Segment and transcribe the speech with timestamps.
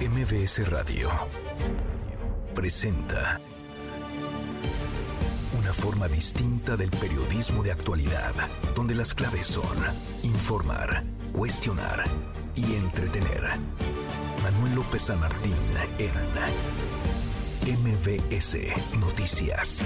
[0.00, 1.10] MBS Radio
[2.54, 3.38] presenta
[5.58, 8.32] una forma distinta del periodismo de actualidad,
[8.74, 9.76] donde las claves son
[10.22, 12.04] informar, cuestionar
[12.54, 13.42] y entretener.
[14.42, 15.52] Manuel López San Martín
[15.98, 16.12] en
[17.76, 18.56] MBS
[18.98, 19.82] Noticias.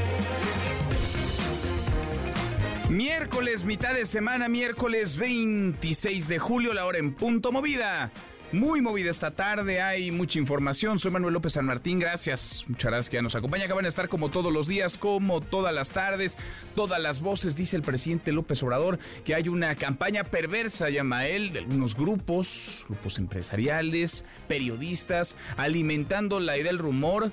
[2.88, 8.12] Miércoles, mitad de semana, miércoles 26 de julio, la hora en punto movida.
[8.52, 10.98] Muy movida esta tarde, hay mucha información.
[11.00, 12.64] Soy Manuel López San Martín, gracias.
[12.68, 13.64] Muchas gracias que ya nos acompaña.
[13.64, 16.38] Acaban de estar como todos los días, como todas las tardes,
[16.76, 17.56] todas las voces.
[17.56, 22.84] Dice el presidente López Obrador que hay una campaña perversa, llama él, de algunos grupos,
[22.88, 27.32] grupos empresariales, periodistas, alimentando la idea del rumor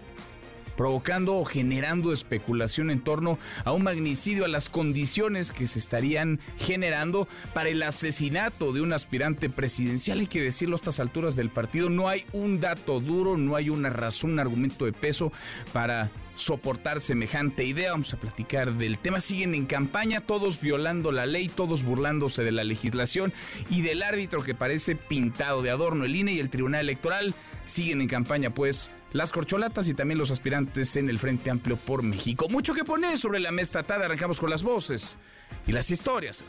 [0.81, 6.40] provocando o generando especulación en torno a un magnicidio, a las condiciones que se estarían
[6.57, 10.21] generando para el asesinato de un aspirante presidencial.
[10.21, 13.70] Hay que decirlo a estas alturas del partido, no hay un dato duro, no hay
[13.70, 15.31] una razón, un argumento de peso
[15.71, 17.91] para soportar semejante idea.
[17.91, 19.20] Vamos a platicar del tema.
[19.20, 23.34] Siguen en campaña, todos violando la ley, todos burlándose de la legislación
[23.70, 26.05] y del árbitro que parece pintado de adorno.
[26.05, 30.32] El INE y el Tribunal Electoral siguen en campaña, pues, las corcholatas y también los
[30.32, 32.48] aspirantes en el Frente Amplio por México.
[32.49, 34.05] Mucho que poner sobre la mesa tarde.
[34.05, 35.20] Arrancamos con las voces
[35.68, 36.46] y las historias.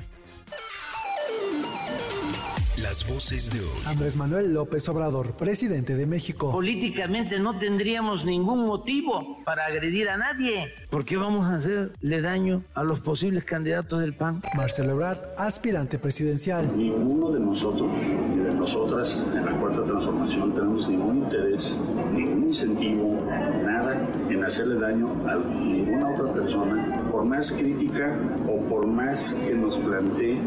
[2.82, 3.82] Las voces de hoy.
[3.86, 6.50] Andrés Manuel López Obrador, presidente de México.
[6.50, 10.74] Políticamente no tendríamos ningún motivo para agredir a nadie.
[10.90, 14.42] ¿Por qué vamos a hacerle daño a los posibles candidatos del PAN?
[14.56, 16.76] Marcelo Ebrard, aspirante presidencial.
[16.76, 21.78] Ninguno de nosotros y de nosotras en la cuarta transformación tenemos ningún interés,
[22.12, 23.24] ningún incentivo,
[23.64, 29.54] nada en hacerle daño a ninguna otra persona, por más crítica o por más que
[29.54, 30.40] nos plantee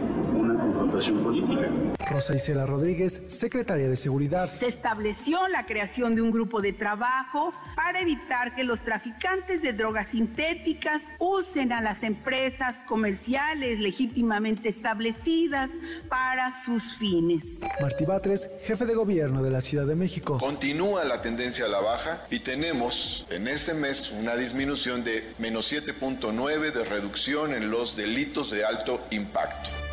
[0.86, 1.70] confrontación política.
[2.10, 4.50] Rosa Isela Rodríguez, secretaria de Seguridad.
[4.50, 9.74] Se estableció la creación de un grupo de trabajo para evitar que los traficantes de
[9.74, 15.72] drogas sintéticas usen a las empresas comerciales legítimamente establecidas
[16.08, 17.62] para sus fines.
[17.82, 20.38] Martí Batres, jefe de gobierno de la Ciudad de México.
[20.38, 25.72] Continúa la tendencia a la baja y tenemos en este mes una disminución de menos
[25.72, 29.85] 7.9 de reducción en los delitos de alto impacto.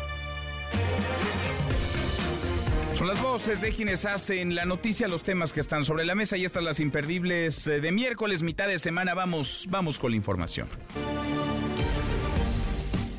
[2.97, 6.37] Son las voces de quienes hacen la noticia, los temas que están sobre la mesa
[6.37, 9.13] y estas las imperdibles eh, de miércoles, mitad de semana.
[9.13, 10.69] Vamos, vamos con la información.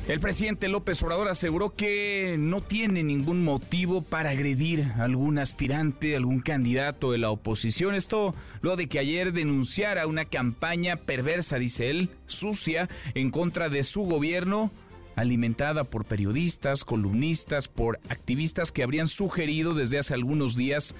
[0.07, 6.15] El presidente López Obrador aseguró que no tiene ningún motivo para agredir a algún aspirante,
[6.15, 7.95] algún candidato de la oposición.
[7.95, 13.83] Esto luego de que ayer denunciara una campaña perversa, dice él, sucia, en contra de
[13.83, 14.71] su gobierno
[15.15, 20.95] alimentada por periodistas, columnistas, por activistas que habrían sugerido desde hace algunos días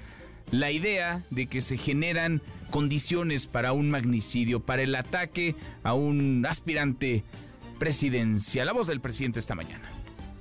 [0.51, 6.45] la idea de que se generan condiciones para un magnicidio, para el ataque a un
[6.47, 7.23] aspirante
[7.79, 8.67] presidencial.
[8.67, 9.89] La voz del presidente esta mañana.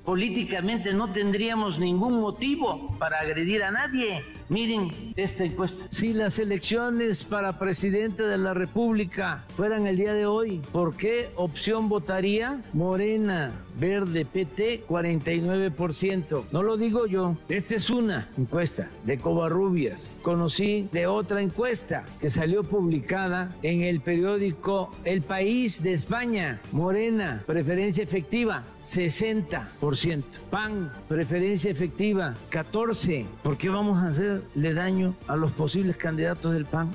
[0.05, 4.23] Políticamente no tendríamos ningún motivo para agredir a nadie.
[4.49, 5.87] Miren esta encuesta.
[5.91, 11.31] Si las elecciones para presidente de la República fueran el día de hoy, ¿por qué
[11.37, 12.63] opción votaría?
[12.73, 16.45] Morena, Verde, PT, 49%.
[16.53, 17.37] No lo digo yo.
[17.49, 20.11] Esta es una encuesta de Covarrubias.
[20.23, 26.61] Conocí de otra encuesta que salió publicada en el periódico El País de España.
[26.71, 30.23] Morena, preferencia efectiva, 60%.
[30.51, 33.27] PAN, preferencia efectiva, 14%.
[33.43, 36.91] ¿Por qué vamos a hacerle daño a los posibles candidatos del PAN?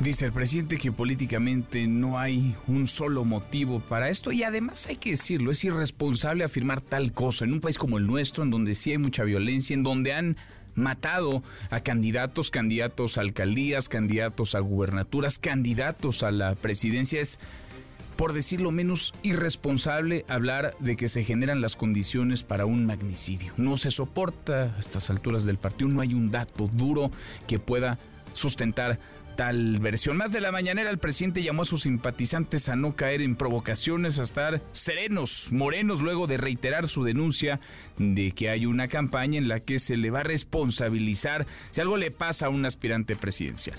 [0.00, 4.96] Dice el presidente que políticamente no hay un solo motivo para esto y además hay
[4.96, 8.76] que decirlo, es irresponsable afirmar tal cosa en un país como el nuestro, en donde
[8.76, 10.36] sí hay mucha violencia, en donde han
[10.76, 17.20] matado a candidatos, candidatos a alcaldías, candidatos a gubernaturas, candidatos a la presidencia.
[17.20, 17.40] Es,
[18.18, 23.52] por decirlo menos, irresponsable hablar de que se generan las condiciones para un magnicidio.
[23.56, 27.12] No se soporta a estas alturas del partido, no hay un dato duro
[27.46, 27.96] que pueda
[28.34, 28.98] sustentar
[29.36, 30.16] tal versión.
[30.16, 34.18] Más de la mañanera, el presidente llamó a sus simpatizantes a no caer en provocaciones,
[34.18, 37.60] a estar serenos, morenos, luego de reiterar su denuncia
[37.98, 41.96] de que hay una campaña en la que se le va a responsabilizar si algo
[41.96, 43.78] le pasa a un aspirante presidencial.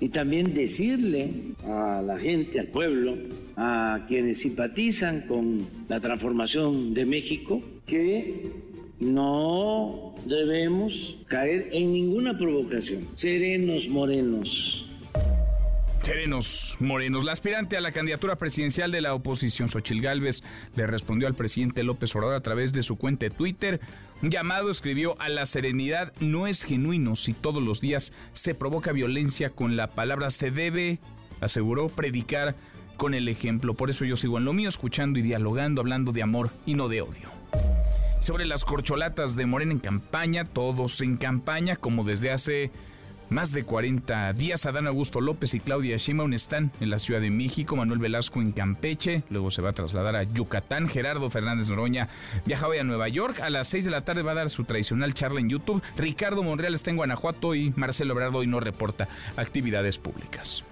[0.00, 1.30] Y también decirle
[1.62, 3.18] a la gente, al pueblo,
[3.56, 8.50] a quienes simpatizan con la transformación de México, que
[8.98, 13.08] no debemos caer en ninguna provocación.
[13.14, 14.89] Serenos, morenos.
[16.02, 17.24] Serenos Morenos.
[17.24, 20.42] La aspirante a la candidatura presidencial de la oposición, Xochil Gálvez,
[20.74, 23.80] le respondió al presidente López Obrador a través de su cuenta de Twitter.
[24.22, 28.92] Un llamado escribió a la serenidad no es genuino si todos los días se provoca
[28.92, 31.00] violencia con la palabra se debe,
[31.40, 32.56] aseguró, predicar
[32.96, 33.74] con el ejemplo.
[33.74, 36.88] Por eso yo sigo en lo mío, escuchando y dialogando, hablando de amor y no
[36.88, 37.30] de odio.
[38.20, 42.70] Sobre las corcholatas de Morena en campaña, todos en campaña, como desde hace
[43.30, 47.30] más de 40 días, Adán Augusto López y Claudia Sheinbaum están en la Ciudad de
[47.30, 52.08] México, Manuel Velasco en Campeche, luego se va a trasladar a Yucatán, Gerardo Fernández Noroña
[52.44, 54.64] viaja hoy a Nueva York, a las 6 de la tarde va a dar su
[54.64, 59.08] tradicional charla en YouTube, Ricardo Monreal está en Guanajuato y Marcelo Obrado hoy no reporta
[59.36, 60.64] actividades públicas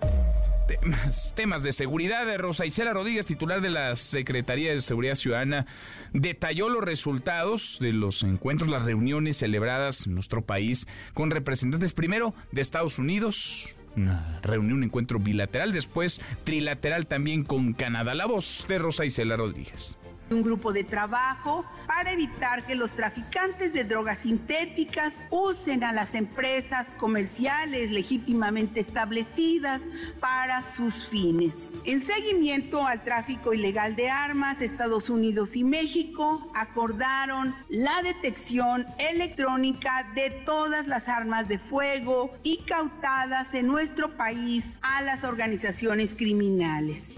[1.34, 2.36] temas, de seguridad.
[2.38, 5.66] Rosa Isela Rodríguez, titular de la Secretaría de Seguridad Ciudadana,
[6.12, 12.34] detalló los resultados de los encuentros, las reuniones celebradas en nuestro país con representantes primero
[12.52, 18.14] de Estados Unidos, una reunión, un encuentro bilateral, después trilateral también con Canadá.
[18.14, 19.98] La voz de Rosa Isela Rodríguez
[20.30, 26.14] un grupo de trabajo para evitar que los traficantes de drogas sintéticas usen a las
[26.14, 29.90] empresas comerciales legítimamente establecidas
[30.20, 31.76] para sus fines.
[31.84, 40.10] En seguimiento al tráfico ilegal de armas, Estados Unidos y México acordaron la detección electrónica
[40.14, 47.14] de todas las armas de fuego y cautadas en nuestro país a las organizaciones criminales.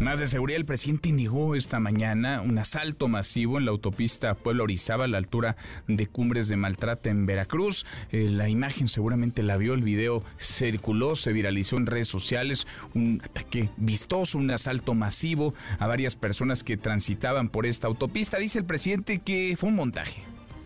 [0.00, 4.62] Más de seguridad, el presidente negó esta mañana un asalto masivo en la autopista Puebla
[4.62, 5.56] Orizaba a la altura
[5.88, 7.84] de Cumbres de Maltrata en Veracruz.
[8.10, 13.20] Eh, la imagen seguramente la vio, el video circuló, se viralizó en redes sociales, un
[13.22, 18.38] ataque vistoso, un asalto masivo a varias personas que transitaban por esta autopista.
[18.38, 20.22] Dice el presidente que fue un montaje.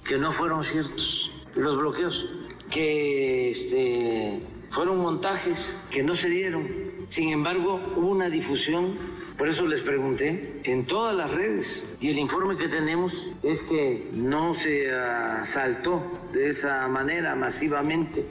[0.07, 2.25] Que no fueron ciertos los bloqueos,
[2.71, 4.41] que este,
[4.71, 6.69] fueron montajes que no se dieron.
[7.09, 11.85] Sin embargo, hubo una difusión por eso les pregunté en todas las redes.
[12.01, 16.03] Y el informe que tenemos es que no se asaltó
[16.33, 18.27] de esa manera masivamente.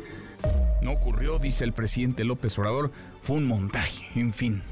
[0.81, 2.91] No ocurrió, dice el presidente López Obrador,
[3.21, 4.63] fue un montaje, en fin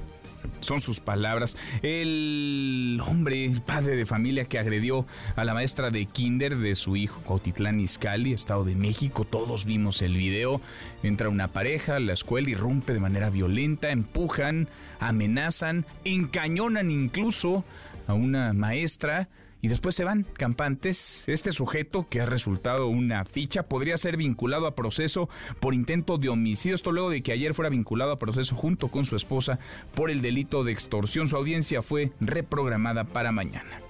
[0.59, 1.57] son sus palabras.
[1.81, 5.05] El hombre, el padre de familia que agredió
[5.35, 10.01] a la maestra de kinder de su hijo, Cautitlán Izcalli, Estado de México, todos vimos
[10.01, 10.61] el video.
[11.03, 14.67] Entra una pareja la escuela, irrumpe de manera violenta, empujan,
[14.99, 17.63] amenazan, encañonan incluso
[18.07, 19.29] a una maestra
[19.61, 21.23] y después se van campantes.
[21.27, 25.29] Este sujeto, que ha resultado una ficha, podría ser vinculado a proceso
[25.59, 26.75] por intento de homicidio.
[26.75, 29.59] Esto luego de que ayer fuera vinculado a proceso junto con su esposa
[29.93, 31.27] por el delito de extorsión.
[31.27, 33.81] Su audiencia fue reprogramada para mañana.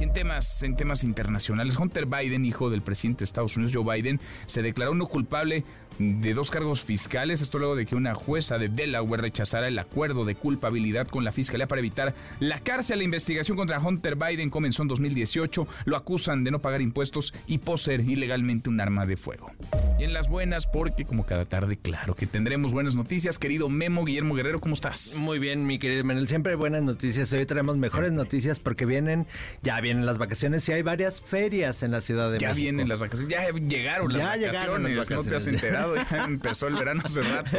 [0.00, 3.96] Y en temas, en temas internacionales, Hunter Biden, hijo del presidente de Estados Unidos, Joe
[3.96, 5.64] Biden, se declaró no culpable
[6.00, 7.42] de dos cargos fiscales.
[7.42, 11.32] Esto luego de que una jueza de Delaware rechazara el acuerdo de culpabilidad con la
[11.32, 12.98] fiscalía para evitar la cárcel.
[12.98, 15.68] La investigación contra Hunter Biden comenzó en 2018.
[15.84, 19.52] Lo acusan de no pagar impuestos y poseer ilegalmente un arma de fuego.
[19.98, 23.38] Y en las buenas, porque como cada tarde, claro que tendremos buenas noticias.
[23.38, 25.16] Querido Memo Guillermo Guerrero, ¿cómo estás?
[25.18, 26.26] Muy bien, mi querido Manuel.
[26.26, 27.32] Siempre buenas noticias.
[27.34, 29.26] Hoy traemos mejores noticias porque vienen,
[29.62, 32.50] ya vienen las vacaciones y hay varias ferias en la Ciudad de México.
[32.50, 35.24] Ya vienen las vacaciones, ya llegaron las, vacaciones, llegaron las vacaciones.
[35.24, 37.50] No te has enterado, ya empezó el verano hace rato.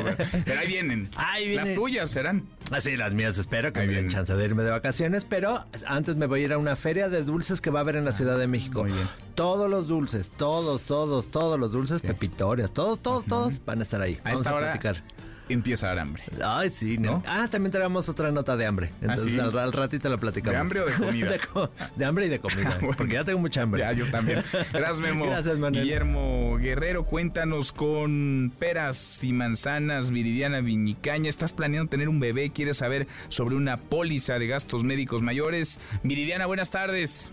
[0.45, 1.09] Pero ahí vienen.
[1.55, 2.47] Las tuyas serán.
[2.71, 6.25] Así, las mías espero que me den chance de irme de vacaciones, pero antes me
[6.25, 8.13] voy a ir a una feria de dulces que va a haber en la ah,
[8.13, 8.83] Ciudad de México.
[8.83, 9.07] Muy bien.
[9.35, 14.01] Todos los dulces, todos, todos, todos los dulces, pepitorias, todo, todo, todos van a estar
[14.01, 14.19] ahí.
[14.23, 15.03] Vamos a, platicar
[15.49, 16.23] empieza a dar hambre.
[16.43, 17.23] Ay, sí, ¿no?
[17.25, 18.91] Ah, también traemos otra nota de hambre.
[18.93, 20.55] ¿Ah, Entonces al, ratito la platicamos.
[20.55, 21.31] ¿De hambre o de comida?
[21.95, 22.79] de, hambre y de comida.
[22.97, 23.81] Porque ya tengo mucha hambre.
[23.81, 24.43] Ya, yo también.
[24.71, 25.25] Gracias, Memo.
[25.31, 25.83] Gracias, Manuel.
[25.83, 31.29] Guillermo Guerrero, cuéntanos con peras y manzanas, Viridiana Viñicaña.
[31.29, 32.51] ¿Estás planeando tener un bebé?
[32.51, 35.79] ¿Quieres saber sobre una póliza de gastos médicos mayores?
[36.03, 37.31] Viridiana, buenas tardes.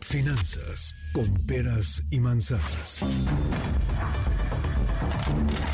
[0.00, 3.02] Finanzas con peras y manzanas.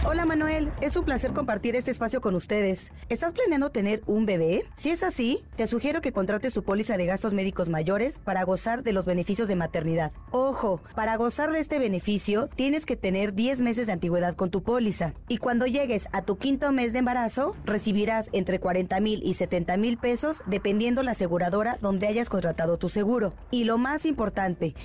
[0.05, 2.93] Hola Manuel, es un placer compartir este espacio con ustedes.
[3.09, 4.65] ¿Estás planeando tener un bebé?
[4.77, 8.83] Si es así, te sugiero que contrates tu póliza de gastos médicos mayores para gozar
[8.85, 10.13] de los beneficios de maternidad.
[10.31, 14.63] Ojo, para gozar de este beneficio tienes que tener 10 meses de antigüedad con tu
[14.63, 15.13] póliza.
[15.29, 19.77] Y cuando llegues a tu quinto mes de embarazo, recibirás entre 40 mil y 70
[19.77, 23.35] mil pesos dependiendo la aseguradora donde hayas contratado tu seguro.
[23.51, 24.77] Y lo más importante,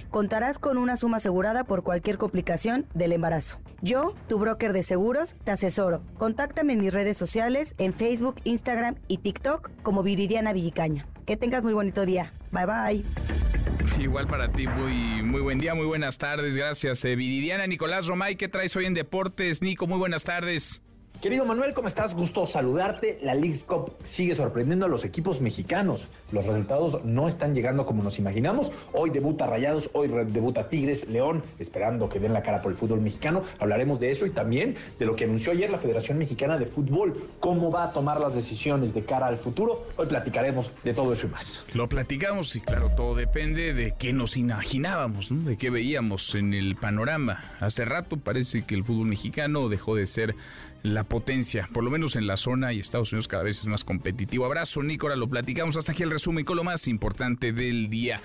[0.59, 3.59] con una suma asegurada por cualquier complicación del embarazo.
[3.81, 6.01] Yo, tu broker de seguros, te asesoro.
[6.17, 11.07] Contáctame en mis redes sociales, en Facebook, Instagram y TikTok como Viridiana Villicaña.
[11.25, 12.33] Que tengas muy bonito día.
[12.51, 13.05] Bye bye.
[13.99, 17.05] Igual para ti, muy, muy buen día, muy buenas tardes, gracias.
[17.05, 19.61] Eh, Viridiana Nicolás Romay, ¿qué traes hoy en Deportes?
[19.61, 20.81] Nico, muy buenas tardes.
[21.21, 22.15] Querido Manuel, ¿cómo estás?
[22.15, 23.19] Gusto saludarte.
[23.21, 26.07] La League's Cup sigue sorprendiendo a los equipos mexicanos.
[26.31, 28.71] Los resultados no están llegando como nos imaginamos.
[28.91, 33.01] Hoy debuta Rayados, hoy debuta Tigres, León, esperando que den la cara por el fútbol
[33.01, 33.43] mexicano.
[33.59, 37.29] Hablaremos de eso y también de lo que anunció ayer la Federación Mexicana de Fútbol.
[37.39, 39.85] ¿Cómo va a tomar las decisiones de cara al futuro?
[39.97, 41.63] Hoy platicaremos de todo eso y más.
[41.75, 46.77] Lo platicamos y claro, todo depende de qué nos imaginábamos, de qué veíamos en el
[46.77, 47.43] panorama.
[47.59, 50.33] Hace rato parece que el fútbol mexicano dejó de ser
[50.83, 53.83] la potencia, por lo menos en la zona y Estados Unidos cada vez es más
[53.83, 54.45] competitivo.
[54.45, 58.21] Abrazo, Nico, lo platicamos hasta aquí el resumen con lo más importante del día.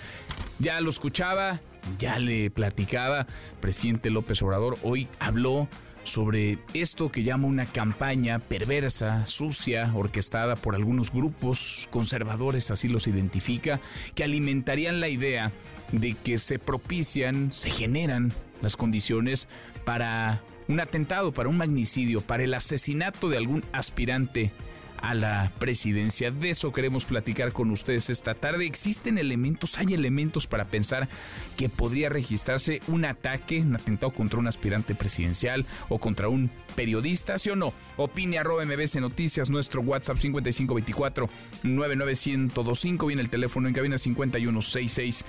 [0.58, 1.60] Ya lo escuchaba,
[1.98, 3.26] ya le platicaba,
[3.60, 5.68] presidente López Obrador hoy habló
[6.04, 13.06] sobre esto que llama una campaña perversa, sucia, orquestada por algunos grupos conservadores, así los
[13.06, 13.80] identifica,
[14.14, 15.52] que alimentarían la idea
[15.92, 18.32] de que se propician, se generan
[18.62, 19.48] las condiciones
[19.84, 24.52] para un atentado, para un magnicidio, para el asesinato de algún aspirante
[25.00, 26.30] a la presidencia.
[26.30, 28.66] De eso queremos platicar con ustedes esta tarde.
[28.66, 31.08] ¿Existen elementos, hay elementos para pensar
[31.56, 37.38] que podría registrarse un ataque, un atentado contra un aspirante presidencial o contra un periodista,
[37.38, 37.72] sí o no?
[37.96, 41.28] Opine arroba MBC Noticias, nuestro WhatsApp 5524
[41.62, 45.24] 99125, viene el teléfono en cabina 5166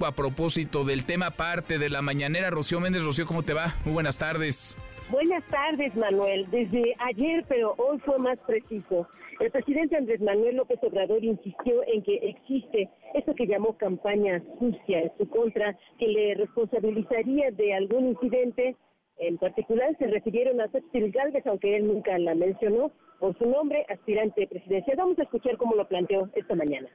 [0.00, 3.04] A propósito del tema parte de la mañanera, Rocío Méndez.
[3.04, 3.74] Rocío, ¿cómo te va?
[3.84, 4.76] Muy buenas tardes.
[5.10, 6.50] Buenas tardes, Manuel.
[6.50, 9.06] Desde ayer, pero hoy fue más preciso.
[9.38, 15.02] El presidente Andrés Manuel López Obrador insistió en que existe esto que llamó campaña sucia
[15.02, 18.74] en su contra, que le responsabilizaría de algún incidente.
[19.18, 23.86] En particular se refirieron a Xochitl Galvez, aunque él nunca la mencionó por su nombre,
[23.88, 24.96] aspirante presidencial.
[24.96, 26.88] Vamos a escuchar cómo lo planteó esta mañana.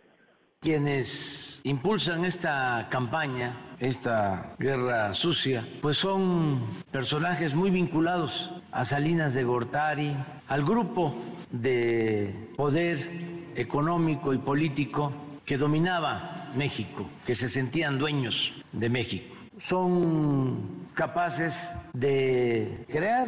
[0.59, 9.43] Quienes impulsan esta campaña, esta guerra sucia, pues son personajes muy vinculados a Salinas de
[9.43, 10.15] Gortari,
[10.47, 11.15] al grupo
[11.51, 13.09] de poder
[13.55, 15.11] económico y político
[15.45, 19.35] que dominaba México, que se sentían dueños de México.
[19.57, 23.27] Son capaces de crear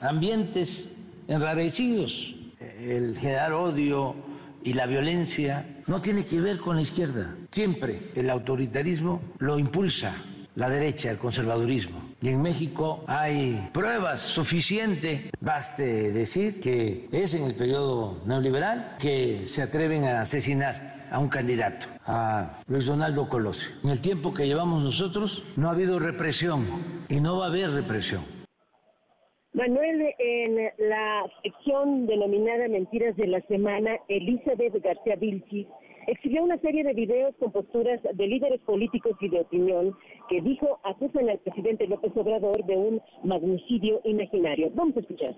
[0.00, 0.92] ambientes
[1.28, 2.34] enrarecidos,
[2.80, 4.14] el generar odio,
[4.62, 7.34] y la violencia no tiene que ver con la izquierda.
[7.50, 10.14] Siempre el autoritarismo lo impulsa
[10.56, 12.10] la derecha, el conservadurismo.
[12.20, 19.46] Y en México hay pruebas suficientes, baste decir que es en el periodo neoliberal que
[19.46, 23.70] se atreven a asesinar a un candidato, a Luis Donaldo Colosio.
[23.82, 26.66] En el tiempo que llevamos nosotros no ha habido represión
[27.08, 28.39] y no va a haber represión.
[29.52, 35.66] Manuel, en la sección denominada Mentiras de la Semana, Elizabeth García Vilchis
[36.06, 39.96] exhibió una serie de videos con posturas de líderes políticos y de opinión
[40.28, 44.70] que dijo acusan al presidente López Obrador de un magnicidio imaginario.
[44.72, 45.34] Vamos a escuchar.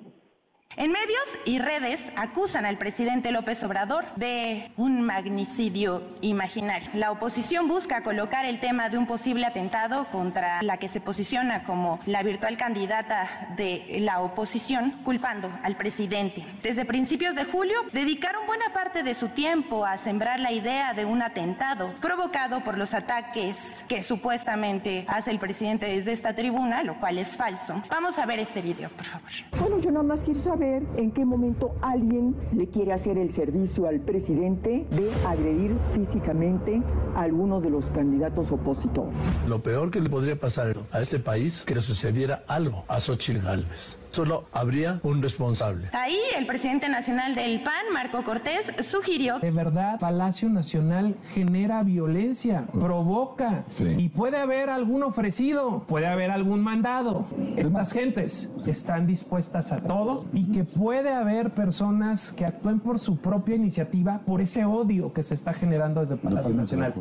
[0.76, 6.88] En medios y redes acusan al presidente López Obrador de un magnicidio imaginario.
[6.95, 11.64] La oposición busca colocar el tema de un posible atentado contra la que se posiciona
[11.64, 16.47] como la virtual candidata de la oposición, culpando al presidente.
[16.62, 21.05] Desde principios de julio dedicaron buena parte de su tiempo a sembrar la idea de
[21.05, 26.99] un atentado provocado por los ataques que supuestamente hace el presidente desde esta tribuna, lo
[26.99, 27.83] cual es falso.
[27.91, 29.31] Vamos a ver este video, por favor.
[29.59, 33.87] Bueno, yo nada más quiero saber en qué momento alguien le quiere hacer el servicio
[33.87, 36.83] al presidente de agredir físicamente
[37.16, 39.12] a alguno de los candidatos opositores.
[39.49, 43.40] Lo peor que le podría pasar a este país que le sucediera algo a Xochitl
[43.40, 45.88] Gálvez solo habría un responsable.
[45.92, 49.38] Ahí el presidente nacional del PAN, Marco Cortés, sugirió...
[49.38, 56.61] De verdad, Palacio Nacional genera violencia, provoca y puede haber algún ofrecido, puede haber algún
[56.61, 57.26] mandado.
[57.57, 63.16] Estas gentes están dispuestas a todo y que puede haber personas que actúen por su
[63.16, 66.95] propia iniciativa por ese odio que se está generando desde Palacio Nacional.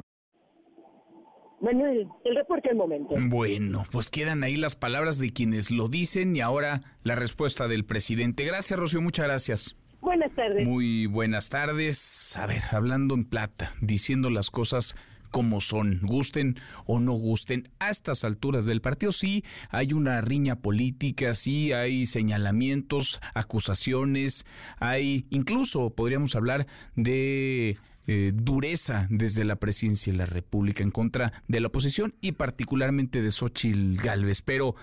[1.61, 3.15] Manuel, el reporte al momento.
[3.19, 7.85] Bueno, pues quedan ahí las palabras de quienes lo dicen y ahora la respuesta del
[7.85, 8.43] presidente.
[8.43, 9.77] Gracias, Rocío, muchas gracias.
[10.01, 10.67] Buenas tardes.
[10.67, 12.35] Muy buenas tardes.
[12.35, 14.95] A ver, hablando en plata, diciendo las cosas
[15.31, 17.69] como son, gusten o no gusten.
[17.79, 24.45] A estas alturas del partido sí hay una riña política, sí hay señalamientos, acusaciones,
[24.79, 27.77] hay incluso podríamos hablar de
[28.07, 33.21] eh, dureza desde la presidencia de la República en contra de la oposición y particularmente
[33.21, 34.41] de Xochitl Galvez.
[34.41, 34.75] Pero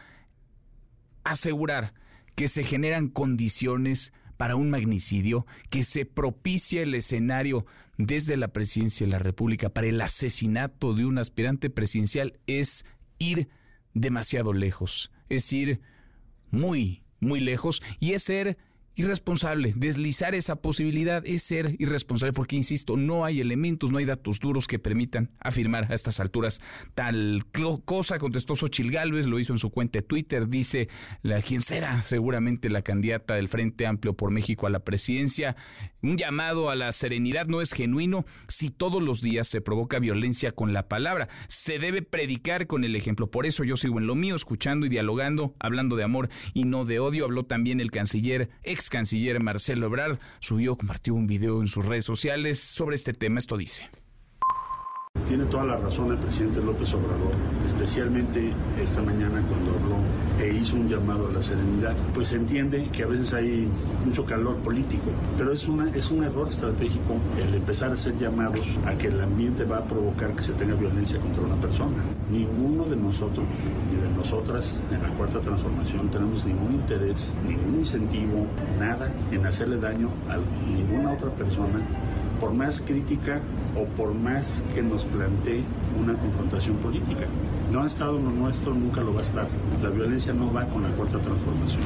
[1.24, 1.94] asegurar
[2.34, 7.66] que se generan condiciones para un magnicidio, que se propicia el escenario
[7.98, 12.86] desde la presidencia de la República para el asesinato de un aspirante presidencial es
[13.18, 13.48] ir
[13.94, 15.80] demasiado lejos, es ir
[16.50, 18.56] muy, muy lejos y es ser
[18.98, 19.72] irresponsable.
[19.76, 24.66] Deslizar esa posibilidad es ser irresponsable porque, insisto, no hay elementos, no hay datos duros
[24.66, 26.60] que permitan afirmar a estas alturas
[26.96, 27.46] tal
[27.84, 28.18] cosa.
[28.18, 30.88] Contestó Xochil Gálvez, lo hizo en su cuenta de Twitter, dice
[31.22, 35.54] la quien será seguramente la candidata del Frente Amplio por México a la presidencia.
[36.02, 40.50] Un llamado a la serenidad no es genuino si todos los días se provoca violencia
[40.50, 41.28] con la palabra.
[41.46, 43.30] Se debe predicar con el ejemplo.
[43.30, 46.84] Por eso yo sigo en lo mío, escuchando y dialogando, hablando de amor y no
[46.84, 47.26] de odio.
[47.26, 52.04] Habló también el canciller ex canciller Marcelo Ebrard subió, compartió un video en sus redes
[52.04, 53.38] sociales sobre este tema.
[53.38, 53.88] Esto dice.
[55.26, 57.32] Tiene toda la razón el presidente López Obrador,
[57.66, 59.96] especialmente esta mañana cuando habló
[60.40, 61.94] e hizo un llamado a la serenidad.
[62.14, 63.68] Pues se entiende que a veces hay
[64.04, 68.66] mucho calor político, pero es, una, es un error estratégico el empezar a hacer llamados
[68.86, 71.96] a que el ambiente va a provocar que se tenga violencia contra una persona.
[72.30, 73.44] Ninguno de nosotros
[73.90, 78.46] ni de nosotras en la cuarta transformación tenemos ningún interés, ningún incentivo,
[78.78, 80.36] nada en hacerle daño a
[80.70, 81.80] ninguna otra persona
[82.40, 83.40] por más crítica
[83.76, 85.62] o por más que nos plantee
[85.98, 87.26] una confrontación política.
[87.72, 89.48] No ha estado lo nuestro, nunca lo va a estar.
[89.82, 91.82] La violencia no va con la cuarta transformación.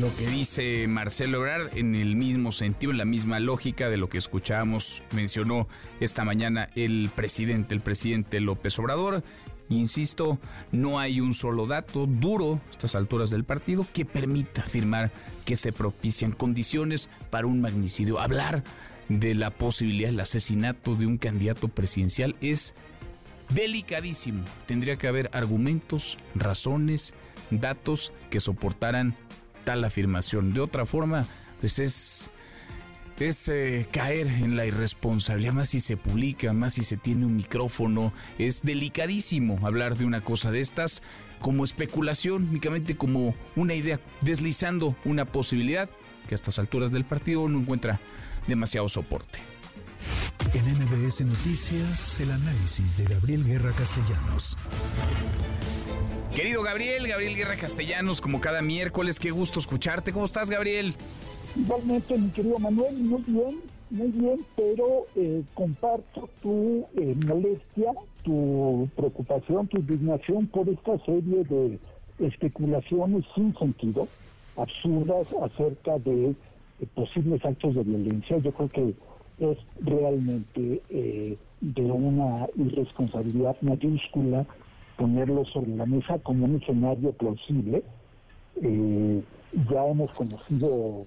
[0.00, 4.08] Lo que dice Marcelo Ebrard en el mismo sentido, en la misma lógica de lo
[4.08, 5.66] que escuchamos, mencionó
[5.98, 9.24] esta mañana el presidente, el presidente López Obrador.
[9.70, 10.38] Insisto,
[10.70, 15.10] no hay un solo dato duro a estas alturas del partido que permita afirmar
[15.44, 18.20] que se propician condiciones para un magnicidio.
[18.20, 18.62] Hablar
[19.08, 22.74] de la posibilidad del asesinato de un candidato presidencial es
[23.50, 24.44] delicadísimo.
[24.66, 27.14] Tendría que haber argumentos, razones,
[27.50, 29.14] datos que soportaran
[29.64, 30.52] tal afirmación.
[30.52, 31.26] De otra forma,
[31.60, 32.30] pues es,
[33.18, 37.36] es eh, caer en la irresponsabilidad, más si se publica, más si se tiene un
[37.36, 38.12] micrófono.
[38.38, 41.02] Es delicadísimo hablar de una cosa de estas
[41.40, 45.88] como especulación, únicamente como una idea, deslizando una posibilidad
[46.28, 48.00] que a estas alturas del partido no encuentra
[48.48, 49.38] demasiado soporte.
[50.54, 54.56] En MBS Noticias, el análisis de Gabriel Guerra Castellanos.
[56.34, 60.12] Querido Gabriel, Gabriel Guerra Castellanos, como cada miércoles, qué gusto escucharte.
[60.12, 60.94] ¿Cómo estás, Gabriel?
[61.54, 68.88] Igualmente, mi querido Manuel, muy bien, muy bien, pero eh, comparto tu eh, molestia, tu
[68.96, 71.78] preocupación, tu indignación por esta serie de
[72.20, 74.08] especulaciones sin sentido,
[74.56, 76.34] absurdas acerca de
[76.86, 78.38] posibles actos de violencia.
[78.38, 78.94] Yo creo que
[79.40, 84.46] es realmente eh, de una irresponsabilidad mayúscula
[84.96, 87.82] ponerlo sobre la mesa como un escenario plausible.
[88.62, 89.22] Eh,
[89.70, 91.04] ya hemos conocido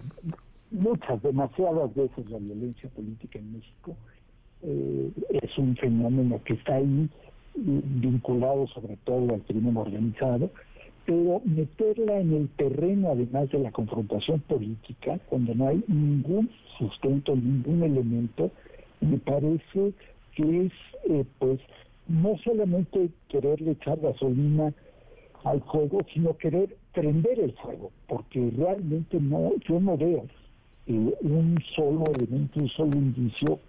[0.71, 3.95] muchas, demasiadas veces la violencia política en México.
[4.63, 7.10] Eh, es un fenómeno que está ahí
[7.55, 10.49] vinculado sobre todo al crimen organizado
[11.12, 17.36] pero meterla en el terreno, además de la confrontación política, cuando no hay ningún sustento,
[17.36, 18.50] ningún elemento,
[19.02, 19.91] me parece
[20.36, 20.71] que es,
[21.10, 21.60] eh, pues,
[22.08, 24.74] no solamente quererle echar gasolina
[25.43, 30.24] al fuego, sino querer prender el fuego, porque realmente no, yo no veo
[30.88, 33.60] eh, un solo elemento, un solo indicio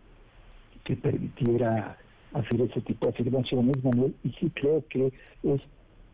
[0.85, 1.99] que permitiera
[2.35, 5.61] hacer ese tipo de afirmaciones, Manuel, y sí creo que es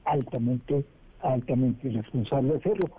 [0.06, 0.84] altamente
[1.20, 2.90] altamente irresponsable hacerlo.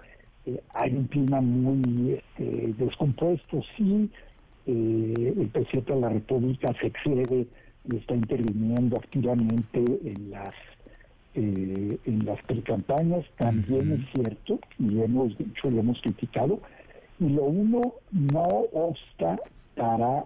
[0.45, 4.09] Eh, hay un clima muy este, descompuesto, sí,
[4.65, 7.47] eh, el presidente de la República se excede
[7.89, 10.53] y está interviniendo activamente en las
[11.35, 16.59] eh, en las precampañas, también es cierto, y hemos dicho, lo hemos criticado,
[17.19, 19.35] y lo uno no obsta
[19.75, 20.25] para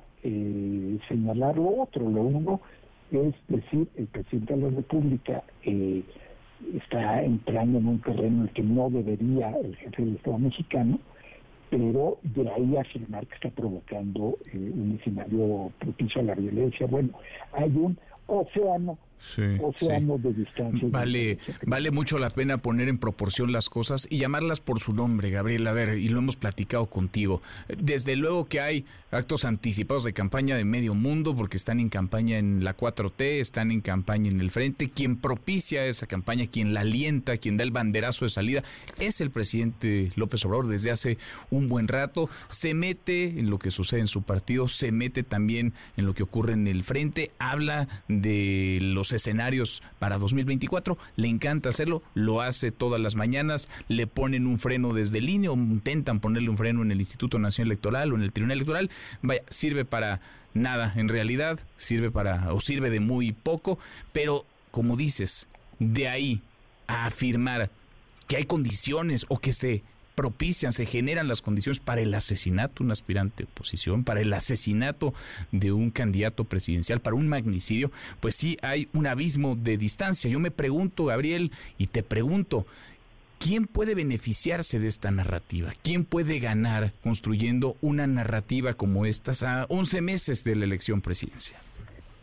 [1.10, 2.62] señalar lo otro, lo uno
[3.14, 6.04] es decir, el presidente de la República eh,
[6.76, 11.00] está entrando en un terreno en el que no debería el jefe del Estado mexicano,
[11.70, 16.86] pero de ahí afirmar que está provocando eh, un escenario propicio a la violencia.
[16.88, 17.10] Bueno,
[17.54, 17.98] hay un
[18.28, 18.98] océano
[19.38, 20.88] de distancia.
[20.90, 25.30] Vale, vale mucho la pena poner en proporción las cosas y llamarlas por su nombre,
[25.30, 25.66] Gabriel.
[25.68, 27.42] A ver, y lo hemos platicado contigo.
[27.78, 32.38] Desde luego que hay actos anticipados de campaña de medio mundo porque están en campaña
[32.38, 34.90] en la 4T, están en campaña en el frente.
[34.90, 38.64] Quien propicia esa campaña, quien la alienta, quien da el banderazo de salida,
[39.00, 41.18] es el presidente López Obrador desde hace
[41.50, 42.30] un buen rato.
[42.50, 46.24] Se mete en lo que sucede en su partido, se mete también en lo que
[46.24, 50.98] ocurre en el frente, habla de los escenarios para 2024.
[51.16, 55.56] Le encanta hacerlo, lo hace todas las mañanas, le ponen un freno desde línea o
[55.56, 58.90] intentan ponerle un freno en el Instituto Nacional Electoral o en el Tribunal Electoral.
[59.22, 60.22] Vaya, sirve para
[60.54, 63.80] nada en realidad, sirve para o sirve de muy poco,
[64.12, 65.48] pero como dices,
[65.80, 66.42] de ahí
[66.88, 67.70] a afirmar
[68.28, 69.84] que hay condiciones o que se
[70.16, 74.32] propician, se generan las condiciones para el asesinato de un aspirante de oposición, para el
[74.34, 75.14] asesinato
[75.52, 80.30] de un candidato presidencial, para un magnicidio, pues sí hay un abismo de distancia.
[80.30, 82.66] Yo me pregunto, Gabriel, y te pregunto,
[83.40, 85.74] ¿Quién puede beneficiarse de esta narrativa?
[85.82, 91.60] ¿Quién puede ganar construyendo una narrativa como esta a 11 meses de la elección presidencial?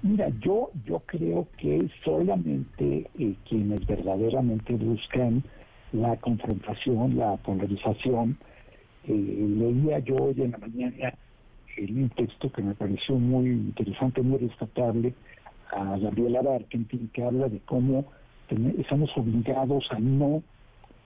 [0.03, 5.44] Mira, yo, yo creo que solamente eh, quienes verdaderamente buscan
[5.92, 8.38] la confrontación, la polarización,
[9.05, 11.14] eh, leía yo hoy en la mañana
[11.76, 15.14] en un texto que me pareció muy interesante, muy rescatable,
[15.72, 18.05] a Gabriela Barkentin, que habla de cómo
[18.79, 20.42] estamos obligados a no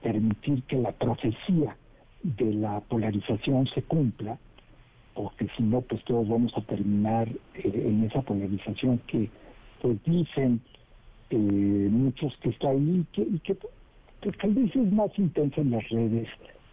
[0.01, 1.77] permitir que la profecía
[2.23, 4.37] de la polarización se cumpla,
[5.13, 9.29] porque si no, pues todos vamos a terminar eh, en esa polarización que
[9.81, 10.61] pues dicen
[11.29, 13.55] eh, muchos que está ahí que, y que,
[14.31, 16.27] tal vez es más intensa en las redes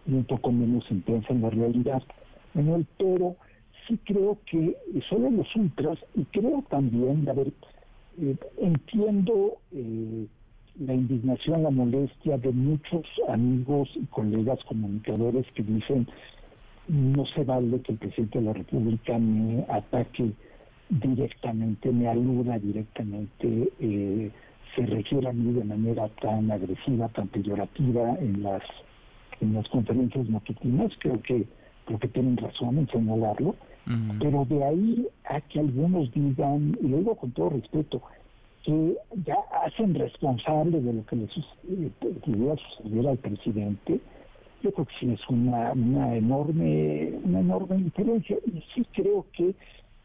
[0.05, 2.03] y un poco menos intensa en la realidad.
[2.55, 3.35] el pero
[3.87, 4.75] sí creo que
[5.09, 7.51] solo los ultras, y creo también, a ver,
[8.21, 9.57] eh, entiendo
[10.79, 16.07] la indignación, la molestia de muchos amigos y colegas comunicadores que dicen
[16.87, 20.31] no se vale que el presidente de la República me ataque
[20.89, 24.31] directamente, me aluda directamente, eh,
[24.75, 28.63] se refiere a mí de manera tan agresiva, tan peyorativa en las
[29.41, 31.45] en las conferencias matutinas, creo que
[31.85, 33.55] creo que tienen razón en señalarlo,
[34.19, 38.01] pero de ahí a que algunos digan, y lo digo con todo respeto,
[38.63, 41.27] que ya hacen responsable de lo que le
[42.21, 43.99] pudiera suceder al presidente,
[44.61, 48.37] yo creo que sí es una, una enorme, una enorme diferencia.
[48.45, 49.53] Y sí creo que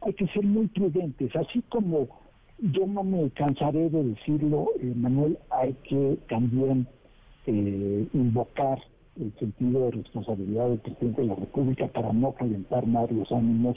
[0.01, 2.09] hay que ser muy prudentes, así como
[2.59, 6.87] yo no me cansaré de decirlo, eh, Manuel, hay que también
[7.47, 8.79] eh, invocar
[9.21, 13.77] el sentido de responsabilidad del presidente de la República para no calentar más los ánimos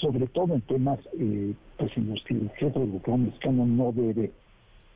[0.00, 3.92] sobre todo en temas eh, pues en los que el jefe del gobierno mexicano no
[3.92, 4.32] debe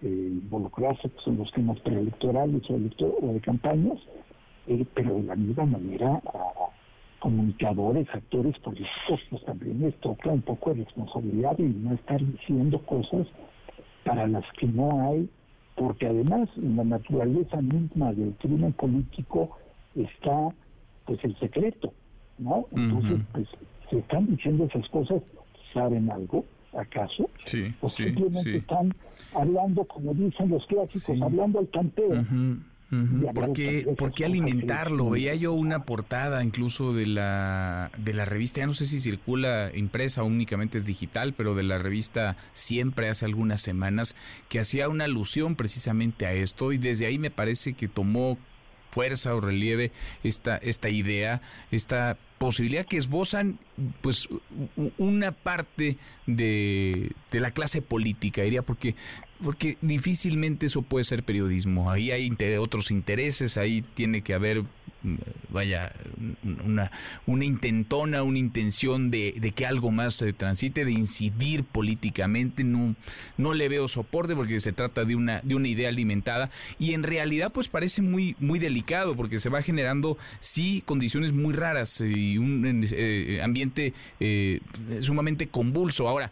[0.03, 3.99] eh, involucrarse, que son los temas preelectorales o, de campañas,
[4.67, 6.71] eh, pero de la misma manera a
[7.21, 12.81] comunicadores, actores políticos, pues también les toca un poco de responsabilidad y no estar diciendo
[12.81, 13.27] cosas
[14.05, 15.29] para las que no hay,
[15.77, 19.57] porque además en la naturaleza misma del crimen político
[19.95, 20.49] está
[21.05, 21.93] pues el secreto,
[22.39, 22.67] ¿no?
[22.73, 23.49] Entonces, pues
[23.91, 25.23] se están diciendo esas cosas,
[25.73, 26.45] ¿saben algo?
[26.73, 27.29] ¿Acaso?
[27.45, 28.91] Sí, o simplemente están
[29.35, 32.25] hablando, como dicen los clásicos, hablando al canteo.
[33.35, 35.11] ¿Por, qué, alimentarlo?
[35.11, 39.71] Veía yo una portada incluso de la, de la revista, ya no sé si circula
[39.75, 44.17] impresa o únicamente es digital, pero de la revista Siempre hace algunas semanas,
[44.49, 48.39] que hacía una alusión precisamente a esto y desde ahí me parece que tomó
[48.91, 49.93] fuerza o relieve
[50.25, 53.59] esta, esta idea, esta posibilidad que esbozan
[54.01, 54.29] pues
[54.99, 58.97] una parte de, de la clase política, diría, porque
[59.43, 61.91] porque difícilmente eso puede ser periodismo.
[61.91, 64.63] Ahí hay otros intereses, ahí tiene que haber,
[65.03, 65.17] mm,
[65.49, 65.93] vaya,
[66.65, 66.91] una,
[67.27, 72.65] una intentona, una intención de, de que algo más se transite, de incidir políticamente.
[72.65, 72.95] No,
[73.39, 77.03] no le veo soporte porque se trata de una, de una idea alimentada y en
[77.03, 82.37] realidad pues parece muy, muy delicado porque se va generando, sí, condiciones muy raras y
[82.37, 84.61] un eh, ambiente eh,
[85.01, 86.09] sumamente convulso.
[86.09, 86.31] Ahora,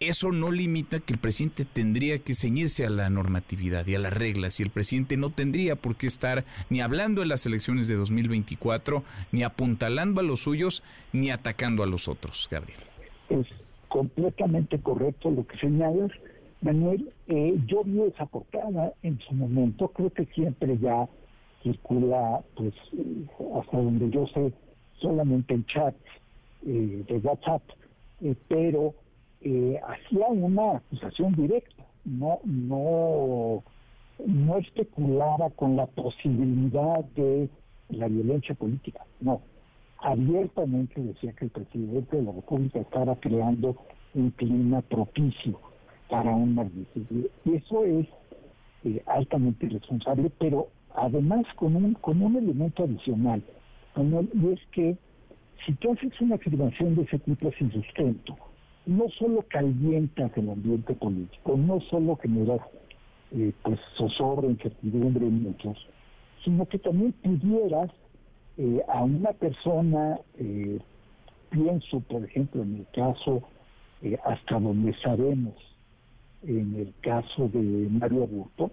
[0.00, 4.14] eso no limita que el presidente tendría que ceñirse a la normatividad y a las
[4.14, 7.96] reglas y el presidente no tendría por qué estar ni hablando en las elecciones de
[7.96, 10.82] 2024, ni apuntalando a los suyos,
[11.12, 12.80] ni atacando a los otros, Gabriel.
[13.28, 13.46] Es
[13.88, 16.10] completamente correcto lo que señalas.
[16.62, 21.06] Manuel, eh, yo vi esa portada en su momento, creo que siempre ya
[21.62, 24.52] circula, pues, eh, hasta donde yo sé,
[24.98, 25.94] solamente en chat
[26.66, 27.62] eh, de WhatsApp,
[28.48, 28.94] pero
[29.42, 33.62] eh, hacía una acusación directa, no, no,
[34.26, 37.48] no especulaba con la posibilidad de
[37.88, 39.40] la violencia política, no.
[40.02, 43.76] Abiertamente decía que el presidente de la República estaba creando
[44.14, 45.60] un clima propicio
[46.08, 47.28] para un magnicidio.
[47.44, 48.06] Eso es
[48.84, 53.42] eh, altamente irresponsable, pero además con un, con un elemento adicional,
[53.96, 54.96] y es que
[55.66, 58.36] si tú haces una afirmación de ese tipo sin sustento,
[58.90, 62.60] no solo calientas el ambiente político, no solo generas
[63.30, 65.78] eh, pues zozobra, incertidumbre en muchos,
[66.44, 67.90] sino que también pudieras
[68.58, 70.80] eh, a una persona, eh,
[71.50, 73.42] pienso por ejemplo en el caso,
[74.02, 75.54] eh, hasta donde sabemos,
[76.42, 78.72] en el caso de Mario Aburto,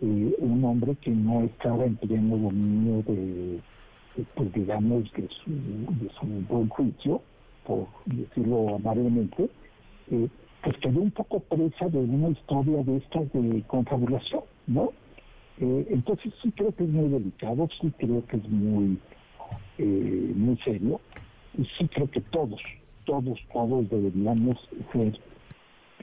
[0.00, 3.60] un hombre que no estaba en pleno dominio de,
[4.34, 7.22] pues digamos, de su, de su buen juicio,
[7.66, 9.50] por decirlo amablemente,
[10.10, 10.28] eh,
[10.62, 14.92] pues quedó un poco presa de una historia de estas de confabulación, ¿no?
[15.58, 18.98] Eh, entonces sí creo que es muy delicado, sí creo que es muy,
[19.78, 21.00] eh, muy serio,
[21.56, 22.60] y sí creo que todos,
[23.04, 24.56] todos, todos deberíamos
[24.92, 25.18] ser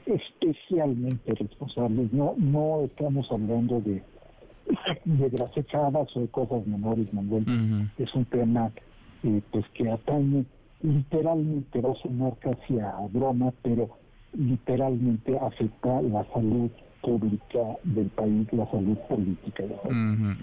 [0.06, 2.12] especialmente responsables.
[2.12, 4.02] No, no estamos hablando de,
[5.04, 7.90] de grasechadas o de cosas menores, Manuel.
[7.98, 8.72] Es un tema
[9.22, 10.44] eh, pues que atañe
[10.82, 13.98] literalmente, va a sonar casi a broma, pero
[14.32, 16.70] literalmente afecta la salud
[17.02, 19.64] pública del país, la salud política.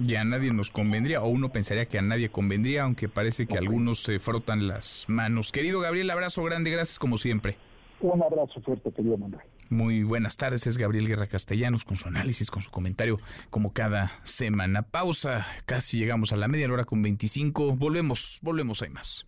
[0.05, 3.57] Y a nadie nos convendría, o uno pensaría que a nadie convendría, aunque parece que
[3.57, 5.51] algunos se frotan las manos.
[5.51, 7.55] Querido Gabriel, abrazo grande, gracias como siempre.
[8.01, 9.41] Un abrazo fuerte, querido Manuel.
[9.69, 14.13] Muy buenas tardes, es Gabriel Guerra Castellanos con su análisis, con su comentario, como cada
[14.23, 14.81] semana.
[14.81, 17.75] Pausa, casi llegamos a la media hora con 25.
[17.75, 19.27] Volvemos, volvemos, hay más.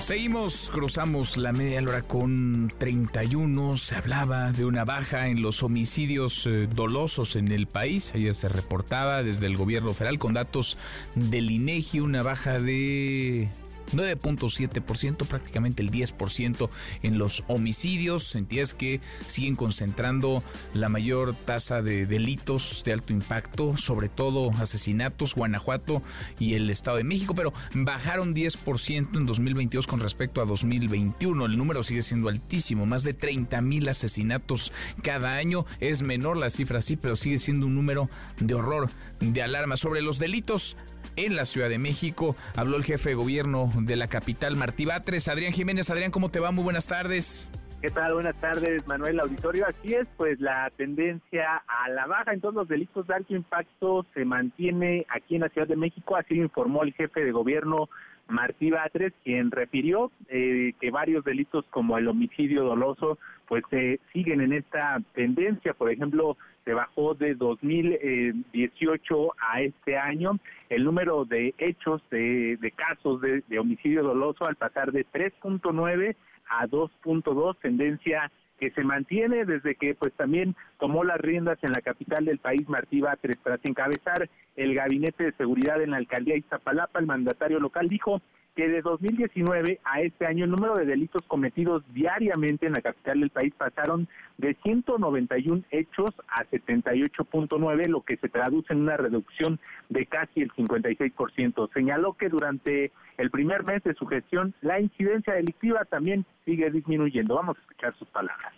[0.00, 3.76] Seguimos, cruzamos la media hora con 31.
[3.76, 8.12] Se hablaba de una baja en los homicidios eh, dolosos en el país.
[8.14, 10.76] Ayer se reportaba desde el gobierno federal con datos
[11.14, 13.48] del INEGI una baja de
[13.92, 16.68] 9.7%, prácticamente el 10%
[17.02, 20.42] en los homicidios, entidades que siguen concentrando
[20.74, 26.02] la mayor tasa de delitos de alto impacto, sobre todo asesinatos, Guanajuato
[26.38, 31.46] y el Estado de México, pero bajaron 10% en 2022 con respecto a 2021.
[31.46, 34.72] El número sigue siendo altísimo, más de 30 mil asesinatos
[35.02, 35.66] cada año.
[35.80, 39.76] Es menor la cifra, sí, pero sigue siendo un número de horror, de alarma.
[39.76, 40.76] Sobre los delitos,
[41.16, 42.36] en la Ciudad de México.
[42.54, 45.28] Habló el jefe de gobierno de la capital, Martí Batres.
[45.28, 46.52] Adrián Jiménez, Adrián, ¿cómo te va?
[46.52, 47.48] Muy buenas tardes.
[47.82, 48.14] ¿Qué tal?
[48.14, 49.66] Buenas tardes, Manuel Auditorio.
[49.66, 54.06] Así es, pues la tendencia a la baja en todos los delitos de alto impacto
[54.14, 57.88] se mantiene aquí en la Ciudad de México, así informó el jefe de gobierno
[58.28, 64.40] Martí Batres, quien refirió eh, que varios delitos como el homicidio doloso pues se siguen
[64.40, 65.72] en esta tendencia.
[65.74, 73.20] Por ejemplo, se bajó de 2018 a este año el número de hechos de, casos
[73.20, 76.16] de, de homicidio doloso al pasar de 3.9
[76.48, 81.80] a 2.2, tendencia que se mantiene desde que pues también tomó las riendas en la
[81.80, 86.98] capital del país Martí Batres tras encabezar el gabinete de seguridad en la alcaldía Iztapalapa.
[86.98, 88.20] El mandatario local dijo
[88.56, 93.20] que de 2019 a este año el número de delitos cometidos diariamente en la capital
[93.20, 99.60] del país pasaron de 191 hechos a 78.9, lo que se traduce en una reducción
[99.90, 101.72] de casi el 56%.
[101.74, 107.34] Señaló que durante el primer mes de su gestión la incidencia delictiva también sigue disminuyendo.
[107.34, 108.54] Vamos a escuchar sus palabras.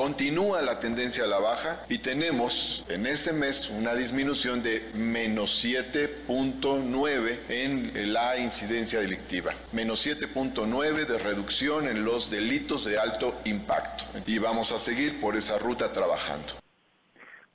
[0.00, 5.62] Continúa la tendencia a la baja y tenemos en este mes una disminución de menos
[5.62, 14.06] 7.9 en la incidencia delictiva, menos 7.9 de reducción en los delitos de alto impacto.
[14.26, 16.54] Y vamos a seguir por esa ruta trabajando.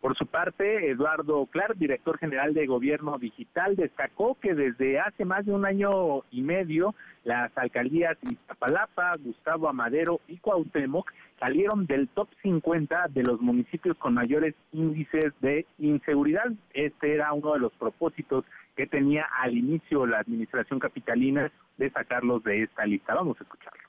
[0.06, 5.48] Por su parte, Eduardo Clark, director general de Gobierno Digital, destacó que desde hace más
[5.48, 5.90] de un año
[6.30, 13.42] y medio las alcaldías Iztapalapa, Gustavo Amadero y Cuauhtémoc salieron del top 50 de los
[13.42, 16.52] municipios con mayores índices de inseguridad.
[16.76, 22.44] Este era uno de los propósitos que tenía al inicio la administración capitalina de sacarlos
[22.44, 23.16] de esta lista.
[23.16, 23.85] Vamos a escucharlo.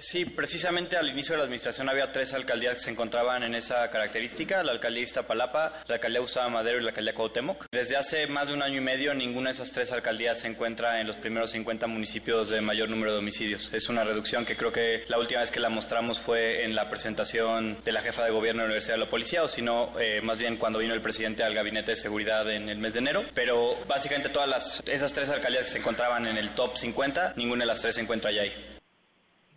[0.00, 3.88] Sí, precisamente al inicio de la administración había tres alcaldías que se encontraban en esa
[3.90, 7.66] característica, la alcaldía Iztapalapa, la alcaldía Gustavo Madero y la alcaldía Cuauhtémoc.
[7.72, 11.00] Desde hace más de un año y medio ninguna de esas tres alcaldías se encuentra
[11.00, 13.72] en los primeros 50 municipios de mayor número de homicidios.
[13.72, 16.88] Es una reducción que creo que la última vez que la mostramos fue en la
[16.88, 19.98] presentación de la jefa de gobierno de la Universidad de la Policía, o si no,
[20.00, 23.00] eh, más bien cuando vino el presidente al gabinete de seguridad en el mes de
[23.00, 23.24] enero.
[23.34, 27.64] Pero básicamente todas las, esas tres alcaldías que se encontraban en el top 50, ninguna
[27.64, 28.77] de las tres se encuentra ya ahí.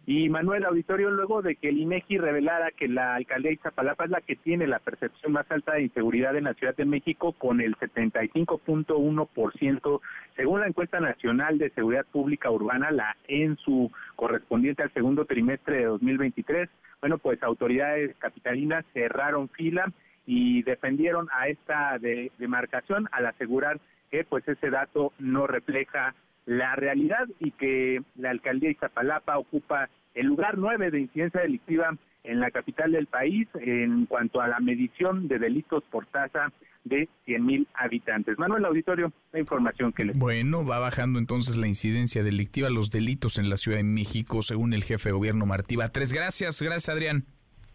[0.05, 4.21] Y Manuel Auditorio, luego de que el INEGI revelara que la alcaldía Iztapalapa es la
[4.21, 7.75] que tiene la percepción más alta de inseguridad en la Ciudad de México, con el
[7.75, 10.01] 75.1%,
[10.35, 15.77] según la encuesta nacional de seguridad pública urbana, la en su correspondiente al segundo trimestre
[15.77, 16.67] de 2023,
[16.99, 19.91] bueno, pues autoridades capitalinas cerraron fila
[20.25, 21.99] y defendieron a esta
[22.37, 28.69] demarcación al asegurar que pues ese dato no refleja la realidad y que la alcaldía
[28.69, 34.05] de Iztapalapa ocupa el lugar nueve de incidencia delictiva en la capital del país en
[34.05, 36.51] cuanto a la medición de delitos por tasa
[36.83, 38.37] de 100 mil habitantes.
[38.39, 40.13] Manuel Auditorio, la información que le.
[40.13, 44.73] Bueno, va bajando entonces la incidencia delictiva, los delitos en la Ciudad de México, según
[44.73, 47.25] el jefe de gobierno Martí Tres Gracias, gracias Adrián.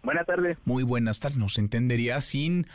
[0.03, 0.57] Buenas tardes.
[0.65, 1.37] Muy buenas tardes.
[1.37, 2.67] Nos entendería sin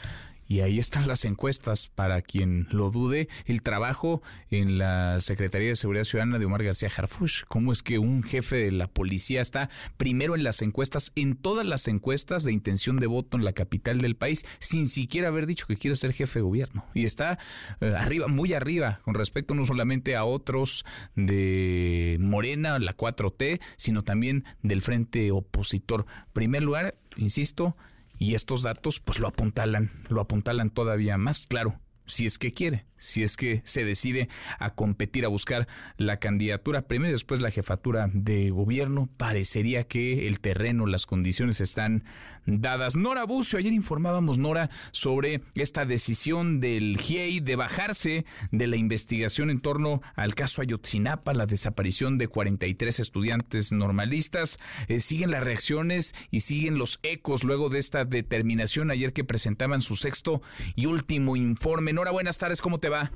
[0.51, 3.29] y ahí están las encuestas para quien lo dude.
[3.45, 7.43] El trabajo en la Secretaría de Seguridad Ciudadana de Omar García Harfush.
[7.47, 11.65] ¿Cómo es que un jefe de la policía está primero en las encuestas, en todas
[11.65, 15.67] las encuestas de intención de voto en la capital del país, sin siquiera haber dicho
[15.67, 16.83] que quiere ser jefe de gobierno?
[16.93, 17.39] Y está
[17.79, 20.83] eh, arriba, muy arriba, con respecto no solamente a otros
[21.15, 26.05] de Morena, la 4T, sino también del frente opositor.
[26.33, 27.77] Primer lugar, insisto,
[28.21, 32.85] y estos datos pues lo apuntalan, lo apuntalan todavía más, claro, si es que quiere
[33.01, 37.49] si es que se decide a competir, a buscar la candidatura primero y después la
[37.49, 42.03] jefatura de gobierno, parecería que el terreno, las condiciones están
[42.45, 42.95] dadas.
[42.95, 49.49] Nora Bucio, ayer informábamos, Nora, sobre esta decisión del GIEI de bajarse de la investigación
[49.49, 54.59] en torno al caso Ayotzinapa, la desaparición de 43 estudiantes normalistas.
[54.87, 59.81] Eh, siguen las reacciones y siguen los ecos luego de esta determinación ayer que presentaban
[59.81, 60.43] su sexto
[60.75, 61.90] y último informe.
[61.93, 63.11] Nora, buenas tardes, ¿cómo te va?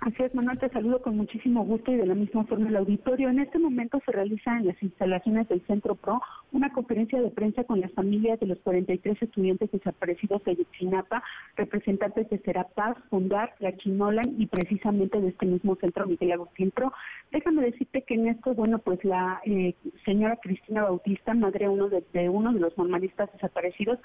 [0.00, 3.28] Así es, Manuel, te saludo con muchísimo gusto y de la misma forma el auditorio.
[3.28, 7.64] En este momento se realiza en las instalaciones del Centro PRO una conferencia de prensa
[7.64, 11.22] con las familias de los 43 estudiantes desaparecidos de Yotzinapa,
[11.54, 16.94] representantes de Serapaz, Fundar, La Chinolan y precisamente de este mismo centro Miguel Agustín PRO.
[17.30, 19.74] Déjame decirte que en esto, bueno, pues la eh,
[20.06, 23.98] señora Cristina Bautista, madre uno de uno de los normalistas desaparecidos,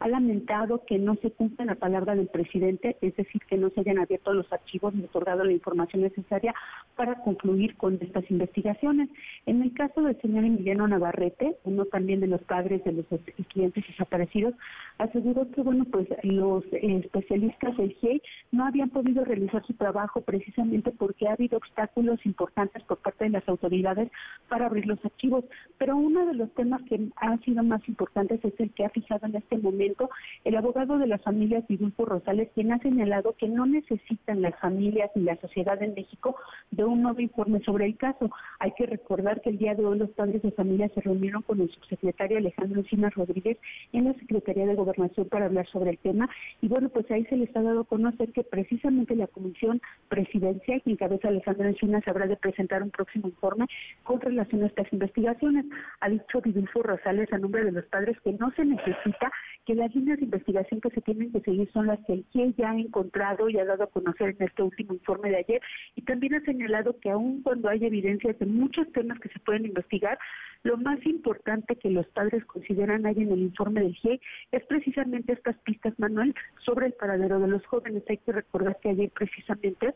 [0.00, 3.80] ha lamentado que no se cumpla la palabra del presidente, es decir, que no se
[3.80, 6.54] hayan abierto los archivos ni otorgado la información necesaria
[6.96, 9.08] para concluir con estas investigaciones.
[9.46, 13.06] En el caso del señor Emiliano Navarrete, uno también de los padres de los
[13.36, 14.54] estudiantes desaparecidos,
[14.98, 20.90] aseguró que, bueno, pues los especialistas del GIEI no habían podido realizar su trabajo precisamente
[20.90, 24.10] porque ha habido obstáculos importantes por parte de las autoridades
[24.48, 25.44] para abrir los archivos.
[25.78, 29.26] Pero uno de los temas que han sido más importantes es el que ha fijado
[29.26, 29.87] en este momento
[30.44, 35.10] el abogado de las familias Vidulfo Rosales, quien ha señalado que no necesitan las familias
[35.14, 36.36] ni la sociedad en México
[36.70, 38.30] de un nuevo informe sobre el caso.
[38.58, 41.60] Hay que recordar que el día de hoy los padres de familia se reunieron con
[41.60, 43.58] el subsecretario Alejandro Encinas Rodríguez
[43.92, 46.28] en la Secretaría de Gobernación para hablar sobre el tema
[46.60, 50.82] y bueno, pues ahí se les ha dado a conocer que precisamente la Comisión Presidencial
[50.82, 53.66] que encabeza Alejandro Encinas habrá de presentar un próximo informe
[54.04, 55.66] con relación a estas investigaciones.
[56.00, 59.30] Ha dicho Vidulfo Rosales a nombre de los padres que no se necesita
[59.68, 62.54] que las líneas de investigación que se tienen que seguir son las que el GIE
[62.56, 65.60] ya ha encontrado y ha dado a conocer en este último informe de ayer
[65.94, 69.66] y también ha señalado que aun cuando hay evidencias de muchos temas que se pueden
[69.66, 70.18] investigar,
[70.62, 75.34] lo más importante que los padres consideran ahí en el informe del GIE es precisamente
[75.34, 78.04] estas pistas, Manuel, sobre el paradero de los jóvenes.
[78.08, 79.94] Hay que recordar que ayer precisamente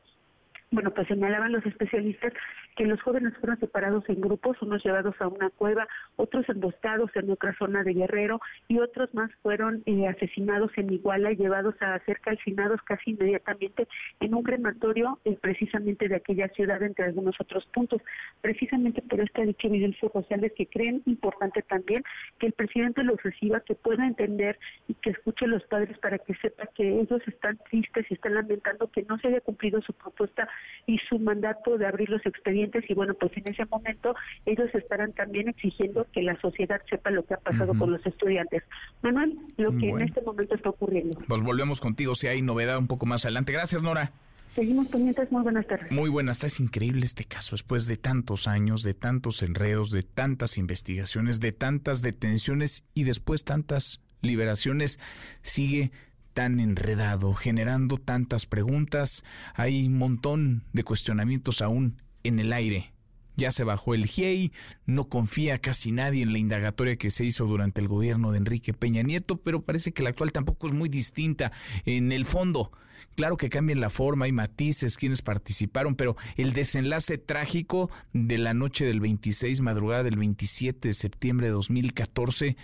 [0.72, 2.32] bueno, pues señalaban los especialistas
[2.76, 7.30] que los jóvenes fueron separados en grupos, unos llevados a una cueva, otros emboscados en
[7.30, 11.98] otra zona de Guerrero y otros más fueron eh, asesinados en Iguala y llevados a
[12.00, 13.86] ser calcinados casi inmediatamente
[14.20, 18.00] en un crematorio eh, precisamente de aquella ciudad, entre algunos otros puntos.
[18.40, 22.02] Precisamente por esto ha dicho Vidalcio Rosales que creen importante también
[22.38, 24.58] que el presidente los reciba, que pueda entender
[24.88, 28.34] y que escuche a los padres para que sepa que ellos están tristes y están
[28.34, 30.48] lamentando que no se haya cumplido su propuesta
[30.86, 34.14] y su mandato de abrir los expedientes y bueno, pues en ese momento
[34.46, 38.62] ellos estarán también exigiendo que la sociedad sepa lo que ha pasado con los estudiantes.
[39.02, 41.18] Manuel, lo que en este momento está ocurriendo.
[41.26, 43.52] Pues volvemos contigo si hay novedad un poco más adelante.
[43.52, 44.12] Gracias, Nora.
[44.54, 45.90] Seguimos pendientes, muy buenas tardes.
[45.90, 50.02] Muy buenas tardes, es increíble este caso, después de tantos años, de tantos enredos, de
[50.02, 54.98] tantas investigaciones, de tantas detenciones y después tantas liberaciones,
[55.40, 55.90] sigue
[56.34, 59.24] tan enredado, generando tantas preguntas.
[59.54, 62.92] Hay un montón de cuestionamientos aún en el aire.
[63.36, 64.52] Ya se bajó el GIEI,
[64.84, 68.74] no confía casi nadie en la indagatoria que se hizo durante el gobierno de Enrique
[68.74, 71.50] Peña Nieto, pero parece que la actual tampoco es muy distinta
[71.86, 72.72] en el fondo.
[73.16, 78.54] Claro que cambian la forma, hay matices, quienes participaron, pero el desenlace trágico de la
[78.54, 82.56] noche del 26, madrugada del 27 de septiembre de 2014,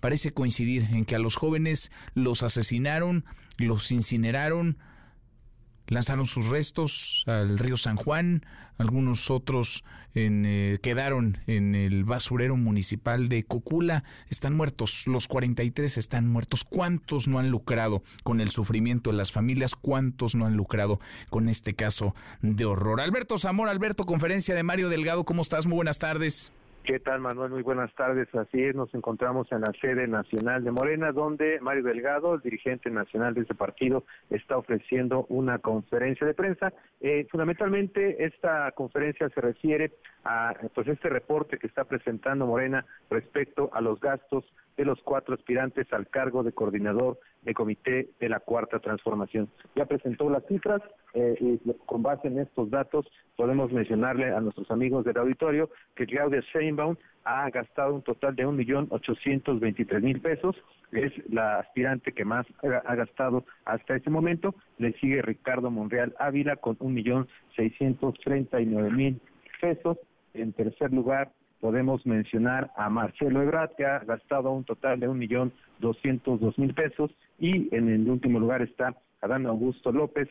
[0.00, 3.24] parece coincidir en que a los jóvenes los asesinaron,
[3.58, 4.78] los incineraron,
[5.88, 8.44] lanzaron sus restos al río San Juan,
[8.78, 9.84] algunos otros
[10.14, 16.64] en, eh, quedaron en el basurero municipal de Cocula, están muertos, los 43 están muertos.
[16.64, 19.74] ¿Cuántos no han lucrado con el sufrimiento de las familias?
[19.74, 23.00] ¿Cuántos no han lucrado con este caso de horror?
[23.00, 25.66] Alberto Zamora, Alberto, conferencia de Mario Delgado, ¿cómo estás?
[25.66, 26.52] Muy buenas tardes.
[26.86, 27.50] ¿Qué tal, Manuel?
[27.50, 28.32] Muy buenas tardes.
[28.32, 32.90] Así es, nos encontramos en la sede nacional de Morena, donde Mario Delgado, el dirigente
[32.90, 36.72] nacional de ese partido, está ofreciendo una conferencia de prensa.
[37.00, 43.68] Eh, fundamentalmente, esta conferencia se refiere a pues este reporte que está presentando Morena respecto
[43.72, 44.44] a los gastos
[44.76, 49.48] de los cuatro aspirantes al cargo de coordinador de comité de la Cuarta Transformación.
[49.74, 50.82] Ya presentó las cifras
[51.14, 53.06] eh, y con base en estos datos
[53.36, 58.46] podemos mencionarle a nuestros amigos del auditorio que Claudia Sheinbaum ha gastado un total de
[58.46, 60.56] un millón ochocientos veintitrés mil pesos,
[60.92, 66.56] es la aspirante que más ha gastado hasta este momento, le sigue Ricardo Monreal Ávila
[66.56, 69.20] con un millón seiscientos treinta y nueve mil
[69.60, 69.98] pesos,
[70.34, 75.18] en tercer lugar podemos mencionar a Marcelo Ebrard, que ha gastado un total de un
[75.18, 80.28] millón doscientos dos mil pesos, y en el último lugar está Adán Augusto López,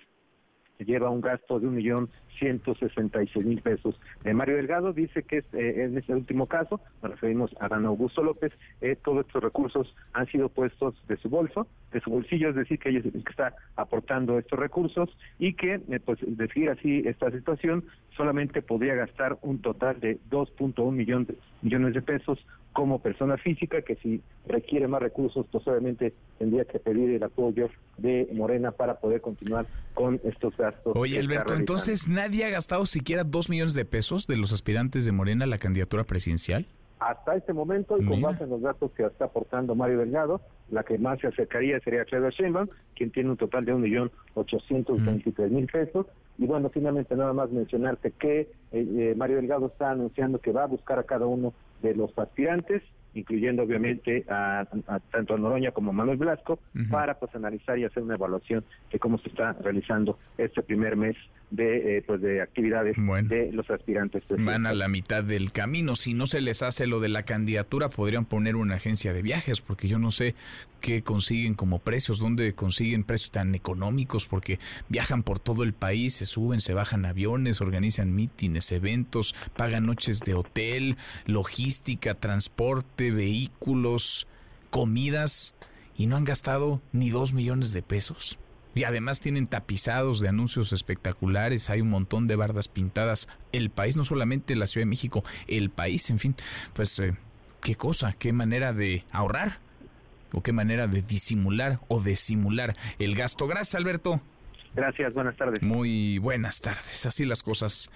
[0.78, 4.00] que lleva un gasto de un millón ciento sesenta y seis mil pesos.
[4.24, 7.86] Eh, Mario Delgado dice que es, eh, en este último caso, nos referimos a Dan
[7.86, 8.52] Augusto López,
[8.82, 12.80] eh, todos estos recursos han sido puestos de su bolso, de su bolsillo, es decir,
[12.80, 17.32] que ella es el que está aportando estos recursos y que, pues, decir así esta
[17.32, 17.86] situación,
[18.18, 22.46] solamente podría gastar un total de 2.1 millones de, millones de pesos
[22.76, 27.70] como persona física, que si requiere más recursos, pues obviamente tendría que pedir el apoyo
[27.98, 30.94] de Morena para poder continuar con estos gastos.
[30.94, 35.14] Oye, Alberto, entonces nadie ha gastado siquiera dos millones de pesos de los aspirantes de
[35.14, 36.66] Morena a la candidatura presidencial.
[37.00, 40.84] Hasta este momento, y con base en los datos que está aportando Mario Delgado, la
[40.84, 45.04] que más se acercaría sería Claudia Sheinbaum, quien tiene un total de un millón ochocientos
[45.04, 46.08] veintitrés mil pesos.
[46.38, 50.64] Y bueno, finalmente nada más mencionarte que eh, eh, Mario Delgado está anunciando que va
[50.64, 52.84] a buscar a cada uno de los aspirantes,
[53.16, 54.68] incluyendo obviamente a,
[55.12, 56.60] tanto a Noroña como a Manuel Blasco,
[56.92, 61.16] para pues analizar y hacer una evaluación de cómo se está realizando este primer mes
[61.52, 62.98] de, eh, pues, de actividades
[63.28, 64.24] de los aspirantes.
[64.30, 65.96] Van a la mitad del camino.
[65.96, 69.62] Si no se les hace lo de la candidatura, podrían poner una agencia de viajes,
[69.62, 70.36] porque yo no sé
[70.82, 74.60] qué consiguen como precios, dónde consiguen precios tan económicos, porque
[74.90, 80.20] viajan por todo el país, se suben, se bajan aviones, organizan mítines, eventos, pagan noches
[80.20, 84.28] de hotel, logística, transporte, vehículos,
[84.70, 85.54] comidas,
[85.98, 88.38] y no han gastado ni dos millones de pesos.
[88.74, 93.30] Y además tienen tapizados de anuncios espectaculares, hay un montón de bardas pintadas.
[93.54, 96.36] El país, no solamente la Ciudad de México, el país, en fin,
[96.74, 97.16] pues eh,
[97.62, 99.60] qué cosa, qué manera de ahorrar
[100.34, 103.48] o qué manera de disimular o de simular el gasto.
[103.48, 104.20] Gracias, Alberto.
[104.76, 105.64] Gracias, buenas tardes.
[105.64, 107.06] Muy buenas tardes.
[107.06, 107.90] Así las cosas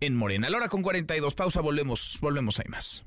[0.00, 0.48] en Morena.
[0.48, 3.06] A la hora con 42, pausa, volvemos, volvemos, hay más.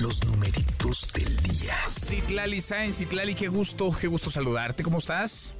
[0.00, 1.74] Los numeritos del día.
[1.90, 4.82] Citlali Sáenz, Citlali, qué gusto, qué gusto saludarte.
[4.82, 5.52] ¿Cómo estás?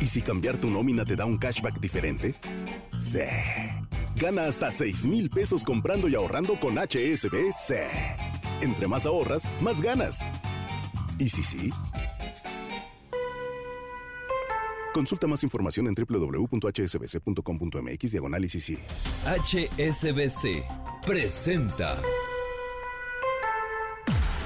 [0.04, 2.36] ¿Y si cambiar tu nómina te da un cashback diferente?
[2.98, 3.20] Sí.
[4.18, 7.72] Gana hasta 6 mil pesos comprando y ahorrando con HSBC.
[8.60, 10.20] Entre más ahorras, más ganas.
[11.18, 11.72] ¿Y si sí?
[14.94, 20.66] Consulta más información en www.hsbc.com.mx diagonal HSBC
[21.08, 21.96] presenta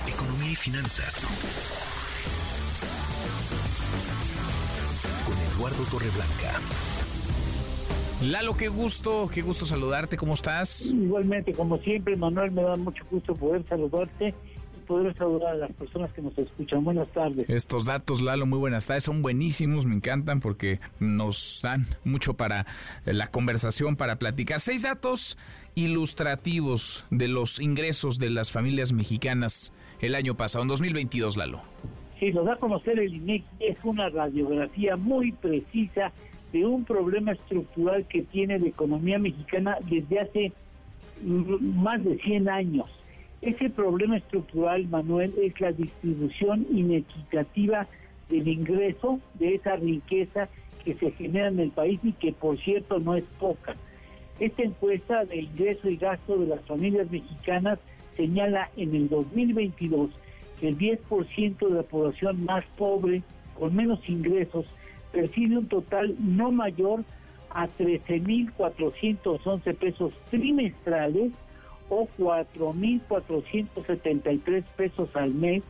[0.08, 1.67] Economía y Finanzas
[5.68, 6.62] Eduardo Torreblanca.
[8.22, 10.86] Lalo, qué gusto, qué gusto saludarte, ¿cómo estás?
[10.86, 14.34] Igualmente, como siempre, Manuel, me da mucho gusto poder saludarte
[14.88, 16.82] poder saludar a las personas que nos escuchan.
[16.82, 17.50] Buenas tardes.
[17.50, 19.04] Estos datos, Lalo, muy buenas tardes.
[19.04, 22.66] Son buenísimos, me encantan porque nos dan mucho para
[23.04, 24.62] la conversación, para platicar.
[24.62, 25.38] Seis datos
[25.76, 31.62] ilustrativos de los ingresos de las familias mexicanas el año pasado, en 2022, Lalo.
[32.20, 33.44] Sí, lo da a conocer el INEC.
[33.60, 36.12] Es una radiografía muy precisa
[36.52, 40.54] de un problema estructural que tiene la economía mexicana desde hace
[41.22, 42.90] más de 100 años
[43.42, 47.88] ese problema estructural, Manuel, es la distribución inequitativa
[48.30, 50.50] del ingreso, de esa riqueza
[50.84, 53.76] que se genera en el país y que, por cierto, no es poca.
[54.40, 57.80] Esta encuesta de ingreso y gasto de las familias mexicanas
[58.16, 60.27] señala en el 2022 que
[60.62, 63.22] el 10% de la población más pobre,
[63.58, 64.66] con menos ingresos,
[65.12, 67.04] percibe un total no mayor
[67.50, 71.34] a 13.411 pesos trimestrales
[71.90, 75.64] o 4.473 pesos al mes,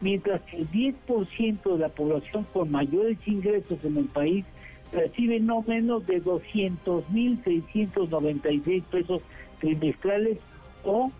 [0.00, 4.44] mientras que el 10% de la población con mayores ingresos en el país
[4.92, 9.22] recibe no menos de 200.696 pesos
[9.60, 10.38] trimestrales
[10.84, 11.10] o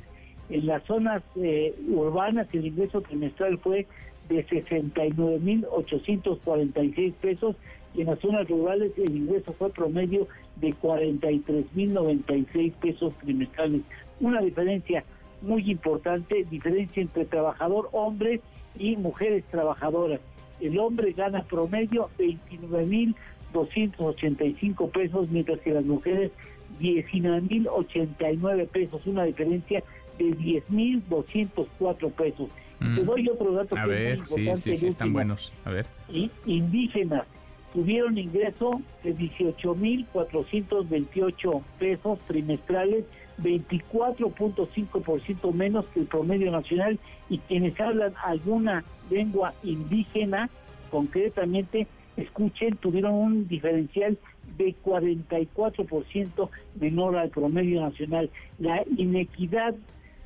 [0.49, 3.85] En las zonas eh, urbanas el ingreso trimestral fue
[4.29, 7.57] de 69.846 pesos
[7.93, 13.81] y en las zonas rurales el ingreso fue promedio de 43.096 pesos trimestrales.
[14.19, 15.05] Una diferencia
[15.41, 18.41] muy importante, diferencia entre trabajador hombre
[18.77, 20.19] y mujeres trabajadoras.
[20.59, 26.31] El hombre gana promedio 29.285 pesos, mientras que las mujeres
[26.79, 29.83] 19.089 pesos, una diferencia
[30.17, 32.49] de 10.204 pesos.
[32.79, 33.75] Te doy otro dato.
[33.75, 35.51] A ver, sí, sí, sí, están buenos.
[35.65, 35.87] A ver.
[36.09, 37.25] Y indígenas
[37.73, 38.71] tuvieron ingreso
[39.03, 43.03] de 18.428 pesos trimestrales,
[43.41, 50.49] 24.5% menos que el promedio nacional, y quienes hablan alguna lengua indígena,
[50.89, 54.17] concretamente, escuchen, tuvieron un diferencial
[54.57, 58.29] de 44% menor al promedio nacional.
[58.59, 59.75] La inequidad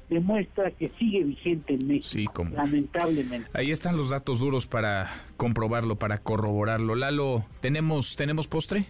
[0.10, 3.48] demuestra que sigue vigente en México, lamentablemente.
[3.54, 6.96] Ahí están los datos duros para comprobarlo, para corroborarlo.
[6.96, 8.86] Lalo, ¿tenemos, ¿tenemos postre?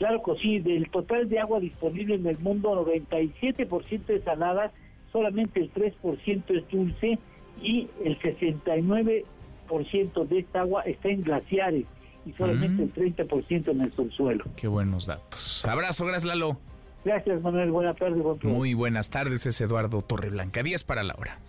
[0.00, 4.72] Claro que sí, del total de agua disponible en el mundo, 97% es salada,
[5.12, 7.18] solamente el 3% es dulce
[7.60, 11.84] y el 69% de esta agua está en glaciares
[12.24, 14.46] y solamente el 30% en el subsuelo.
[14.56, 15.66] Qué buenos datos.
[15.66, 16.56] Abrazo, gracias Lalo.
[17.04, 17.70] Gracias, Manuel.
[17.70, 18.24] Buenas tardes.
[18.42, 20.62] Muy buenas tardes, es Eduardo Torreblanca.
[20.62, 21.40] 10 para la hora.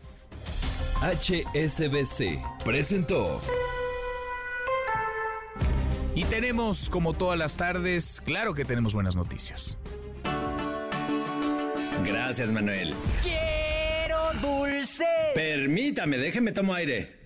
[1.01, 3.39] HSBC presentó.
[6.13, 9.77] Y tenemos, como todas las tardes, claro que tenemos buenas noticias.
[12.05, 12.93] Gracias, Manuel.
[13.23, 15.05] Quiero dulce.
[15.35, 17.21] Permítame, déjeme tomo aire.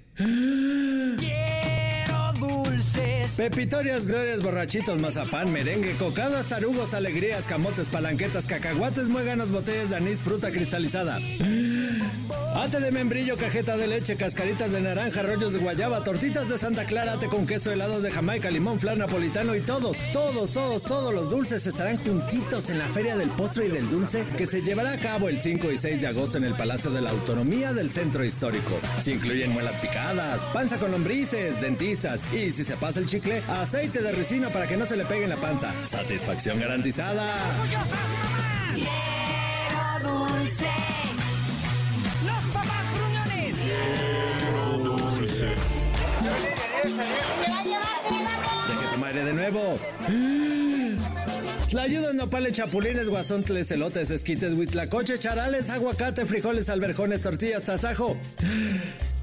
[3.34, 10.22] Pepitorias, glorias, borrachitos, mazapán, merengue, cocadas, tarugos, alegrías, camotes, palanquetas, cacahuates, muéganos, botellas de anís,
[10.22, 11.20] fruta cristalizada.
[12.56, 16.86] Ate de membrillo, cajeta de leche, cascaritas de naranja, rollos de guayaba, tortitas de Santa
[16.86, 21.14] Clara, ate con queso, helados de Jamaica, limón, flan napolitano y todos, todos, todos, todos
[21.14, 24.94] los dulces estarán juntitos en la Feria del Postre y del Dulce que se llevará
[24.94, 27.92] a cabo el 5 y 6 de agosto en el Palacio de la Autonomía del
[27.92, 28.80] Centro Histórico.
[29.02, 33.08] Se incluyen muelas picadas, panza con lombrices, dentistas y si se pasa el
[33.47, 35.74] aceite de resina para que no se le pegue en la panza.
[35.86, 37.24] Satisfacción garantizada.
[40.03, 40.70] dulce.
[42.26, 43.55] Los papás gruñones.
[48.68, 49.80] Déjate madre de nuevo.
[51.70, 58.18] Tlayudas, nopales, chapulines, guasontles, elotes, esquites, huitlacoche, charales, aguacate, frijoles, alberjones, tortillas, tasajo.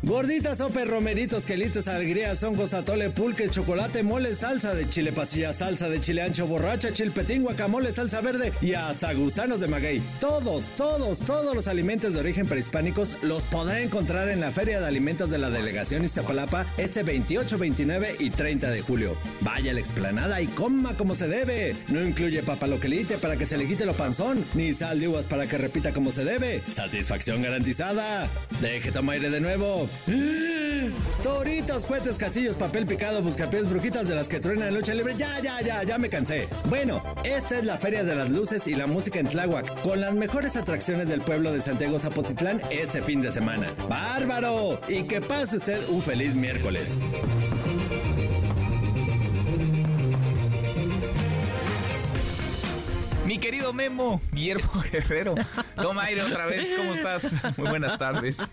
[0.05, 5.89] Gorditas, sope, romeritos, quelites, alegrías, hongos, atole, pulque, chocolate, mole, salsa de chile pasilla, salsa
[5.89, 10.03] de chile ancho, borracha, chilpetín, guacamole, salsa verde y hasta gusanos de maguey.
[10.19, 14.87] Todos, todos, todos los alimentos de origen prehispánicos los podrá encontrar en la Feria de
[14.87, 19.17] Alimentos de la Delegación Iztapalapa este 28, 29 y 30 de julio.
[19.43, 21.77] Vaya la explanada y coma como se debe.
[21.87, 25.47] No incluye papaloquelite para que se le quite lo panzón, ni sal de uvas para
[25.47, 26.61] que repita como se debe.
[26.73, 28.27] Satisfacción garantizada.
[28.61, 29.92] Deje tomar aire de nuevo.
[31.23, 35.15] Toritos, cohetes, castillos, papel picado, buscapiés, brujitas de las que truenan en lucha libre.
[35.17, 36.49] Ya, ya, ya, ya me cansé.
[36.65, 40.15] Bueno, esta es la Feria de las Luces y la Música en Tláhuac, con las
[40.15, 43.67] mejores atracciones del pueblo de Santiago Zapotitlán este fin de semana.
[43.89, 44.81] ¡Bárbaro!
[44.89, 46.99] Y que pase usted un feliz miércoles.
[53.33, 55.35] Mi querido Memo, Guillermo Guerrero.
[55.75, 57.35] Toma aire otra vez, ¿cómo estás?
[57.57, 58.51] Muy buenas tardes.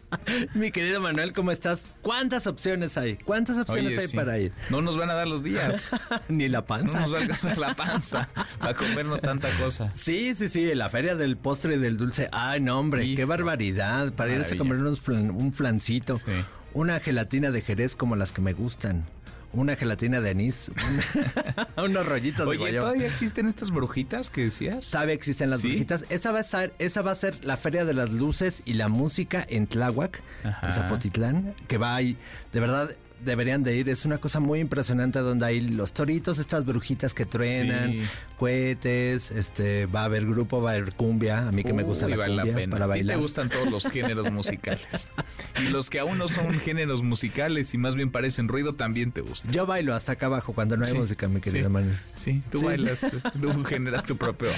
[0.53, 1.83] Mi querido Manuel, ¿cómo estás?
[2.01, 3.17] ¿Cuántas opciones hay?
[3.17, 4.15] ¿Cuántas opciones Oye, hay sí.
[4.15, 4.53] para ir?
[4.69, 5.91] No nos van a dar los días.
[6.29, 7.01] Ni la No panza.
[7.01, 8.29] nos va a alcanzar la panza
[8.61, 9.91] a comernos tanta cosa.
[9.95, 12.29] Sí, sí, sí, la feria del postre y del dulce.
[12.31, 14.13] Ay, no, hombre, qué barbaridad.
[14.13, 16.21] Para irse a comer unos flan- un flancito.
[16.71, 19.05] Una gelatina de Jerez como las que me gustan.
[19.51, 20.69] Una gelatina de anís.
[21.77, 22.89] un- unos rollitos de guayaba.
[22.89, 24.91] ¿todavía existen estas brujitas que decías?
[24.91, 25.69] Todavía existen las ¿Sí?
[25.69, 26.05] brujitas.
[26.09, 28.89] Esa va, a ser, esa va a ser la Feria de las Luces y la
[28.89, 30.67] Música en Tláhuac, Ajá.
[30.67, 32.15] en Zapotitlán, que va ahí,
[32.53, 32.91] de verdad,
[33.23, 33.89] deberían de ir.
[33.89, 38.03] Es una cosa muy impresionante donde hay los toritos, estas brujitas que truenan, Sí.
[38.37, 42.07] cohetes, este, va a haber grupo, va a haber cumbia, a mí que me gusta
[42.07, 42.71] la vale cumbia pena.
[42.73, 43.15] para A ti bailar.
[43.17, 45.11] te gustan todos los géneros musicales.
[45.63, 49.21] Y los que aún no son géneros musicales y más bien parecen ruido también te
[49.21, 49.51] gustan.
[49.51, 51.73] Yo bailo hasta acá abajo cuando no hay Sí, música, mi querido sí.
[51.73, 51.97] Manuel.
[52.17, 53.05] Sí, tú bailas,
[53.41, 54.49] tú generas tu propio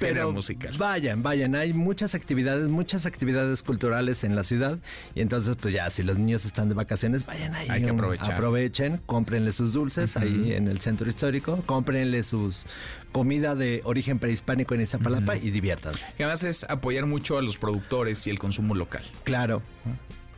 [0.00, 0.74] Pero musical.
[0.78, 4.78] vayan, vayan, hay muchas actividades, muchas actividades culturales en la ciudad
[5.14, 7.68] y entonces pues ya si los niños están de vacaciones, vayan ahí.
[7.68, 8.32] Hay que aprovechar.
[8.32, 12.66] Aprovechen, cómprenle sus dulces ahí en el centro histórico, cómprenle sus
[13.12, 16.06] comida de origen prehispánico en Iztapalapa y diviértanse.
[16.18, 19.02] Y además es apoyar mucho a los productores y el consumo local.
[19.24, 19.62] Claro.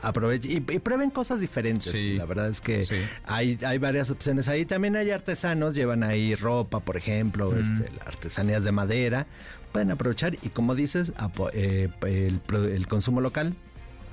[0.02, 1.94] Aprovechen y, y prueben cosas diferentes.
[1.94, 2.84] La verdad es que
[3.24, 4.64] hay, hay varias opciones ahí.
[4.64, 9.26] También hay artesanos, llevan ahí ropa, por ejemplo, este, artesanías de madera.
[9.72, 11.12] Pueden aprovechar y como dices,
[11.54, 13.54] eh, el consumo local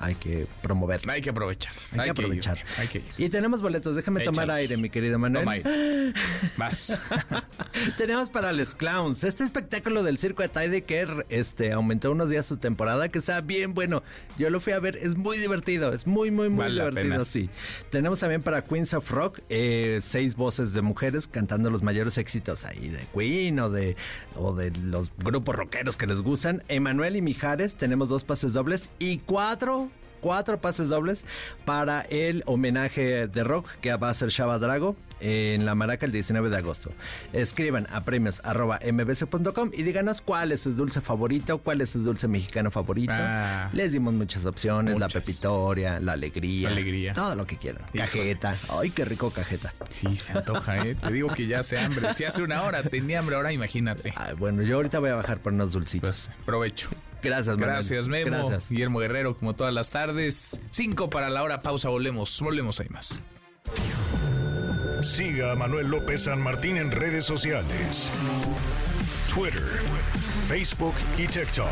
[0.00, 1.12] hay que promoverlo.
[1.12, 1.74] Hay que aprovechar.
[1.92, 2.58] Hay, que ir, aprovechar.
[2.78, 3.04] hay que ir.
[3.18, 3.94] Y tenemos boletos.
[3.94, 5.44] Déjame tomar aire, mi querido Manuel.
[5.44, 6.14] Toma aire.
[6.56, 6.98] Vas.
[7.98, 12.46] Tenemos para los clowns este espectáculo del circo de Taide que este aumentó unos días
[12.46, 14.02] su temporada que está bien bueno.
[14.38, 17.50] Yo lo fui a ver, es muy divertido, es muy muy muy Vale divertido, sí.
[17.90, 22.64] Tenemos también para Queens of Rock eh, seis voces de mujeres cantando los mayores éxitos
[22.64, 23.96] ahí de Queen o de
[24.34, 26.62] o de los grupos rockeros que les gustan.
[26.68, 29.89] Emanuel y Mijares tenemos dos pases dobles y cuatro
[30.20, 31.24] cuatro pases dobles
[31.64, 36.12] para el homenaje de rock que va a ser Shaba Drago en la Maraca el
[36.12, 36.92] 19 de agosto.
[37.34, 42.02] Escriban a premios arroba mbc.com y díganos cuál es su dulce favorito, cuál es su
[42.02, 43.12] dulce mexicano favorito.
[43.14, 43.68] Ah.
[43.74, 47.12] Les dimos muchas opciones, la pepitoria, la alegría, La alegría.
[47.12, 47.82] todo lo que quieran.
[47.92, 48.06] Híjole.
[48.06, 48.54] Cajeta.
[48.80, 49.74] Ay, qué rico cajeta.
[49.90, 50.94] Sí, se antoja, ¿eh?
[50.94, 52.14] Te digo que ya hace hambre.
[52.14, 54.14] Si hace una hora tenía hambre, ahora imagínate.
[54.16, 56.30] Ay, bueno, yo ahorita voy a bajar por unos dulcitos.
[56.46, 56.88] Provecho.
[57.22, 57.74] Gracias, Manuel.
[57.74, 58.30] Gracias, Memo.
[58.30, 58.70] Gracias.
[58.70, 60.60] Guillermo Guerrero, como todas las tardes.
[60.70, 62.40] Cinco para la hora, pausa, volvemos.
[62.40, 63.20] Volvemos, hay más.
[65.02, 68.12] Siga a Manuel López San Martín en redes sociales.
[69.32, 69.62] Twitter,
[70.46, 71.66] Facebook y TikTok.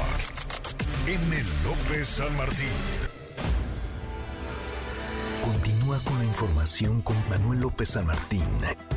[1.07, 1.37] M.
[1.65, 2.69] López San Martín.
[5.45, 8.45] Continúa con la información con Manuel López San Martín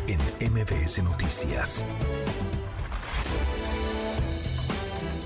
[0.07, 0.19] en
[0.51, 1.83] MBS Noticias.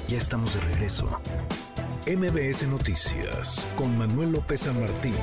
[0.08, 1.20] Ya estamos de regreso.
[2.08, 5.16] MBS Noticias con Manuel López San Martín.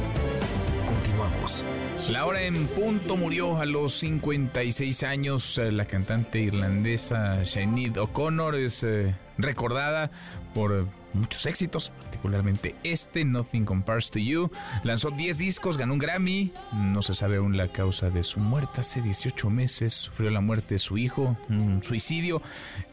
[0.85, 1.65] Continuamos.
[2.11, 5.59] La hora en punto murió a los 56 años.
[5.59, 10.11] Eh, La cantante irlandesa Sinead O'Connor es eh, recordada
[10.55, 14.51] por muchos éxitos, particularmente este, Nothing Compares to You.
[14.83, 16.53] Lanzó 10 discos, ganó un Grammy.
[16.73, 18.81] No se sabe aún la causa de su muerte.
[18.81, 22.43] Hace 18 meses sufrió la muerte de su hijo, un suicidio.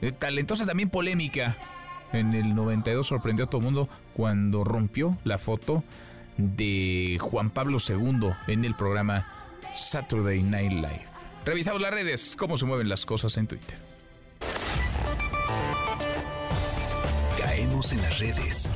[0.01, 1.57] Eh, talentosa también polémica.
[2.11, 5.83] En el 92 sorprendió a todo el mundo cuando rompió la foto
[6.37, 9.27] de Juan Pablo II en el programa
[9.75, 11.05] Saturday Night Live.
[11.45, 13.77] Revisamos las redes, cómo se mueven las cosas en Twitter.
[17.39, 18.71] Caemos en las redes.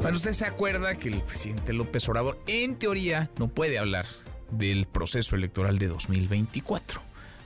[0.00, 4.06] Bueno, usted se acuerda que el presidente López Obrador, en teoría, no puede hablar
[4.50, 7.00] del proceso electoral de 2024.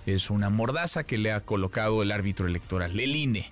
[0.06, 3.50] es una mordaza que le ha colocado el árbitro electoral, el INE.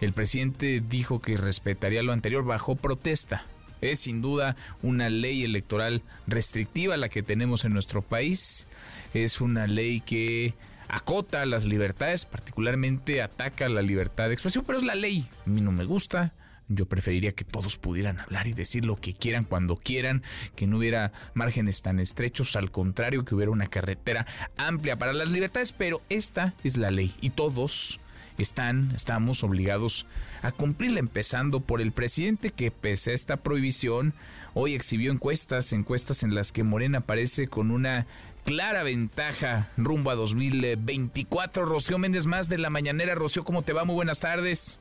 [0.00, 3.44] El presidente dijo que respetaría lo anterior bajo protesta.
[3.80, 8.66] Es sin duda una ley electoral restrictiva la que tenemos en nuestro país.
[9.14, 10.54] Es una ley que
[10.88, 15.28] acota las libertades, particularmente ataca la libertad de expresión, pero es la ley.
[15.46, 16.34] A mí no me gusta.
[16.68, 20.22] Yo preferiría que todos pudieran hablar y decir lo que quieran cuando quieran,
[20.56, 24.26] que no hubiera márgenes tan estrechos, al contrario, que hubiera una carretera
[24.56, 28.00] amplia para las libertades, pero esta es la ley y todos
[28.42, 30.06] están, estamos obligados
[30.42, 34.14] a cumplirla, empezando por el presidente que pese a esta prohibición,
[34.54, 38.06] hoy exhibió encuestas, encuestas en las que Morena aparece con una
[38.46, 41.66] clara ventaja rumbo a 2024.
[41.66, 43.14] Rocío Méndez más de la mañanera.
[43.14, 43.84] Rocío, ¿cómo te va?
[43.84, 44.78] Muy buenas tardes.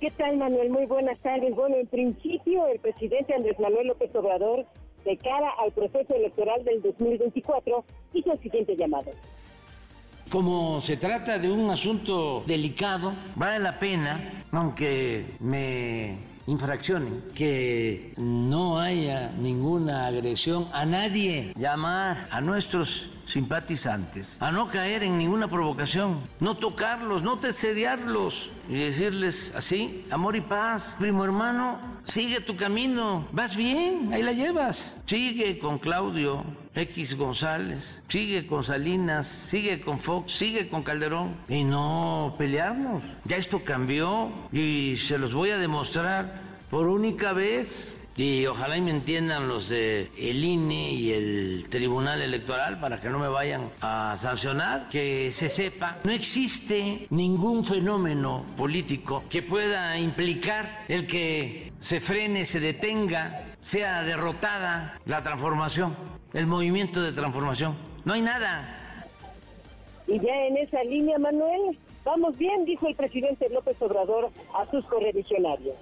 [0.00, 0.70] ¿Qué tal, Manuel?
[0.70, 1.54] Muy buenas tardes.
[1.54, 4.66] Bueno, en principio, el presidente Andrés Manuel López Obrador,
[5.04, 9.12] de cara al proceso electoral del 2024, hizo el siguiente llamado.
[10.34, 16.18] Como se trata de un asunto delicado, vale la pena, aunque me
[16.48, 25.02] infraccionen, que no haya ninguna agresión a nadie, llamar a nuestros simpatizantes a no caer
[25.02, 31.78] en ninguna provocación, no tocarlos, no teseriarlos y decirles así, amor y paz, primo hermano,
[32.04, 36.44] sigue tu camino, vas bien, ahí la llevas, sigue con Claudio
[36.74, 43.04] X González, sigue con Salinas, sigue con Fox, sigue con Calderón y no pelearnos.
[43.24, 48.80] Ya esto cambió y se los voy a demostrar por única vez y ojalá y
[48.80, 53.70] me entiendan los de el INE y el Tribunal Electoral para que no me vayan
[53.80, 61.72] a sancionar, que se sepa, no existe ningún fenómeno político que pueda implicar el que
[61.80, 65.96] se frene, se detenga, sea derrotada la transformación,
[66.32, 67.76] el movimiento de transformación.
[68.04, 68.80] No hay nada.
[70.06, 74.84] Y ya en esa línea, Manuel, vamos bien, dijo el presidente López Obrador a sus
[74.84, 75.74] correligionarios.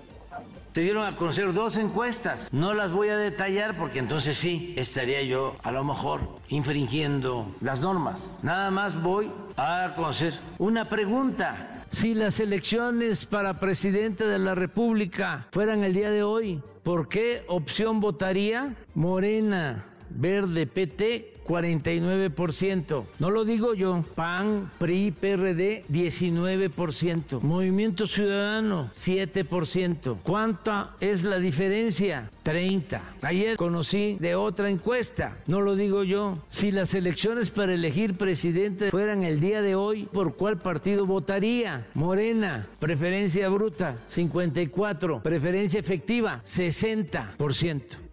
[0.75, 2.51] Se dieron a conocer dos encuestas.
[2.51, 7.81] No las voy a detallar porque entonces sí estaría yo a lo mejor infringiendo las
[7.81, 8.39] normas.
[8.43, 11.85] Nada más voy a conocer una pregunta.
[11.91, 17.45] Si las elecciones para presidente de la República fueran el día de hoy, ¿por qué
[17.49, 23.05] opción votaría Morena, Verde, PT 49%.
[23.19, 24.05] No lo digo yo.
[24.15, 27.41] PAN, PRI, PRD, 19%.
[27.41, 30.19] Movimiento Ciudadano, 7%.
[30.23, 32.31] ¿Cuánta es la diferencia?
[32.43, 33.03] 30.
[33.23, 36.39] Ayer conocí de otra encuesta, no lo digo yo.
[36.49, 41.87] Si las elecciones para elegir presidente fueran el día de hoy, ¿por cuál partido votaría?
[41.95, 45.23] Morena, preferencia bruta, 54.
[45.23, 48.12] Preferencia efectiva, 60%.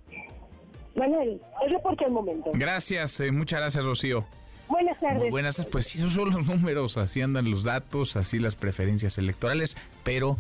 [1.00, 2.52] Manuel, el reporte al momento.
[2.54, 4.26] Gracias, eh, muchas gracias, Rocío.
[4.68, 5.32] Buenas tardes.
[5.32, 5.72] buenas tardes.
[5.72, 10.38] Pues esos son los números, así andan los datos, así las preferencias electorales, pero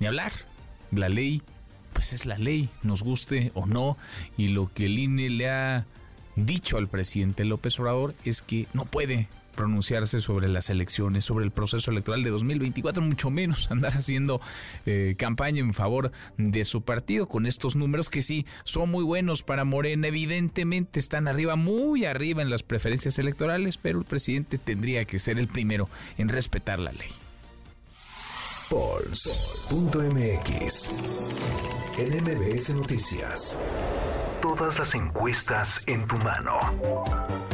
[0.00, 0.32] ni hablar.
[0.90, 1.42] La ley,
[1.92, 3.98] pues es la ley, nos guste o no,
[4.38, 5.84] y lo que el INE le ha
[6.34, 9.28] dicho al presidente López Obrador es que no puede
[9.58, 14.40] pronunciarse sobre las elecciones, sobre el proceso electoral de 2024, mucho menos andar haciendo
[14.86, 19.42] eh, campaña en favor de su partido con estos números que sí son muy buenos
[19.42, 20.06] para Morena.
[20.06, 25.40] Evidentemente están arriba, muy arriba en las preferencias electorales, pero el presidente tendría que ser
[25.40, 25.88] el primero
[26.18, 27.08] en respetar la ley.
[28.68, 30.14] Pulse.mx
[31.98, 33.58] NMBS Noticias.
[34.40, 37.47] Todas las encuestas en tu mano.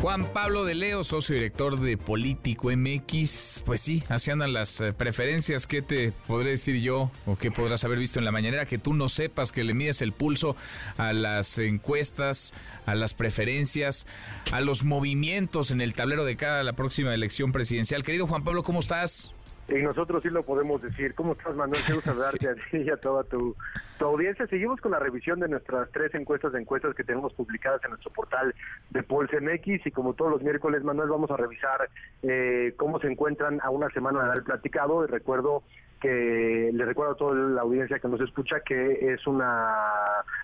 [0.00, 4.94] Juan Pablo de Leo, socio director de Político MX, pues sí, así andan las eh,
[4.94, 5.66] preferencias.
[5.66, 8.94] ¿Qué te podré decir yo o qué podrás haber visto en la mañanera que tú
[8.94, 10.56] no sepas que le mides el pulso
[10.96, 12.54] a las encuestas,
[12.86, 14.06] a las preferencias,
[14.52, 18.02] a los movimientos en el tablero de cada la próxima elección presidencial?
[18.02, 19.34] Querido Juan Pablo, ¿cómo estás?
[19.70, 21.14] Y nosotros sí lo podemos decir.
[21.14, 21.80] ¿Cómo estás, Manuel?
[21.86, 23.56] Quiero saludarte a ti y a toda tu,
[23.98, 24.46] tu, audiencia.
[24.48, 28.12] Seguimos con la revisión de nuestras tres encuestas de encuestas que tenemos publicadas en nuestro
[28.12, 28.54] portal
[28.90, 29.86] de Pulse MX.
[29.86, 31.88] Y como todos los miércoles, Manuel, vamos a revisar
[32.22, 35.04] eh, cómo se encuentran a una semana de haber platicado.
[35.04, 35.62] Y recuerdo
[36.00, 39.70] que le recuerdo a toda la audiencia que nos escucha que es una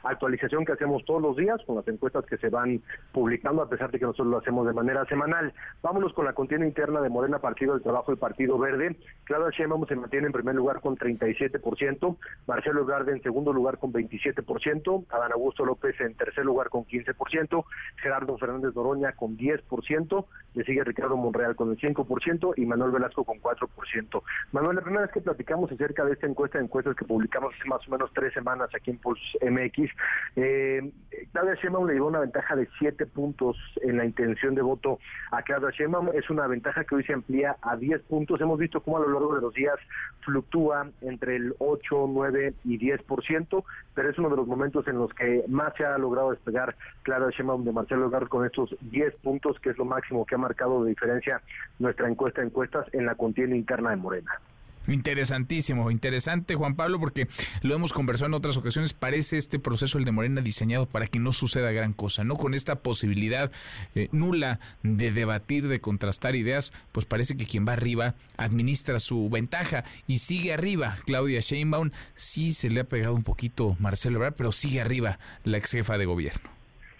[0.04, 2.82] actualización que hacemos todos los días con las encuestas que se van
[3.12, 5.52] publicando, a pesar de que nosotros lo hacemos de manera semanal.
[5.82, 8.96] Vámonos con la contienda interna de Morena, Partido del Trabajo y Partido Verde.
[9.24, 13.92] Claudia Sheinbaum se mantiene en primer lugar con 37%, Marcelo Ebrard en segundo lugar con
[13.92, 17.64] 27%, Adán Augusto López en tercer lugar con 15%,
[17.96, 23.24] Gerardo Fernández Noroña con 10%, le sigue Ricardo Monreal con el 5% y Manuel Velasco
[23.24, 24.22] con 4%.
[24.52, 27.54] Manuel, la primera vez que platicamos platicamos acerca de esta encuesta de encuestas que publicamos
[27.54, 29.90] hace más o menos tres semanas aquí en Pulse MX,
[30.34, 30.90] eh,
[31.32, 34.98] Claudia Sheinbaum le llevó una ventaja de siete puntos en la intención de voto
[35.30, 36.08] a Claudia Sheinbaum.
[36.14, 38.40] Es una ventaja que hoy se amplía a 10 puntos.
[38.40, 39.76] Hemos visto cómo a lo largo de los días
[40.24, 45.14] fluctúa entre el 8, 9 y 10%, pero es uno de los momentos en los
[45.14, 49.60] que más se ha logrado despegar Claudia Sheinbaum de Marcelo Ebrard con estos 10 puntos,
[49.60, 51.40] que es lo máximo que ha marcado de diferencia
[51.78, 54.40] nuestra encuesta de encuestas en la contienda interna de Morena.
[54.88, 57.28] Interesantísimo, interesante Juan Pablo, porque
[57.62, 61.18] lo hemos conversado en otras ocasiones, parece este proceso el de Morena diseñado para que
[61.18, 62.36] no suceda gran cosa, ¿no?
[62.36, 63.50] Con esta posibilidad
[63.94, 69.28] eh, nula de debatir, de contrastar ideas, pues parece que quien va arriba administra su
[69.28, 70.98] ventaja y sigue arriba.
[71.04, 75.58] Claudia Sheinbaum sí se le ha pegado un poquito Marcelo Ebrard, pero sigue arriba la
[75.58, 76.55] ex jefa de gobierno.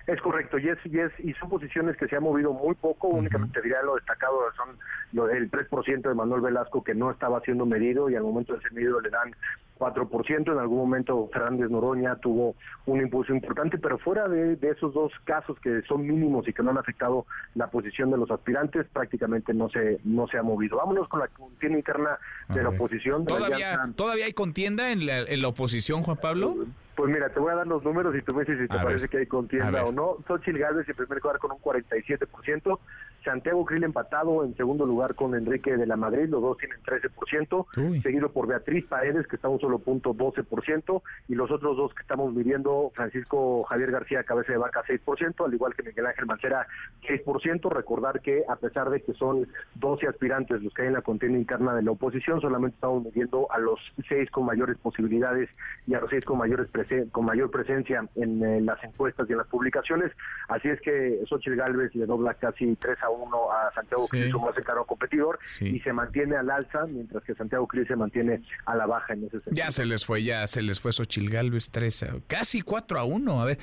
[0.07, 3.09] Es correcto, y, es, y, es, y son posiciones que se han movido muy poco,
[3.09, 4.77] únicamente diría lo destacado son
[5.13, 8.61] lo, el 3% de Manuel Velasco que no estaba siendo medido y al momento de
[8.61, 9.35] ser medido le dan
[9.81, 12.55] 4%, en algún momento Fernández Noroña tuvo
[12.87, 16.63] un impulso importante, pero fuera de, de, esos dos casos que son mínimos y que
[16.63, 20.77] no han afectado la posición de los aspirantes, prácticamente no se no se ha movido.
[20.79, 23.27] Vámonos con la contienda interna de la oposición.
[23.27, 26.67] ¿Todavía, ¿Todavía hay contienda en la, en la oposición, Juan Pablo?
[26.97, 29.07] Pues mira, te voy a dar los números y tú me dices si te parece
[29.09, 30.17] que hay contienda o no.
[30.27, 32.81] Xochitl Gálvez en primer lugar con un 47%,
[33.27, 38.03] Santiago Krill empatado en segundo lugar con Enrique de la Madrid, los dos tienen 13%,
[38.03, 42.03] seguido por Beatriz Paredes que está un solo punto 12%, y los otros dos que
[42.03, 46.67] estamos midiendo, Francisco Javier García Cabeza de Vaca 6%, al igual que Miguel Ángel Mancera
[47.03, 47.71] 6%.
[47.71, 51.39] Recordar que a pesar de que son 12 aspirantes los que hay en la contienda
[51.39, 55.51] interna de la oposición, solamente estamos midiendo a los seis con mayores posibilidades
[55.87, 56.69] y a los seis con mayores
[57.11, 60.13] con mayor presencia en, eh, las encuestas y en las publicaciones.
[60.49, 63.16] Así es que Xochitl Galvez le dobla casi 3 a 1
[63.53, 64.31] a Santiago sí.
[64.31, 68.43] como hace caro competidor y se mantiene al alza, mientras que Santiago Cris se mantiene
[68.65, 69.57] a la baja en ese sentido.
[69.57, 73.05] Ya se les fue, ya se les fue Xochitl Galvez 3 a, casi 4 a
[73.05, 73.43] 1.
[73.43, 73.59] A ver,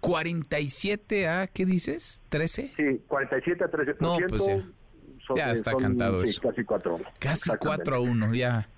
[0.00, 2.22] 47 a, ¿qué dices?
[2.30, 2.72] ¿13?
[2.76, 3.96] Sí, 47 a 13%.
[4.00, 4.46] No, pues
[5.34, 5.50] ya.
[5.50, 6.42] Está son, cantado sí, eso.
[6.42, 8.68] Casi 4 Casi 4 a 1, ya.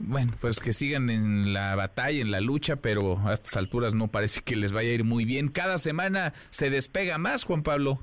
[0.00, 4.08] Bueno, pues que sigan en la batalla, en la lucha, pero a estas alturas no
[4.08, 5.48] parece que les vaya a ir muy bien.
[5.48, 7.98] Cada semana se despega más, Juan Pablo.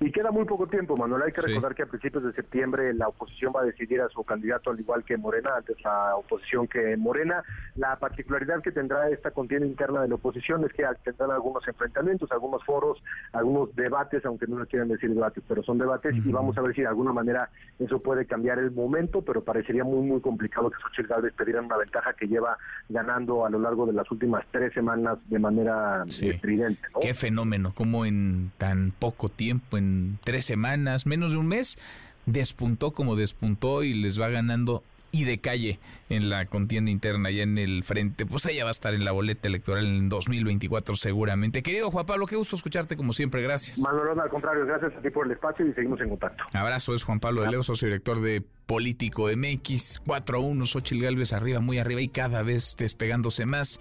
[0.00, 1.22] Y queda muy poco tiempo, Manuel.
[1.22, 4.22] Hay que recordar que a principios de septiembre la oposición va a decidir a su
[4.22, 7.42] candidato, al igual que Morena, antes la oposición que Morena.
[7.74, 12.30] La particularidad que tendrá esta contienda interna de la oposición es que tendrán algunos enfrentamientos,
[12.30, 16.28] algunos foros, algunos debates, aunque no les quieran decir debates, pero son debates, uh -huh.
[16.28, 19.82] y vamos a ver si de alguna manera eso puede cambiar el momento, pero parecería
[19.82, 22.56] muy, muy complicado que Xochitl Gálvez pidieran una ventaja que lleva
[22.88, 26.28] ganando a lo largo de las últimas tres semanas de manera sí.
[26.28, 26.82] estridente.
[26.94, 27.00] ¿no?
[27.00, 29.87] Qué fenómeno, como en tan poco tiempo, en
[30.24, 31.78] tres semanas, menos de un mes,
[32.26, 35.78] despuntó como despuntó y les va ganando y de calle
[36.10, 38.26] en la contienda interna y en el frente.
[38.26, 41.62] Pues ella va a estar en la boleta electoral en 2024 seguramente.
[41.62, 43.42] Querido Juan Pablo, qué gusto escucharte como siempre.
[43.42, 43.78] Gracias.
[43.78, 46.44] Manuel, al contrario, gracias a ti por el espacio y seguimos en contacto.
[46.52, 50.00] Abrazo, es Juan Pablo de Leo, socio director de Político MX.
[50.06, 53.80] 4 a 1, Xochitl Galvez arriba, muy arriba y cada vez despegándose más.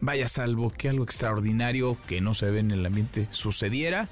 [0.00, 4.08] Vaya salvo que algo extraordinario que no se ve en el ambiente sucediera.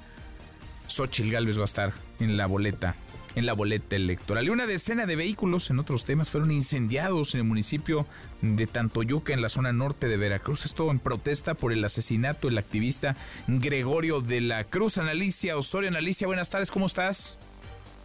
[0.89, 2.95] Xochitl Galvez va a estar en la boleta,
[3.35, 4.45] en la boleta electoral.
[4.45, 8.05] Y una decena de vehículos en otros temas fueron incendiados en el municipio
[8.41, 10.65] de Tantoyuca, en la zona norte de Veracruz.
[10.65, 13.15] Esto en protesta por el asesinato del activista
[13.47, 14.97] Gregorio de la Cruz.
[14.97, 17.37] Analicia Osorio, Analicia, buenas tardes, ¿cómo estás?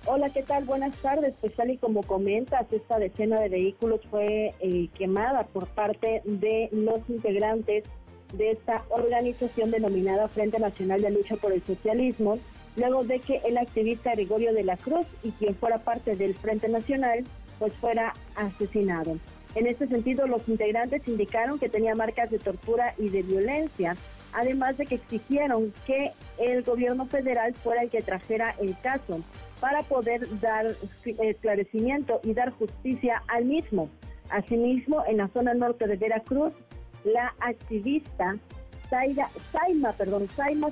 [0.07, 0.65] Hola, ¿qué tal?
[0.65, 1.33] Buenas tardes.
[1.41, 6.69] Pues tal y como comentas, esta decena de vehículos fue eh, quemada por parte de
[6.73, 7.85] los integrantes
[8.35, 12.39] de esta organización denominada Frente Nacional de Lucha por el Socialismo,
[12.77, 16.69] luego de que el activista Gregorio de la Cruz y quien fuera parte del Frente
[16.69, 17.25] Nacional,
[17.59, 19.19] pues fuera asesinado.
[19.55, 23.97] En este sentido, los integrantes indicaron que tenía marcas de tortura y de violencia,
[24.33, 29.21] además de que exigieron que el gobierno federal fuera el que trajera el caso
[29.61, 33.89] para poder dar esclarecimiento y dar justicia al mismo.
[34.31, 36.53] Asimismo, en la zona norte de Veracruz,
[37.05, 38.37] la activista
[38.95, 40.71] Saida, Saima, perdón, Saima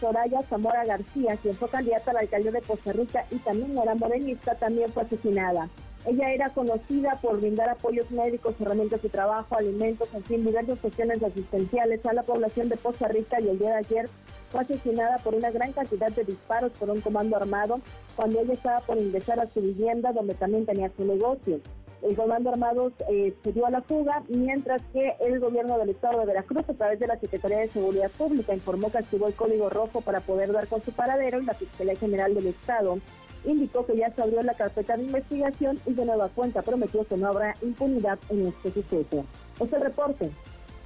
[0.00, 3.94] Soraya Zamora García, quien fue candidata a la alcaldía de Costa Rica y también era
[3.94, 5.68] morenista, también fue asesinada.
[6.04, 11.22] Ella era conocida por brindar apoyos médicos, herramientas de trabajo, alimentos, en fin, diversas cuestiones
[11.22, 14.08] asistenciales a la población de Costa Rica y el día de ayer
[14.50, 17.80] fue asesinada por una gran cantidad de disparos por un comando armado
[18.16, 21.60] cuando ella estaba por ingresar a su vivienda donde también tenía su negocio.
[22.02, 26.20] El comando armado eh, se dio a la fuga, mientras que el gobierno del estado
[26.20, 29.68] de Veracruz, a través de la Secretaría de Seguridad Pública, informó que activó el código
[29.68, 32.98] rojo para poder dar con su paradero y la Fiscalía General del Estado
[33.44, 37.16] indicó que ya se abrió la carpeta de investigación y de nueva cuenta prometió que
[37.16, 39.24] no habrá impunidad en este suceso.
[39.58, 40.30] Es el reporte.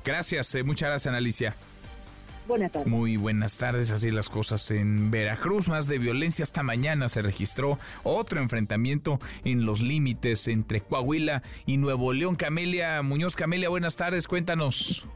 [0.04, 1.56] Gracias, eh, muchas gracias, Alicia.
[2.46, 2.88] Buenas tardes.
[2.88, 5.68] Muy buenas tardes, así las cosas en Veracruz.
[5.68, 11.78] Más de violencia esta mañana se registró otro enfrentamiento en los límites entre Coahuila y
[11.78, 12.36] Nuevo León.
[12.36, 15.06] Camelia Muñoz, Camelia, buenas tardes, cuéntanos.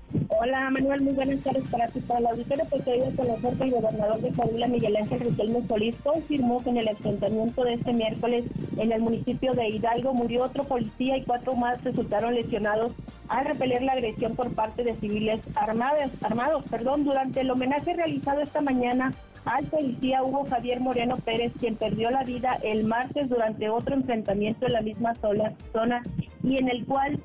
[0.41, 2.65] Hola Manuel, muy buenas tardes para ti, para la auditorio.
[2.71, 6.71] Pues hoy a conocer que el gobernador de Coahuila, Miguel Ángel Riquelme Solís, confirmó que
[6.71, 8.45] en el enfrentamiento de este miércoles
[8.77, 12.93] en el municipio de Hidalgo murió otro policía y cuatro más resultaron lesionados
[13.29, 16.13] al repeler la agresión por parte de civiles armados.
[16.23, 19.13] armados perdón, durante el homenaje realizado esta mañana
[19.45, 24.67] al policía Hugo Javier Moreno Pérez, quien perdió la vida el martes durante otro enfrentamiento
[24.67, 26.03] en la misma zona
[26.45, 27.19] y en el cual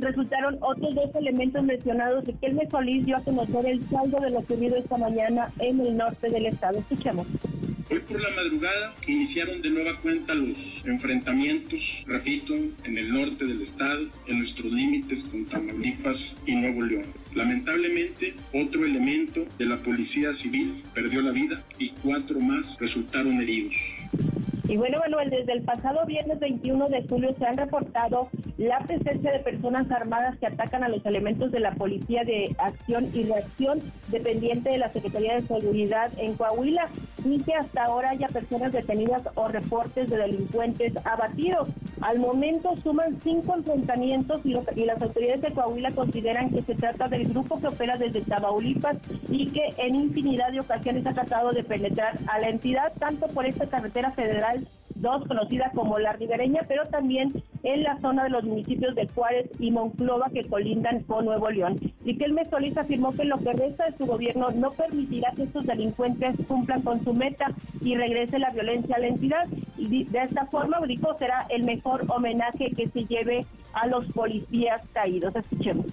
[0.00, 2.24] resultaron otros dos elementos mencionados.
[2.24, 6.28] Riquelme Solís dio a conocer el saldo de lo ocurrido esta mañana en el norte
[6.30, 6.78] del estado.
[6.78, 7.26] Escuchemos.
[7.88, 12.52] Hoy por la madrugada iniciaron de nueva cuenta los enfrentamientos, repito,
[12.82, 16.16] en el norte del estado, en nuestros límites con Tamaulipas
[16.46, 17.04] y Nuevo León.
[17.36, 23.74] Lamentablemente, otro elemento de la policía civil perdió la vida y cuatro más resultaron heridos.
[24.68, 29.30] Y bueno, Manuel, desde el pasado viernes 21 de julio se han reportado la presencia
[29.30, 33.80] de personas armadas que atacan a los elementos de la Policía de Acción y Reacción,
[34.08, 36.88] dependiente de la Secretaría de Seguridad en Coahuila,
[37.24, 41.68] y que hasta ahora haya personas detenidas o reportes de delincuentes abatidos.
[42.00, 47.08] Al momento suman cinco enfrentamientos y, y las autoridades de Coahuila consideran que se trata
[47.08, 48.96] del grupo que opera desde Tamaulipas
[49.28, 53.46] y que en infinidad de ocasiones ha tratado de penetrar a la entidad, tanto por
[53.46, 54.55] esta carretera federal
[55.00, 57.32] dos conocida como La Ribereña, pero también
[57.62, 61.78] en la zona de los municipios de Juárez y Monclova que colindan con Nuevo León.
[62.04, 66.36] Riquelme Solís afirmó que lo que resta de su gobierno no permitirá que estos delincuentes
[66.46, 67.46] cumplan con su meta
[67.82, 69.46] y regrese la violencia a la entidad.
[69.76, 74.82] Y de esta forma, dijo, será el mejor homenaje que se lleve a los policías
[74.92, 75.34] caídos.
[75.34, 75.86] Escuchemos.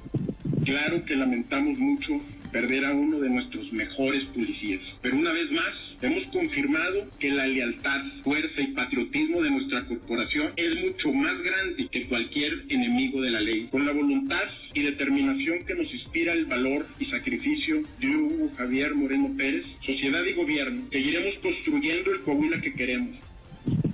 [0.64, 2.14] Claro que lamentamos mucho
[2.54, 4.82] perder a uno de nuestros mejores policías.
[5.02, 10.52] Pero una vez más, hemos confirmado que la lealtad, fuerza y patriotismo de nuestra corporación
[10.56, 13.68] es mucho más grande que cualquier enemigo de la ley.
[13.72, 14.44] Con la voluntad
[14.74, 20.24] y determinación que nos inspira el valor y sacrificio de Hugo Javier Moreno Pérez, sociedad
[20.24, 23.18] y gobierno, seguiremos construyendo el Coahuila que queremos.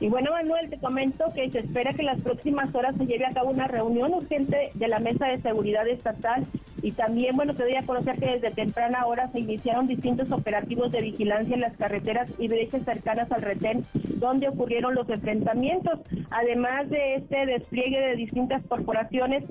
[0.02, 3.34] Y bueno, Manuel, te comento que se espera que las próximas horas se lleve a
[3.34, 6.46] cabo una reunión urgente de la Mesa de Seguridad Estatal
[6.82, 10.92] y también, bueno, te doy a conocer que desde temprana hora se iniciaron distintos operativos
[10.92, 13.84] de vigilancia en las carreteras y brechas cercanas al retén
[14.16, 16.00] donde ocurrieron los enfrentamientos.
[16.30, 19.44] Además de este despliegue de distintas corporaciones,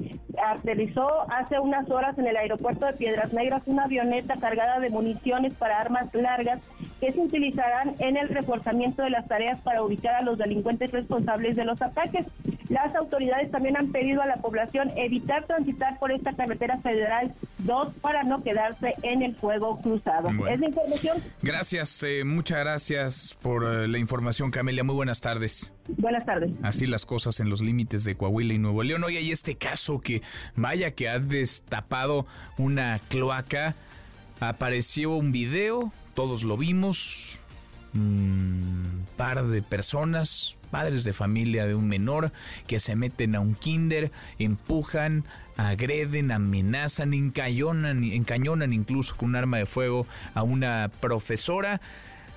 [0.43, 5.55] aterrizó hace unas horas en el aeropuerto de Piedras Negras una avioneta cargada de municiones
[5.55, 6.61] para armas largas
[7.01, 11.57] que se utilizarán en el reforzamiento de las tareas para ubicar a los delincuentes responsables
[11.57, 12.27] de los ataques.
[12.69, 17.18] Las autoridades también han pedido a la población evitar transitar por esta carretera federal
[17.59, 20.29] 2 para no quedarse en el fuego cruzado.
[20.49, 21.23] ¿Es la información?
[21.43, 24.85] Gracias, eh, muchas gracias por eh, la información, Camelia.
[24.85, 25.73] Muy buenas tardes.
[25.97, 26.51] Buenas tardes.
[26.63, 29.03] Así las cosas en los límites de Coahuila y Nuevo León.
[29.05, 30.23] Hoy hay este caso que,
[30.55, 32.27] vaya que ha destapado
[32.59, 33.75] una cloaca.
[34.41, 37.41] Apareció un video, todos lo vimos,
[37.95, 42.33] un par de personas, padres de familia de un menor,
[42.67, 45.25] que se meten a un kinder, empujan,
[45.57, 51.81] agreden, amenazan, encañonan, encañonan incluso con un arma de fuego a una profesora.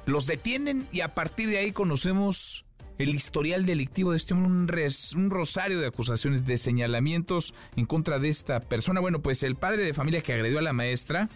[0.05, 2.65] Los detienen y a partir de ahí conocemos
[2.97, 4.69] el historial delictivo de este un,
[5.15, 8.99] un rosario de acusaciones, de señalamientos en contra de esta persona.
[8.99, 11.29] Bueno, pues el padre de familia que agredió a la maestra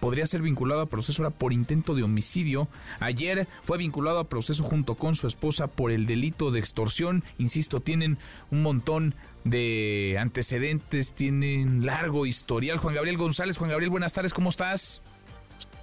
[0.00, 2.68] podría ser vinculado a proceso por intento de homicidio.
[3.00, 7.24] Ayer fue vinculado a proceso junto con su esposa por el delito de extorsión.
[7.38, 8.18] Insisto, tienen
[8.50, 12.78] un montón de antecedentes, tienen largo historial.
[12.78, 15.00] Juan Gabriel González, Juan Gabriel, buenas tardes, ¿cómo estás?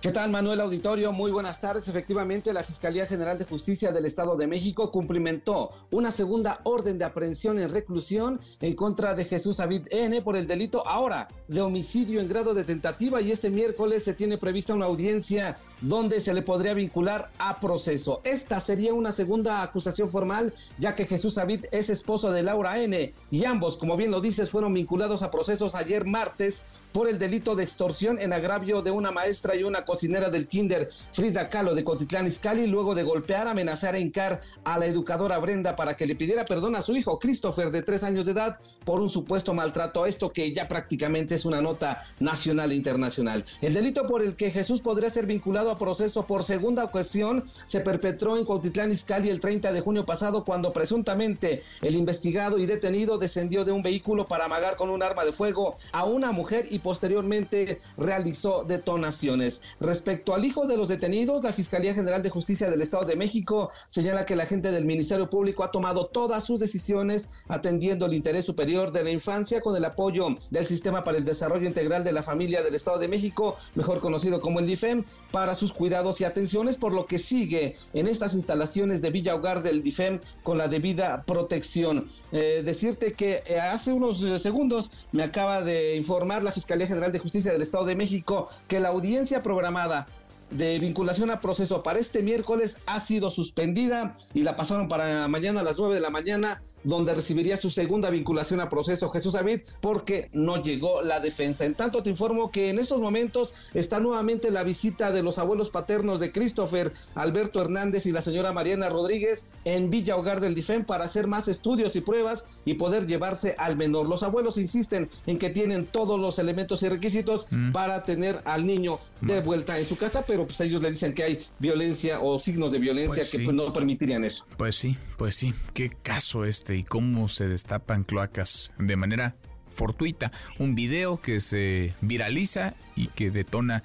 [0.03, 1.13] ¿Qué tal, Manuel Auditorio?
[1.13, 1.87] Muy buenas tardes.
[1.87, 7.05] Efectivamente, la Fiscalía General de Justicia del Estado de México cumplimentó una segunda orden de
[7.05, 12.19] aprehensión en reclusión en contra de Jesús David N por el delito ahora de homicidio
[12.19, 16.41] en grado de tentativa y este miércoles se tiene prevista una audiencia donde se le
[16.41, 18.19] podría vincular a proceso.
[18.25, 23.13] Esta sería una segunda acusación formal, ya que Jesús David es esposo de Laura N.
[23.31, 27.55] y ambos, como bien lo dices, fueron vinculados a procesos ayer martes por el delito
[27.55, 31.83] de extorsión en agravio de una maestra y una cocinera del kinder Frida Kahlo de
[31.83, 36.15] Cotitlán Izcalli luego de golpear, amenazar e hincar a la educadora Brenda para que le
[36.15, 40.05] pidiera perdón a su hijo Christopher de tres años de edad por un supuesto maltrato,
[40.05, 43.43] esto que ya prácticamente es una nota nacional e internacional.
[43.61, 47.79] El delito por el que Jesús podría ser vinculado a proceso por segunda ocasión se
[47.79, 53.17] perpetró en Cuautitlán Izcalli el 30 de junio pasado cuando presuntamente el investigado y detenido
[53.17, 56.79] descendió de un vehículo para amagar con un arma de fuego a una mujer y
[56.83, 59.61] posteriormente realizó detonaciones.
[59.79, 63.71] Respecto al hijo de los detenidos, la Fiscalía General de Justicia del Estado de México
[63.87, 68.45] señala que la gente del Ministerio Público ha tomado todas sus decisiones atendiendo el interés
[68.45, 72.23] superior de la infancia con el apoyo del Sistema para el Desarrollo Integral de la
[72.23, 76.77] Familia del Estado de México, mejor conocido como el DIFEM, para sus cuidados y atenciones,
[76.77, 81.23] por lo que sigue en estas instalaciones de Villa Hogar del DIFEM con la debida
[81.23, 82.09] protección.
[82.31, 87.11] Eh, decirte que eh, hace unos eh, segundos me acaba de informar la Fiscalía General
[87.11, 90.07] de Justicia del Estado de México que la audiencia programada
[90.49, 95.61] de vinculación a proceso para este miércoles ha sido suspendida y la pasaron para mañana
[95.61, 99.61] a las 9 de la mañana donde recibiría su segunda vinculación a proceso Jesús David
[99.81, 101.65] porque no llegó la defensa.
[101.65, 105.69] En tanto te informo que en estos momentos está nuevamente la visita de los abuelos
[105.69, 110.83] paternos de Christopher, Alberto Hernández y la señora Mariana Rodríguez en Villa Hogar del Difem
[110.85, 114.09] para hacer más estudios y pruebas y poder llevarse al menor.
[114.09, 117.71] Los abuelos insisten en que tienen todos los elementos y requisitos mm.
[117.71, 121.23] para tener al niño de vuelta en su casa, pero pues ellos le dicen que
[121.23, 124.45] hay violencia o signos de violencia pues que pues, no permitirían eso.
[124.57, 129.35] Pues sí, pues sí, qué caso este y cómo se destapan cloacas de manera
[129.69, 130.31] fortuita.
[130.59, 133.83] Un video que se viraliza y que detona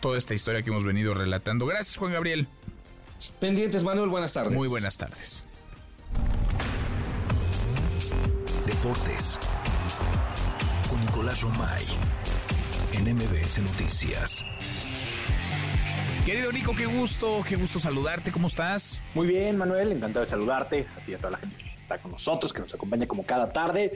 [0.00, 1.66] toda esta historia que hemos venido relatando.
[1.66, 2.48] Gracias, Juan Gabriel.
[3.38, 4.56] Pendientes, Manuel, buenas tardes.
[4.56, 5.46] Muy buenas tardes.
[8.66, 9.38] Deportes
[10.88, 11.84] con Nicolás Romay
[12.92, 14.44] en MBS Noticias.
[16.24, 19.00] Querido Nico, qué gusto, qué gusto saludarte, ¿cómo estás?
[19.14, 22.02] Muy bien, Manuel, encantado de saludarte, a ti y a toda la gente que está
[22.02, 23.92] con nosotros, que nos acompaña como cada tarde.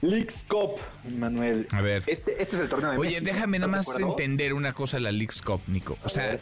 [0.00, 0.80] Leagues Cup,
[1.16, 1.68] Manuel.
[1.70, 2.02] A ver.
[2.06, 5.12] Este, este es el torneo de Oye, déjame nada más entender una cosa de la
[5.12, 5.96] Leagues Cup, Nico.
[6.02, 6.40] O sea,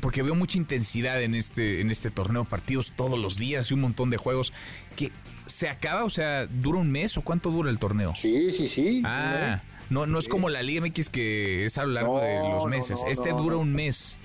[0.00, 3.80] porque veo mucha intensidad en este, en este torneo, partidos todos los días y un
[3.80, 4.52] montón de juegos.
[4.94, 5.10] que
[5.46, 6.04] ¿Se acaba?
[6.04, 8.14] O sea, ¿dura un mes o cuánto dura el torneo?
[8.14, 9.02] Sí, sí, sí.
[9.04, 12.66] Ah, no, no es como la Liga MX que es a lo largo de los
[12.66, 13.02] meses.
[13.08, 14.18] este dura un mes.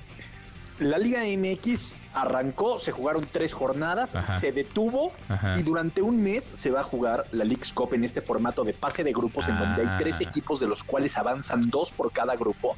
[0.77, 5.11] La Liga MX arrancó, se jugaron tres jornadas, se detuvo
[5.55, 8.73] y durante un mes se va a jugar la League's Cup en este formato de
[8.73, 10.23] fase de grupos en donde hay tres ah.
[10.23, 12.77] equipos de los cuales avanzan dos por cada grupo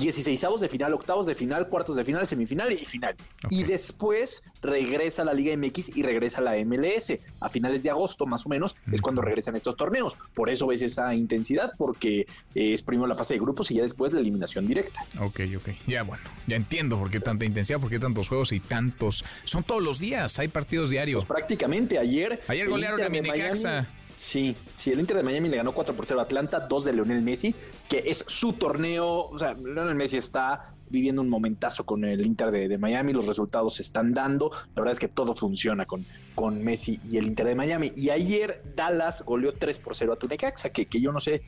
[0.00, 3.14] 16 de final, octavos de final, cuartos de final, semifinal y final.
[3.50, 7.18] Y después regresa la Liga MX y regresa la MLS.
[7.40, 10.16] A finales de agosto, más o menos, es cuando regresan estos torneos.
[10.34, 14.12] Por eso ves esa intensidad, porque es primero la fase de grupos y ya después
[14.12, 15.04] la eliminación directa.
[15.20, 15.68] Ok, ok.
[15.86, 19.24] Ya bueno, ya entiendo por qué tanta intensidad, por qué tantos juegos y tantos.
[19.44, 21.24] Son todos los días, hay partidos diarios.
[21.24, 22.40] Pues prácticamente ayer.
[22.48, 23.86] Ayer golearon a Minicaxa.
[24.18, 26.92] Sí, sí, el Inter de Miami le ganó 4 por 0 a Atlanta, 2 de
[26.92, 27.54] Leonel Messi,
[27.88, 29.28] que es su torneo.
[29.28, 33.76] O sea, Leonel Messi está viviendo un momentazo con el Inter de, Miami, los resultados
[33.76, 34.50] se están dando.
[34.74, 36.04] La verdad es que todo funciona con,
[36.34, 37.92] con Messi y el Inter de Miami.
[37.94, 41.42] Y ayer Dallas goleó 3 por 0 a Tunecaxa, que, que yo no sé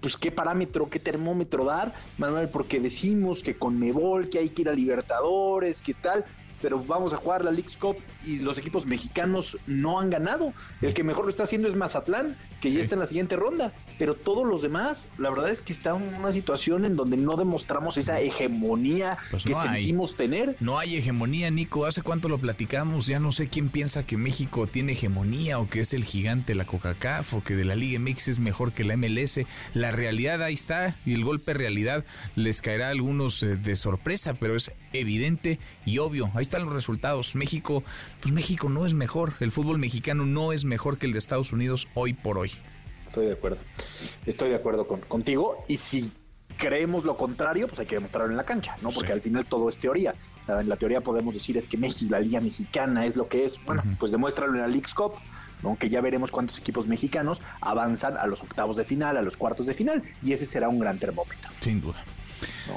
[0.00, 4.62] pues qué parámetro, qué termómetro dar, Manuel, porque decimos que con Mebol, que hay que
[4.62, 6.24] ir a Libertadores, qué tal
[6.64, 10.54] pero vamos a jugar la League's Cup y los equipos mexicanos no han ganado.
[10.80, 13.74] El que mejor lo está haciendo es Mazatlán, que ya está en la siguiente ronda,
[13.98, 17.36] pero todos los demás, la verdad es que está en una situación en donde no
[17.36, 20.56] demostramos esa hegemonía pues que sentimos tener.
[20.58, 21.84] No hay hegemonía, Nico.
[21.84, 23.04] ¿Hace cuánto lo platicamos?
[23.04, 26.64] Ya no sé quién piensa que México tiene hegemonía o que es el gigante la
[26.64, 26.94] Coca-Cola
[27.32, 29.40] o que de la Liga MX es mejor que la MLS.
[29.74, 32.06] La realidad ahí está y el golpe realidad
[32.36, 36.30] les caerá a algunos eh, de sorpresa, pero es evidente y obvio.
[36.34, 37.34] Ahí está los resultados.
[37.34, 37.82] México,
[38.20, 39.34] pues México no es mejor.
[39.40, 42.52] El fútbol mexicano no es mejor que el de Estados Unidos hoy por hoy.
[43.06, 43.58] Estoy de acuerdo.
[44.26, 45.64] Estoy de acuerdo con, contigo.
[45.68, 46.10] Y si
[46.56, 48.90] creemos lo contrario, pues hay que demostrarlo en la cancha, ¿no?
[48.90, 50.14] Porque al final todo es teoría.
[50.48, 53.62] En la teoría podemos decir es que México, la liga mexicana es lo que es.
[53.64, 55.14] Bueno, pues demuéstralo en la League's Cup,
[55.62, 59.66] aunque ya veremos cuántos equipos mexicanos avanzan a los octavos de final, a los cuartos
[59.66, 61.50] de final, y ese será un gran termómetro.
[61.60, 62.02] Sin duda.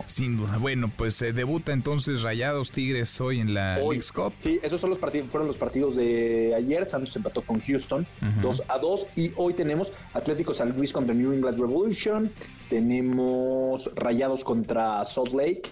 [0.06, 0.58] Sin duda.
[0.58, 4.34] Bueno, pues se debuta entonces Rayados Tigres hoy en la League Cup.
[4.44, 6.86] Sí, esos son los partidos, fueron los partidos de ayer.
[6.86, 8.06] Santos empató con Houston
[8.42, 12.32] 2 a 2 y hoy tenemos Atlético San Luis contra New England Revolution,
[12.70, 15.64] tenemos Rayados contra Salt Lake,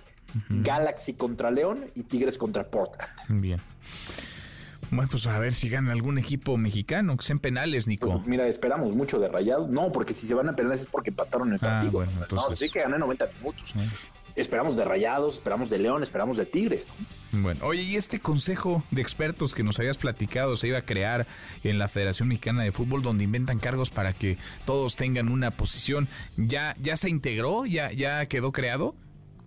[0.50, 3.10] Galaxy contra León y Tigres contra Portland.
[3.30, 3.62] Bien.
[4.92, 8.12] Bueno, pues a ver si gana algún equipo mexicano, que sean penales, Nico.
[8.12, 9.70] Pues, mira, esperamos mucho de Rayados.
[9.70, 11.92] No, porque si se van a penales es porque empataron el ah, partido.
[11.92, 12.50] bueno, entonces...
[12.50, 13.74] No, sí que gané 90 minutos.
[14.36, 16.90] Esperamos de Rayados, esperamos de León, esperamos de Tigres.
[17.32, 21.26] Bueno, oye, y este consejo de expertos que nos habías platicado se iba a crear
[21.64, 26.10] en la Federación Mexicana de Fútbol, donde inventan cargos para que todos tengan una posición,
[26.36, 27.66] ¿ya, ya se integró?
[27.66, 28.94] ¿Ya, ya quedó creado?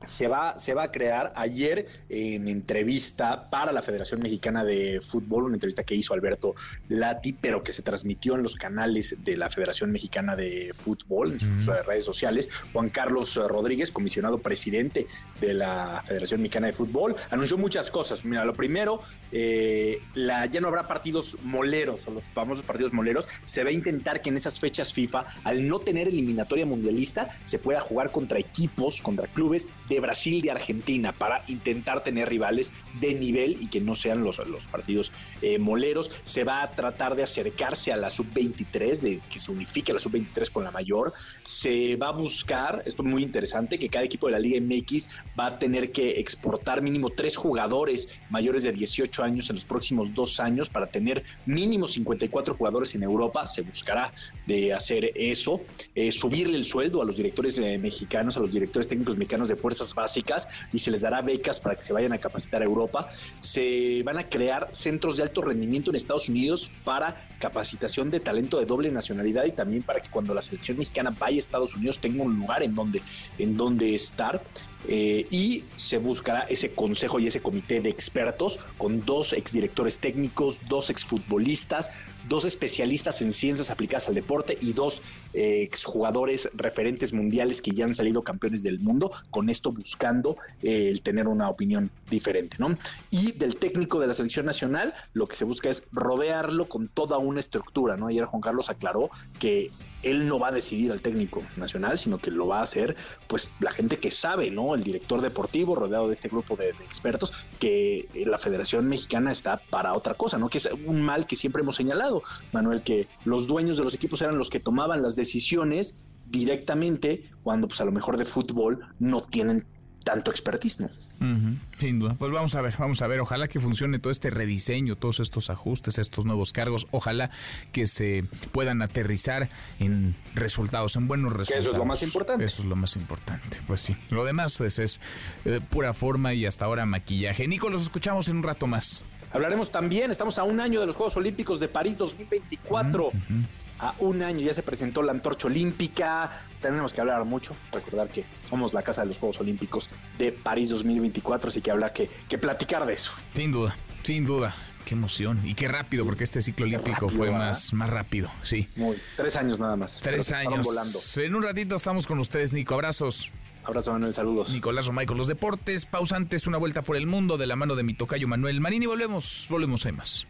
[0.06, 5.44] Se va, se va a crear ayer en entrevista para la Federación Mexicana de Fútbol,
[5.44, 6.54] una entrevista que hizo Alberto
[6.88, 11.40] Lati, pero que se transmitió en los canales de la Federación Mexicana de Fútbol, en
[11.40, 12.48] sus redes sociales.
[12.72, 15.06] Juan Carlos Rodríguez, comisionado presidente
[15.40, 18.24] de la Federación Mexicana de Fútbol, anunció muchas cosas.
[18.24, 19.00] Mira, lo primero,
[19.32, 23.28] eh, la, ya no habrá partidos moleros o los famosos partidos moleros.
[23.44, 27.58] Se va a intentar que en esas fechas FIFA, al no tener eliminatoria mundialista, se
[27.58, 33.14] pueda jugar contra equipos, contra clubes de Brasil, de Argentina, para intentar tener rivales de
[33.14, 35.12] nivel y que no sean los, los partidos
[35.42, 36.10] eh, moleros.
[36.24, 40.50] Se va a tratar de acercarse a la sub-23, de que se unifique la sub-23
[40.50, 41.12] con la mayor.
[41.42, 45.08] Se va a buscar, esto es muy interesante, que cada equipo de la Liga MX
[45.38, 50.14] va a tener que exportar mínimo tres jugadores mayores de 18 años en los próximos
[50.14, 53.46] dos años para tener mínimo 54 jugadores en Europa.
[53.46, 54.12] Se buscará
[54.46, 55.60] de hacer eso,
[55.94, 59.56] eh, subirle el sueldo a los directores eh, mexicanos, a los directores técnicos mexicanos de
[59.94, 63.10] básicas y se les dará becas para que se vayan a capacitar a Europa.
[63.40, 68.58] Se van a crear centros de alto rendimiento en Estados Unidos para capacitación de talento
[68.58, 71.98] de doble nacionalidad y también para que cuando la selección mexicana vaya a Estados Unidos
[71.98, 73.02] tenga un lugar en donde,
[73.38, 74.42] en donde estar.
[74.86, 80.60] Eh, y se buscará ese consejo y ese comité de expertos con dos exdirectores técnicos,
[80.68, 81.90] dos exfutbolistas,
[82.28, 85.02] dos especialistas en ciencias aplicadas al deporte y dos
[85.32, 90.88] eh, exjugadores referentes mundiales que ya han salido campeones del mundo, con esto buscando eh,
[90.88, 92.76] el tener una opinión diferente, ¿no?
[93.10, 97.18] Y del técnico de la selección nacional, lo que se busca es rodearlo con toda
[97.18, 98.06] una estructura, ¿no?
[98.08, 99.10] Ayer Juan Carlos aclaró
[99.40, 99.70] que
[100.02, 102.96] él no va a decidir al técnico nacional, sino que lo va a hacer
[103.26, 104.74] pues la gente que sabe, ¿no?
[104.74, 109.94] El director deportivo rodeado de este grupo de, expertos, que la Federación Mexicana está para
[109.94, 110.48] otra cosa, ¿no?
[110.48, 112.22] Que es un mal que siempre hemos señalado,
[112.52, 117.68] Manuel, que los dueños de los equipos eran los que tomaban las decisiones directamente cuando
[117.68, 119.66] pues a lo mejor de fútbol no tienen
[120.04, 120.86] tanto expertise, ¿no?
[121.20, 122.14] Uh -huh, sin duda.
[122.18, 123.20] Pues vamos a ver, vamos a ver.
[123.20, 126.86] Ojalá que funcione todo este rediseño, todos estos ajustes, estos nuevos cargos.
[126.90, 127.30] Ojalá
[127.72, 129.48] que se puedan aterrizar
[129.78, 131.64] en resultados, en buenos resultados.
[131.64, 132.44] Que eso es lo más importante.
[132.44, 133.58] Eso es lo más importante.
[133.66, 133.96] Pues sí.
[134.10, 135.00] Lo demás, pues es
[135.44, 137.46] eh, pura forma y hasta ahora maquillaje.
[137.48, 139.02] Nico, los escuchamos en un rato más.
[139.30, 143.08] Hablaremos también, estamos a un año de los Juegos Olímpicos de París 2024.
[143.08, 143.44] Uh -huh
[143.78, 146.40] a un año ya se presentó la antorcha olímpica.
[146.60, 149.88] Tenemos que hablar mucho, recordar que somos la casa de los Juegos Olímpicos
[150.18, 153.12] de París 2024, así que habrá que, que platicar de eso.
[153.34, 154.54] Sin duda, sin duda.
[154.84, 158.68] Qué emoción y qué rápido, porque este ciclo olímpico rápido, fue más, más rápido, sí.
[158.74, 160.00] Muy, tres años nada más.
[160.00, 160.64] Tres años.
[160.64, 160.98] volando.
[161.16, 162.72] En un ratito estamos con ustedes, Nico.
[162.72, 163.30] Abrazos.
[163.64, 164.48] Abrazo, Manuel, saludos.
[164.48, 165.84] Nicolás Romay con los deportes.
[165.84, 168.86] Pausantes, una vuelta por el mundo de la mano de mi tocayo Manuel Marín y
[168.86, 170.26] volvemos, volvemos a más.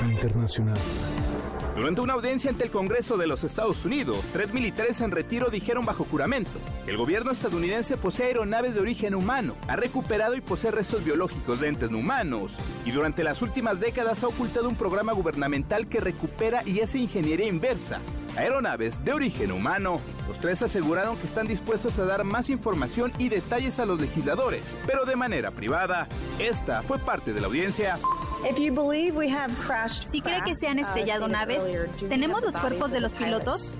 [0.00, 0.78] Internacional.
[1.76, 5.84] Durante una audiencia ante el Congreso de los Estados Unidos, tres militares en retiro dijeron
[5.84, 6.50] bajo juramento
[6.84, 11.60] que el gobierno estadounidense posee aeronaves de origen humano, ha recuperado y posee restos biológicos
[11.60, 12.54] de entes no humanos,
[12.84, 17.46] y durante las últimas décadas ha ocultado un programa gubernamental que recupera y hace ingeniería
[17.46, 18.00] inversa
[18.36, 20.00] aeronaves de origen humano.
[20.28, 24.78] Los tres aseguraron que están dispuestos a dar más información y detalles a los legisladores,
[24.86, 26.06] pero de manera privada.
[26.38, 27.98] Esta fue parte de la audiencia.
[30.12, 31.60] Si cree que se han estrellado naves,
[32.08, 33.74] ¿tenemos los cuerpos de los pilotos?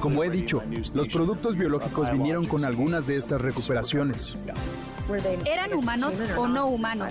[0.00, 0.62] Como he dicho,
[0.94, 4.34] los productos biológicos vinieron con algunas de estas recuperaciones.
[5.44, 7.08] ¿Eran humanos o no humanos?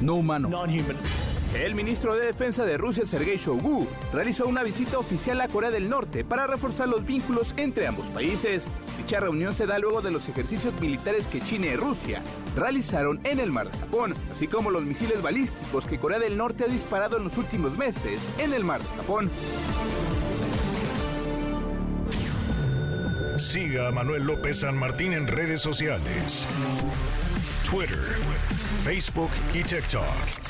[0.00, 0.48] No humano.
[1.54, 5.88] El ministro de Defensa de Rusia, Sergei Shoigu, realizó una visita oficial a Corea del
[5.88, 8.68] Norte para reforzar los vínculos entre ambos países.
[8.96, 12.22] Dicha reunión se da luego de los ejercicios militares que China y Rusia
[12.54, 16.64] realizaron en el mar de Japón, así como los misiles balísticos que Corea del Norte
[16.64, 19.30] ha disparado en los últimos meses en el mar de Japón.
[23.38, 26.46] Siga a Manuel López San Martín en redes sociales.
[27.68, 27.98] Twitter,
[28.84, 30.49] Facebook y TikTok.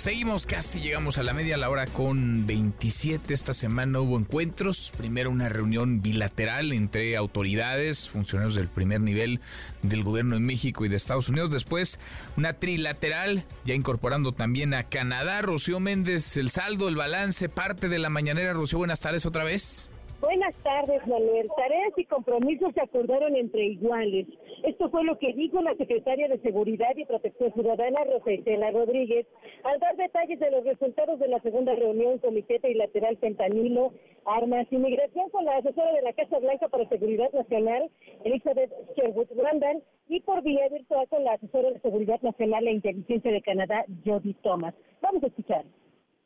[0.00, 3.34] Seguimos casi, llegamos a la media la hora con 27.
[3.34, 4.94] Esta semana hubo encuentros.
[4.96, 9.40] Primero una reunión bilateral entre autoridades, funcionarios del primer nivel
[9.82, 11.50] del gobierno de México y de Estados Unidos.
[11.50, 11.98] Después
[12.38, 15.42] una trilateral, ya incorporando también a Canadá.
[15.42, 18.54] Rocío Méndez, el saldo, el balance, parte de la mañanera.
[18.54, 19.89] Rocío, buenas tardes otra vez.
[20.20, 21.48] Buenas tardes, Manuel.
[21.56, 24.26] Tareas y compromisos se acordaron entre iguales.
[24.64, 29.26] Esto fue lo que dijo la secretaria de Seguridad y Protección Ciudadana, Rosela Rodríguez,
[29.64, 33.94] al dar detalles de los resultados de la segunda reunión Comité Trilateral Fentanilo,
[34.26, 37.90] Armas y Migración con la asesora de la Casa Blanca para Seguridad Nacional,
[38.24, 43.32] Elizabeth Sherwood Randall, y por vía virtual con la asesora de Seguridad Nacional e Inteligencia
[43.32, 44.74] de Canadá, Jody Thomas.
[45.00, 45.64] Vamos a escuchar.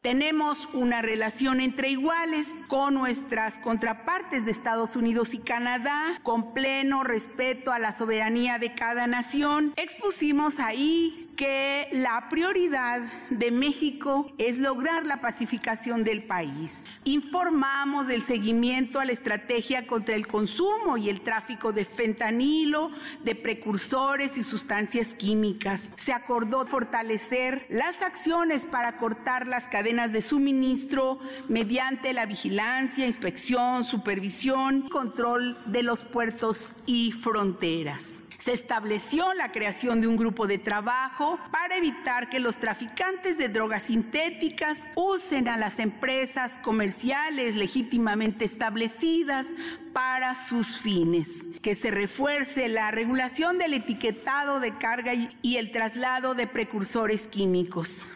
[0.04, 7.04] Tenemos una relación entre iguales con nuestras contrapartes de Estados Unidos y Canadá, con pleno
[7.04, 9.72] respeto a la soberanía de cada nación.
[9.76, 16.84] Expusimos ahí que la prioridad de México es lograr la pacificación del país.
[17.04, 22.90] Informamos del seguimiento a la estrategia contra el consumo y el tráfico de fentanilo,
[23.22, 25.92] de precursores y sustancias químicas.
[25.96, 33.84] Se acordó fortalecer las acciones para cortar las cadenas de suministro mediante la vigilancia, inspección,
[33.84, 38.23] supervisión, control de los puertos y fronteras.
[38.38, 43.48] Se estableció la creación de un grupo de trabajo para evitar que los traficantes de
[43.48, 49.54] drogas sintéticas usen a las empresas comerciales legítimamente establecidas
[49.92, 55.12] para sus fines, que se refuerce la regulación del etiquetado de carga
[55.42, 58.10] y el traslado de precursores químicos.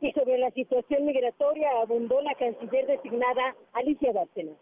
[0.00, 4.56] Y sobre la situación migratoria abundó la canciller designada Alicia Bárcenas.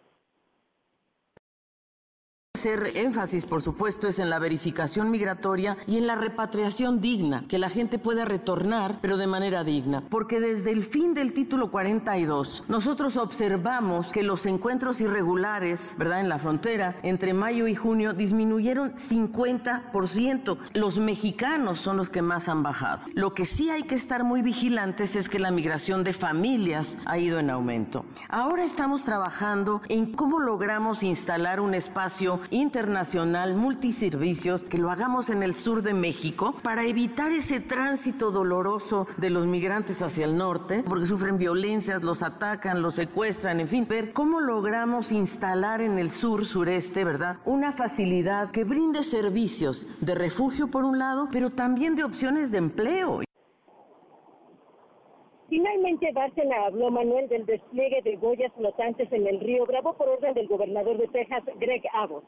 [2.56, 7.60] Hacer énfasis, por supuesto, es en la verificación migratoria y en la repatriación digna, que
[7.60, 10.02] la gente pueda retornar, pero de manera digna.
[10.10, 16.28] Porque desde el fin del título 42, nosotros observamos que los encuentros irregulares, ¿verdad?, en
[16.28, 20.58] la frontera, entre mayo y junio, disminuyeron 50%.
[20.74, 23.04] Los mexicanos son los que más han bajado.
[23.14, 27.16] Lo que sí hay que estar muy vigilantes es que la migración de familias ha
[27.16, 28.04] ido en aumento.
[28.28, 35.42] Ahora estamos trabajando en cómo logramos instalar un espacio internacional multiservicios, que lo hagamos en
[35.42, 40.82] el sur de México para evitar ese tránsito doloroso de los migrantes hacia el norte,
[40.86, 46.10] porque sufren violencias, los atacan, los secuestran, en fin, ver cómo logramos instalar en el
[46.10, 47.38] sur sureste, ¿verdad?
[47.44, 52.58] Una facilidad que brinde servicios de refugio por un lado, pero también de opciones de
[52.58, 53.20] empleo.
[55.50, 60.32] Finalmente, Bárcena habló Manuel del despliegue de boyas flotantes en el río Bravo por orden
[60.32, 62.22] del gobernador de Texas, Greg Abbott.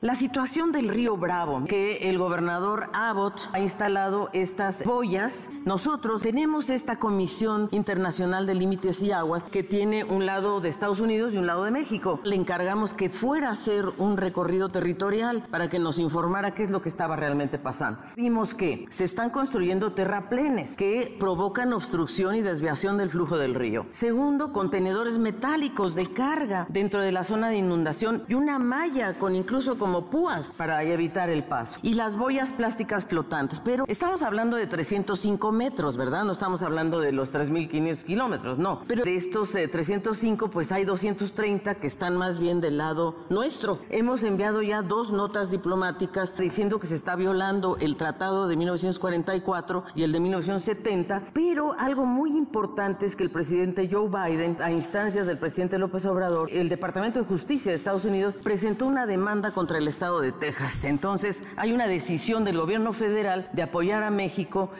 [0.00, 6.70] La situación del río Bravo, que el gobernador Abbott ha instalado estas boyas, nosotros tenemos
[6.70, 11.36] esta Comisión Internacional de Límites y Aguas que tiene un lado de Estados Unidos y
[11.36, 12.20] un lado de México.
[12.22, 16.70] Le encargamos que fuera a hacer un recorrido territorial para que nos informara qué es
[16.70, 18.00] lo que estaba realmente pasando.
[18.14, 23.84] Vimos que se están construyendo terraplenes que provocan obstrucción y desviación del flujo del río.
[23.90, 29.34] Segundo, contenedores metálicos de carga dentro de la zona de inundación y una malla con
[29.34, 31.80] incluso con como púas para evitar el paso.
[31.82, 33.58] Y las boyas plásticas flotantes.
[33.60, 36.24] Pero estamos hablando de 305 metros, ¿verdad?
[36.24, 38.82] No estamos hablando de los 3.500 kilómetros, no.
[38.86, 43.78] Pero de estos 305, eh, pues hay 230 que están más bien del lado nuestro.
[43.88, 49.84] Hemos enviado ya dos notas diplomáticas diciendo que se está violando el tratado de 1944
[49.94, 51.30] y el de 1970.
[51.32, 56.04] Pero algo muy importante es que el presidente Joe Biden, a instancias del presidente López
[56.04, 60.32] Obrador, el Departamento de Justicia de Estados Unidos presentó una demanda contra el estado de
[60.32, 60.84] Texas.
[60.84, 64.70] Entonces, hay una decisión del gobierno federal de apoyar a México.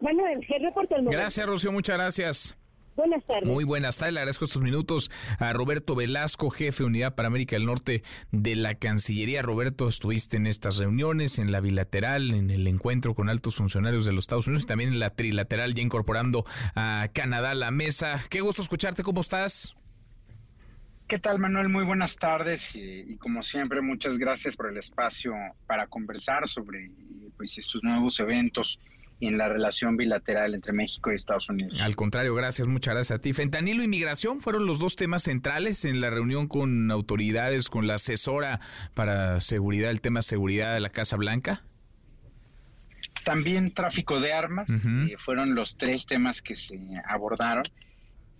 [0.00, 2.56] Bueno, el reporte Gracias, Rocío, muchas gracias.
[2.96, 3.44] Buenas tardes.
[3.44, 4.14] Muy buenas tardes.
[4.14, 8.02] Le agradezco estos minutos a Roberto Velasco, jefe de Unidad para América del Norte
[8.32, 9.40] de la Cancillería.
[9.40, 14.12] Roberto, estuviste en estas reuniones, en la bilateral, en el encuentro con altos funcionarios de
[14.12, 16.44] los Estados Unidos y también en la trilateral, ya incorporando
[16.74, 18.20] a Canadá a la mesa.
[18.28, 19.02] Qué gusto escucharte.
[19.02, 19.74] ¿Cómo estás?
[21.12, 21.68] ¿Qué tal, Manuel?
[21.68, 25.34] Muy buenas tardes y, como siempre, muchas gracias por el espacio
[25.66, 26.90] para conversar sobre
[27.36, 28.80] pues, estos nuevos eventos
[29.20, 31.82] en la relación bilateral entre México y Estados Unidos.
[31.82, 33.34] Al contrario, gracias, muchas gracias a ti.
[33.34, 37.96] Fentanilo y migración fueron los dos temas centrales en la reunión con autoridades, con la
[37.96, 38.60] asesora
[38.94, 41.62] para seguridad, el tema seguridad de la Casa Blanca.
[43.26, 47.64] También tráfico de armas, eh, fueron los tres temas que se abordaron.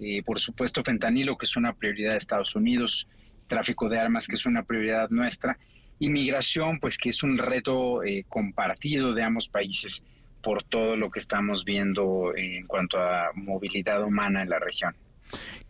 [0.02, 3.08] Eh, por supuesto fentanilo, que es una prioridad de Estados Unidos,
[3.46, 5.58] tráfico de armas, que es una prioridad nuestra,
[6.00, 10.02] inmigración, pues que es un reto eh, compartido de ambos países
[10.42, 14.96] por todo lo que estamos viendo en cuanto a movilidad humana en la región.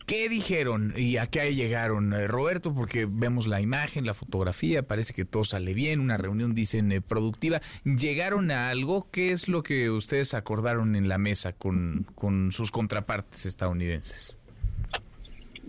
[0.07, 2.75] ¿Qué dijeron y a qué llegaron, eh, Roberto?
[2.75, 7.01] Porque vemos la imagen, la fotografía, parece que todo sale bien, una reunión, dicen, eh,
[7.01, 7.61] productiva.
[7.85, 9.09] ¿Llegaron a algo?
[9.11, 14.39] ¿Qué es lo que ustedes acordaron en la mesa con, con sus contrapartes estadounidenses?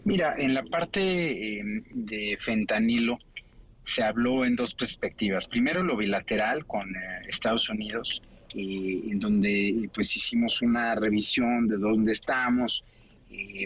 [0.03, 3.19] Mira, en la parte em, de fentanilo,
[3.85, 5.47] se habló en dos perspectivas.
[5.47, 6.93] Primero, lo bilateral con
[7.27, 8.21] Estados Unidos,
[8.55, 12.83] en donde pues hicimos una revisión de dónde estamos,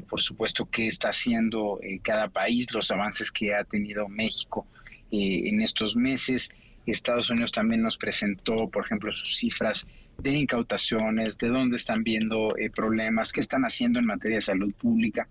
[0.10, 4.66] por supuesto qué está haciendo cada país, los avances que ha tenido México
[5.12, 6.50] en estos meses.
[6.86, 9.86] Estados Unidos también nos presentó, por ejemplo, sus cifras
[10.20, 15.28] de incautaciones, de dónde están viendo problemas, qué están haciendo en materia de salud pública.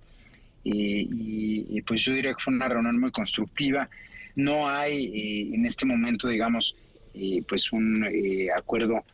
[0.64, 3.88] y, pues yo diría que fue una reunión muy constructiva.
[4.34, 6.76] No hay en este momento, digamos,
[7.48, 8.04] pues un
[8.54, 9.04] acuerdo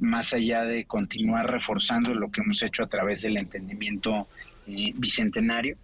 [0.00, 4.28] más allá de continuar reforzando lo que hemos hecho a través del entendimiento
[4.66, 5.76] eh, bicentenario.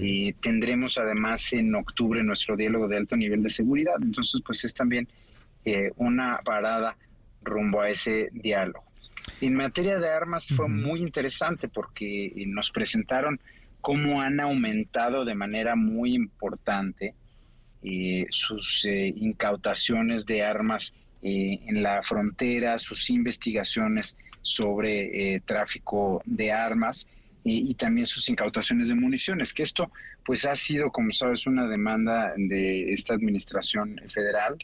[0.00, 4.72] Eh, tendremos además en octubre nuestro diálogo de alto nivel de seguridad, entonces pues es
[4.72, 5.08] también
[5.64, 6.96] eh, una parada
[7.42, 8.84] rumbo a ese diálogo.
[9.40, 13.40] En materia de armas fue muy interesante porque nos presentaron
[13.80, 17.14] cómo han aumentado de manera muy importante
[18.30, 20.94] sus incautaciones de armas
[21.26, 27.06] eh, en la frontera, sus investigaciones sobre eh, tráfico de armas
[27.44, 29.90] y, también sus incautaciones de municiones, que esto
[30.24, 34.56] pues ha sido, como sabes, una demanda de esta administración federal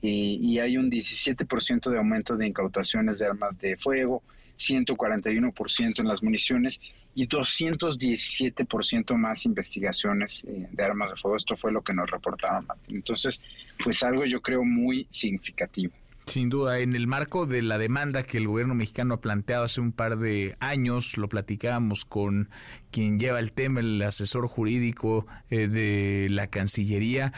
[0.00, 4.22] y hay un 17% de aumento de incautaciones de armas de fuego,
[4.58, 6.80] 141% en las municiones
[7.14, 11.36] y 217% más investigaciones eh, de armas de fuego.
[11.36, 13.40] Esto fue lo que nos reportaron, Entonces,
[13.82, 15.92] pues algo yo creo muy significativo.
[16.32, 19.82] Sin duda, en el marco de la demanda que el gobierno mexicano ha planteado hace
[19.82, 22.48] un par de años, lo platicábamos con
[22.90, 27.34] quien lleva el tema, el asesor jurídico eh, de la Cancillería,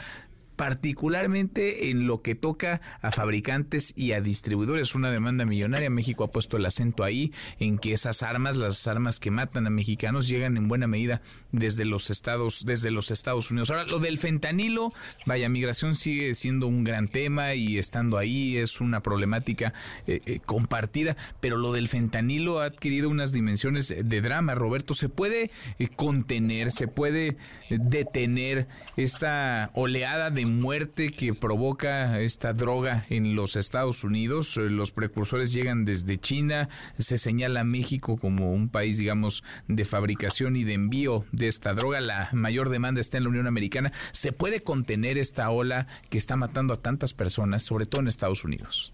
[0.55, 4.95] particularmente en lo que toca a fabricantes y a distribuidores.
[4.95, 5.89] Una demanda millonaria.
[5.89, 9.69] México ha puesto el acento ahí en que esas armas, las armas que matan a
[9.69, 11.21] mexicanos, llegan en buena medida
[11.51, 13.71] desde los Estados, desde los Estados Unidos.
[13.71, 14.93] Ahora, lo del fentanilo,
[15.25, 19.73] vaya, migración sigue siendo un gran tema y estando ahí es una problemática
[20.07, 24.55] eh, eh, compartida, pero lo del fentanilo ha adquirido unas dimensiones de drama.
[24.55, 27.37] Roberto, ¿se puede eh, contener, se puede
[27.69, 28.67] detener
[28.97, 34.57] esta oleada de muerte que provoca esta droga en los Estados Unidos.
[34.57, 36.69] Eh, los precursores llegan desde China.
[36.97, 41.73] Se señala a México como un país, digamos, de fabricación y de envío de esta
[41.73, 42.01] droga.
[42.01, 43.91] La mayor demanda está en la Unión Americana.
[44.11, 48.43] ¿Se puede contener esta ola que está matando a tantas personas, sobre todo en Estados
[48.43, 48.93] Unidos?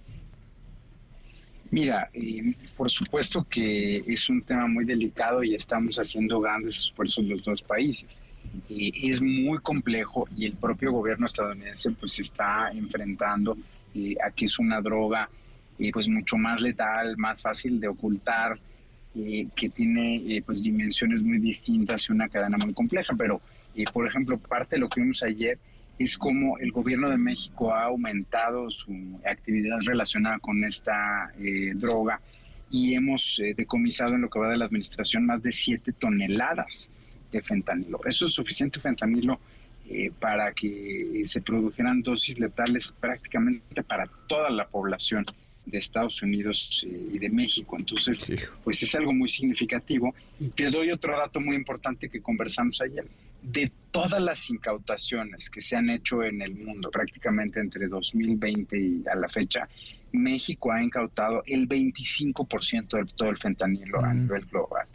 [1.70, 7.24] Mira, eh, por supuesto que es un tema muy delicado y estamos haciendo grandes esfuerzos
[7.26, 8.22] los dos países
[8.70, 13.58] es muy complejo y el propio gobierno estadounidense pues está enfrentando
[13.94, 15.30] eh, a que es una droga
[15.80, 18.60] eh, pues mucho más letal, más fácil de ocultar,
[19.16, 23.14] eh, que tiene pues dimensiones muy distintas y una cadena muy compleja.
[23.18, 23.42] Pero,
[23.92, 25.58] por ejemplo, parte de lo que vimos ayer
[25.98, 31.32] es como el gobierno de México ha aumentado su actividad relacionada con esta
[31.76, 32.22] droga
[32.70, 36.92] y hemos decomisado en lo que va de la administración más de 7 toneladas
[37.32, 38.00] de fentanilo.
[38.06, 39.40] Eso es suficiente fentanilo
[39.90, 45.26] eh, para que se produjeran dosis letales prácticamente para toda la población
[45.66, 47.78] de Estados Unidos eh, y de México.
[47.78, 50.14] Entonces, pues es algo muy significativo.
[50.40, 53.06] Y te doy otro dato muy importante que conversamos ayer.
[53.42, 59.04] De todas las incautaciones que se han hecho en el mundo, prácticamente entre 2020 y
[59.12, 59.68] a la fecha,
[60.12, 64.88] México ha incautado el 25% de todo el fentanilo a nivel global.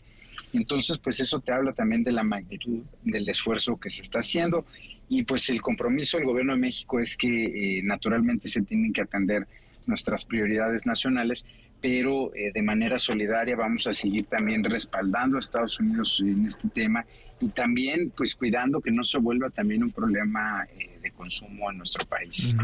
[0.57, 4.65] Entonces, pues eso te habla también de la magnitud del esfuerzo que se está haciendo.
[5.09, 9.03] Y pues el compromiso del gobierno de México es que eh, naturalmente se tienen que
[9.03, 9.47] atender
[9.85, 11.45] nuestras prioridades nacionales,
[11.81, 16.69] pero eh, de manera solidaria vamos a seguir también respaldando a Estados Unidos en este
[16.69, 17.05] tema
[17.41, 21.79] y también pues cuidando que no se vuelva también un problema eh, de consumo en
[21.79, 22.57] nuestro país.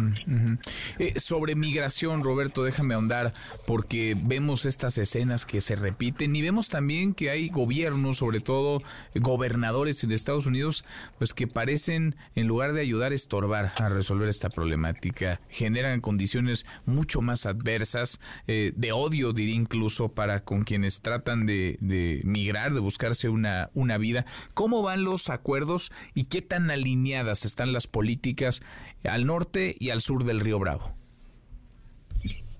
[0.99, 3.35] Eh, sobre migración, Roberto, déjame ahondar,
[3.67, 8.83] porque vemos estas escenas que se repiten y vemos también que hay gobiernos, sobre todo
[9.15, 10.85] gobernadores en Estados Unidos,
[11.19, 17.21] pues que parecen, en lugar de ayudar, estorbar a resolver esta problemática, generan condiciones mucho
[17.21, 22.81] más adversas, eh, de odio, diría incluso, para con quienes tratan de, de migrar, de
[22.81, 24.25] buscarse una, una vida.
[24.55, 28.63] ¿Cómo van los acuerdos y qué tan alineadas están las políticas
[29.05, 30.95] al norte y al sur del río Bravo?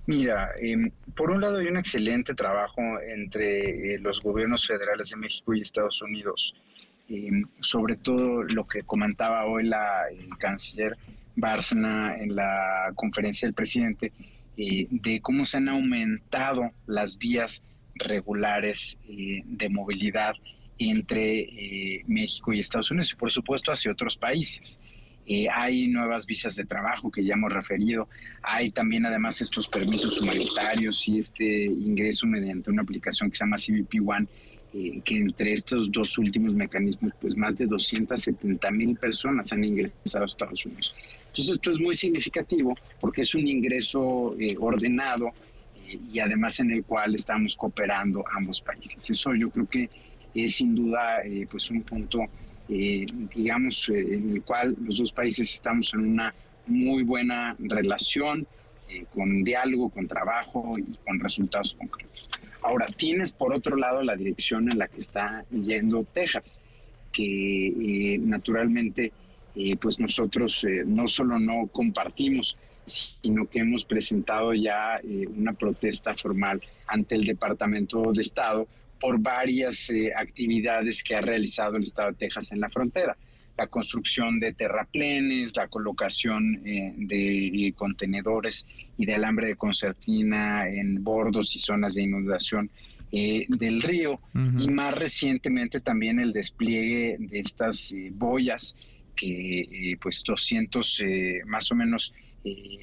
[0.05, 5.17] Mira, em, por un lado hay un excelente trabajo entre eh, los gobiernos federales de
[5.17, 6.53] México y Estados Unidos,
[7.07, 10.07] em, sobre todo lo que comentaba hoy la
[10.39, 10.97] canciller
[11.35, 14.11] Bárcena en la conferencia del presidente,
[14.57, 17.63] eh, de cómo se han aumentado las vías
[17.95, 20.35] regulares eh, de movilidad
[20.77, 24.79] entre eh, México y Estados Unidos y por supuesto hacia otros países.
[25.51, 28.09] hay nuevas visas de trabajo que ya hemos referido,
[28.41, 33.57] hay también además estos permisos humanitarios y este ingreso mediante una aplicación que se llama
[33.57, 34.27] CBP One,
[34.73, 40.23] eh, que entre estos dos últimos mecanismos, pues más de 270 mil personas han ingresado
[40.23, 40.95] a Estados Unidos.
[41.27, 45.31] Entonces esto es muy significativo porque es un ingreso eh, ordenado
[46.11, 49.09] y además en el cual estamos cooperando ambos países.
[49.09, 49.89] Eso yo creo que
[50.33, 51.21] es sin duda
[51.51, 52.27] pues un punto
[52.69, 53.05] eh,
[53.35, 56.33] digamos, eh, en el cual los dos países estamos en una
[56.65, 58.47] muy buena relación,
[58.89, 62.29] eh, con diálogo, con trabajo y con resultados concretos.
[62.63, 66.61] Ahora, tienes por otro lado la dirección en la que está yendo Texas,
[67.11, 69.11] que naturalmente,
[69.79, 74.99] pues nosotros no solo no compartimos, sino que hemos presentado ya
[75.35, 78.67] una protesta formal ante el Departamento de Estado
[79.03, 83.17] por varias eh, actividades que ha realizado el Estado de Texas en la frontera.
[83.57, 88.65] La construcción de terraplenes, la colocación eh, de eh, contenedores
[88.97, 92.69] y de alambre de concertina en bordos y zonas de inundación
[93.11, 98.75] del río y más recientemente también el despliegue de estas boyas
[99.15, 101.03] que pues 200
[101.45, 102.11] más o menos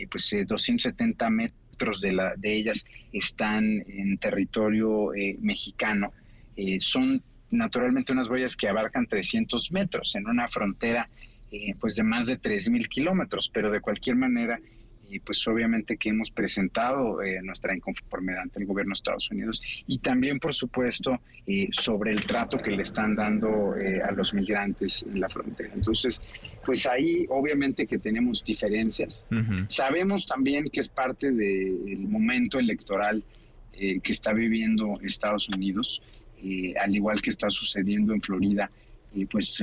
[0.08, 6.12] pues 270 metros de, la, de ellas están en territorio eh, mexicano.
[6.56, 11.08] Eh, son naturalmente unas boyas que abarcan 300 metros en una frontera
[11.50, 14.60] eh, pues de más de 3.000 kilómetros, pero de cualquier manera
[15.10, 19.60] y pues obviamente que hemos presentado eh, nuestra inconformidad ante el gobierno de Estados Unidos
[19.86, 24.32] y también por supuesto eh, sobre el trato que le están dando eh, a los
[24.32, 25.70] migrantes en la frontera.
[25.74, 26.22] Entonces,
[26.64, 29.26] pues ahí obviamente que tenemos diferencias.
[29.68, 33.24] Sabemos también que es parte del momento electoral
[33.72, 36.02] que está viviendo Estados Unidos,
[36.80, 38.70] al igual que está sucediendo en Florida.
[39.12, 39.60] Y pues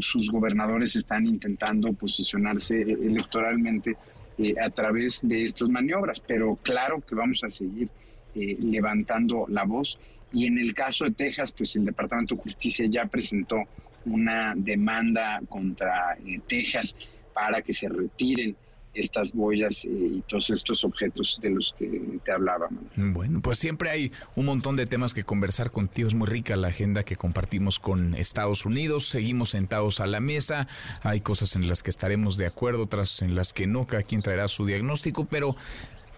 [0.00, 3.96] sus gobernadores están intentando posicionarse electoralmente
[4.42, 7.90] eh, a través de estas maniobras, pero claro que vamos a seguir
[8.34, 9.98] eh, levantando la voz.
[10.32, 13.64] Y en el caso de Texas, pues el Departamento de Justicia ya presentó
[14.06, 16.96] una demanda contra eh, Texas
[17.34, 18.56] para que se retiren
[18.94, 22.68] estas boyas y todos estos objetos de los que te hablaba.
[22.96, 26.08] Bueno, pues siempre hay un montón de temas que conversar contigo.
[26.08, 29.06] Es muy rica la agenda que compartimos con Estados Unidos.
[29.06, 30.66] Seguimos sentados a la mesa.
[31.02, 33.86] Hay cosas en las que estaremos de acuerdo, otras en las que no.
[33.86, 35.56] Cada quien traerá su diagnóstico, pero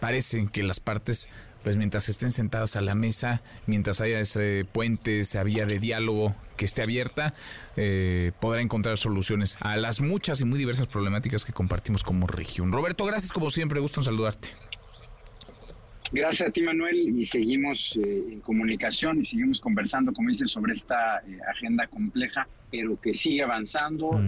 [0.01, 1.29] parece que las partes
[1.63, 6.35] pues mientras estén sentadas a la mesa, mientras haya ese puente, esa vía de diálogo
[6.57, 7.35] que esté abierta,
[7.77, 12.73] eh, podrá encontrar soluciones a las muchas y muy diversas problemáticas que compartimos como región.
[12.73, 14.49] Roberto, gracias como siempre, gusto en saludarte.
[16.13, 20.75] Gracias a ti, Manuel, y seguimos eh, en comunicación y seguimos conversando, como dices, sobre
[20.75, 24.21] esta eh, agenda compleja, pero que sigue avanzando.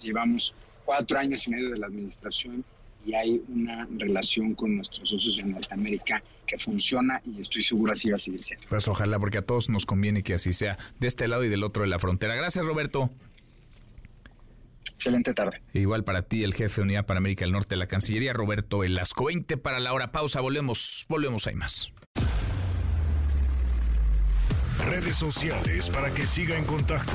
[0.00, 0.54] llevamos
[0.84, 2.64] cuatro años y medio de la administración
[3.04, 8.10] y hay una relación con nuestros socios en Norteamérica que funciona y estoy seguro así
[8.10, 8.66] va a seguir siendo.
[8.68, 11.64] Pues ojalá, porque a todos nos conviene que así sea, de este lado y del
[11.64, 12.34] otro de la frontera.
[12.34, 13.10] Gracias, Roberto.
[14.94, 15.60] Excelente tarde.
[15.72, 18.78] Igual para ti, el jefe de Unidad para América del Norte de la Cancillería, Roberto
[18.78, 19.24] Velasco.
[19.24, 21.92] 20 para la hora pausa, volvemos, volvemos, hay más.
[24.86, 27.12] Redes sociales para que siga en contacto: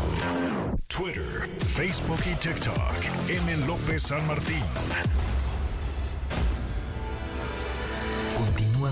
[0.88, 3.30] Twitter, Facebook y TikTok.
[3.30, 3.66] M.
[3.66, 4.64] López San Martín.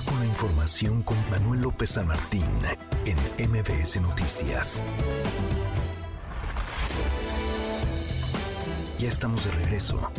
[0.04, 2.44] Con la información con Manuel López San Martín
[3.06, 3.18] en
[3.50, 4.82] MBS Noticias.
[9.00, 10.12] Ya estamos de regreso.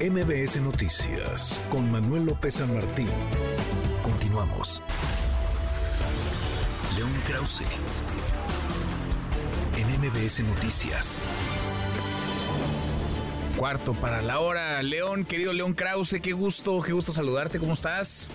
[0.00, 3.08] MBS Noticias con Manuel López San Martín.
[4.02, 4.82] Continuamos.
[6.96, 7.62] León Krause.
[9.76, 11.20] En MBS Noticias.
[13.56, 14.82] Cuarto para la hora.
[14.82, 17.60] León, querido León Krause, qué gusto, qué gusto saludarte.
[17.60, 18.28] ¿Cómo estás?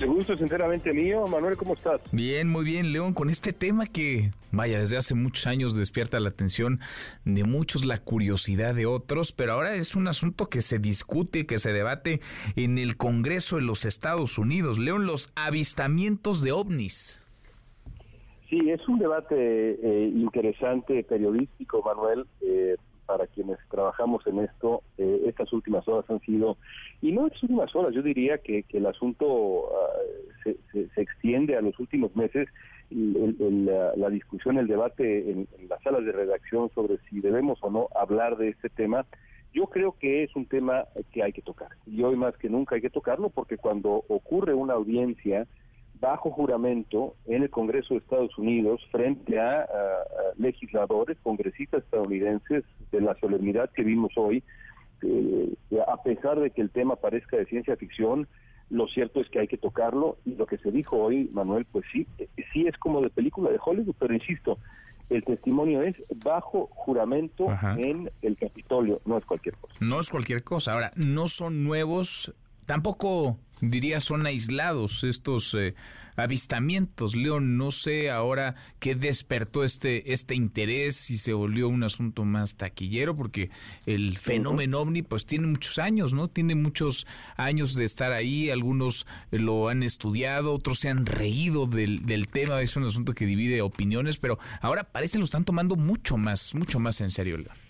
[0.00, 1.26] El gusto es enteramente mío.
[1.26, 2.00] Manuel, ¿cómo estás?
[2.10, 6.30] Bien, muy bien, León, con este tema que, vaya, desde hace muchos años despierta la
[6.30, 6.80] atención
[7.24, 11.58] de muchos, la curiosidad de otros, pero ahora es un asunto que se discute, que
[11.58, 12.20] se debate
[12.56, 14.78] en el Congreso de los Estados Unidos.
[14.78, 17.22] León, los avistamientos de ovnis.
[18.50, 22.26] Sí, es un debate eh, interesante periodístico, Manuel.
[22.40, 26.56] Eh, para quienes trabajamos en esto, eh, estas últimas horas han sido,
[27.02, 30.00] y no estas últimas horas, yo diría que, el asunto ah,
[30.42, 30.56] se,
[30.88, 32.48] se, extiende a los últimos meses,
[32.90, 38.36] la, discusión, el debate en, las salas de redacción sobre si debemos o no hablar
[38.36, 39.06] de este tema,
[39.52, 41.68] yo creo que es un tema que hay que tocar.
[41.86, 45.46] Y hoy más que nunca hay que tocarlo porque cuando ocurre una audiencia,
[46.00, 49.66] bajo juramento en el Congreso de Estados Unidos frente a,
[50.36, 54.42] legisladores, congresistas estadounidenses de la solemnidad que vimos hoy,
[55.02, 55.54] eh,
[55.86, 58.26] a pesar de que el tema parezca de ciencia ficción,
[58.70, 61.84] lo cierto es que hay que tocarlo y lo que se dijo hoy, Manuel, pues
[61.92, 62.06] sí,
[62.52, 64.58] sí es como de película de Hollywood, pero insisto,
[65.10, 67.46] el testimonio es bajo juramento
[67.76, 69.74] en el Capitolio, no es cualquier cosa.
[69.80, 70.72] No es cualquier cosa.
[70.72, 72.34] Ahora, no son nuevos
[72.66, 75.74] Tampoco diría son aislados estos eh,
[76.16, 77.14] avistamientos.
[77.14, 82.56] León, no sé ahora qué despertó este, este interés, si se volvió un asunto más
[82.56, 83.50] taquillero, porque
[83.86, 86.28] el fenómeno ovni pues tiene muchos años, ¿no?
[86.28, 92.06] Tiene muchos años de estar ahí, algunos lo han estudiado, otros se han reído del,
[92.06, 96.16] del tema, es un asunto que divide opiniones, pero ahora parece lo están tomando mucho
[96.16, 97.63] más, mucho más en serio, León.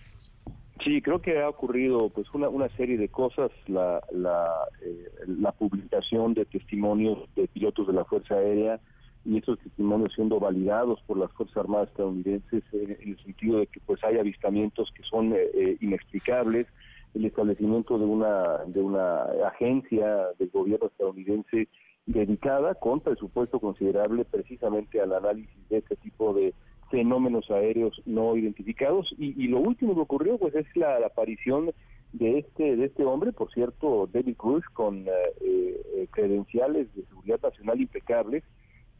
[0.85, 4.51] Sí, creo que ha ocurrido pues una, una serie de cosas, la, la,
[4.83, 8.79] eh, la publicación de testimonios de pilotos de la Fuerza Aérea
[9.25, 13.81] y estos testimonios siendo validados por las Fuerzas Armadas estadounidenses en el sentido de que
[13.81, 16.67] pues hay avistamientos que son eh, eh, inexplicables,
[17.15, 21.69] el establecimiento de una de una agencia del gobierno estadounidense
[22.05, 26.53] dedicada con presupuesto considerable precisamente al análisis de este tipo de
[26.91, 29.15] fenómenos aéreos no identificados.
[29.19, 31.71] Y, lo último que ocurrió pues es la, aparición
[32.13, 37.41] de este de este hombre por cierto David Cruz con eh, eh, credenciales de seguridad
[37.43, 38.45] nacional impecables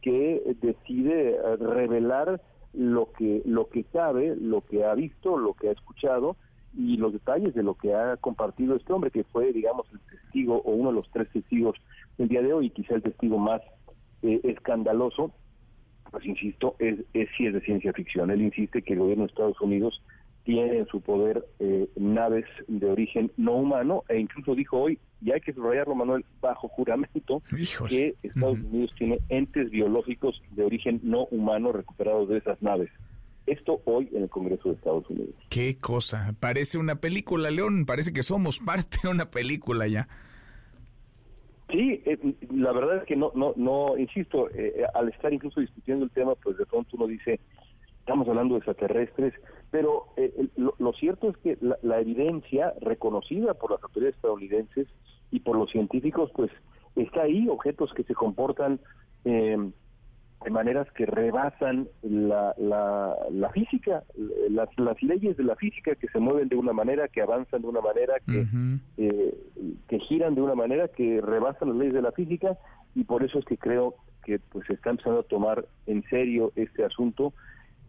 [0.01, 2.41] que decide eh, revelar
[2.73, 6.35] lo que lo que sabe lo que ha visto lo que ha escuchado
[6.77, 10.61] y los detalles de lo que ha compartido este hombre que fue digamos el testigo
[10.65, 11.77] o uno de los tres testigos
[12.17, 13.61] del día de hoy quizá el testigo más
[14.21, 15.31] escandaloso
[16.15, 18.31] pues insisto, es, es sí es de ciencia ficción.
[18.31, 20.01] Él insiste que el gobierno de Estados Unidos
[20.45, 25.33] tiene en su poder eh, naves de origen no humano e incluso dijo hoy, y
[25.33, 27.43] hay que subrayarlo Manuel, bajo juramento,
[27.89, 32.89] que Estados Unidos tiene entes biológicos de origen no humano recuperados de esas naves.
[33.45, 35.35] Esto hoy en el Congreso de Estados Unidos.
[35.49, 40.07] Qué cosa, parece una película, León, parece que somos parte de una película ya.
[41.69, 42.17] Sí, eh,
[42.51, 46.35] la verdad es que no, no, no, insisto, eh, al estar incluso discutiendo el tema,
[46.35, 47.39] pues de pronto uno dice,
[47.99, 49.33] estamos hablando de extraterrestres,
[49.71, 54.87] pero eh, lo, cierto es que la, evidencia reconocida por las autoridades estadounidenses
[55.31, 56.51] y por los científicos, pues
[56.95, 58.79] está ahí, objetos que se comportan
[60.43, 64.03] de maneras que rebasan la, la, física,
[64.49, 67.67] las, las leyes de la física que se mueven de una manera, que avanzan de
[67.67, 68.45] una manera, que,
[68.97, 69.37] eh,
[69.87, 72.57] que giran de una manera, que rebasan las leyes de la física
[72.93, 76.51] y por eso es que creo que pues se está empezando a tomar en serio
[76.55, 77.33] este asunto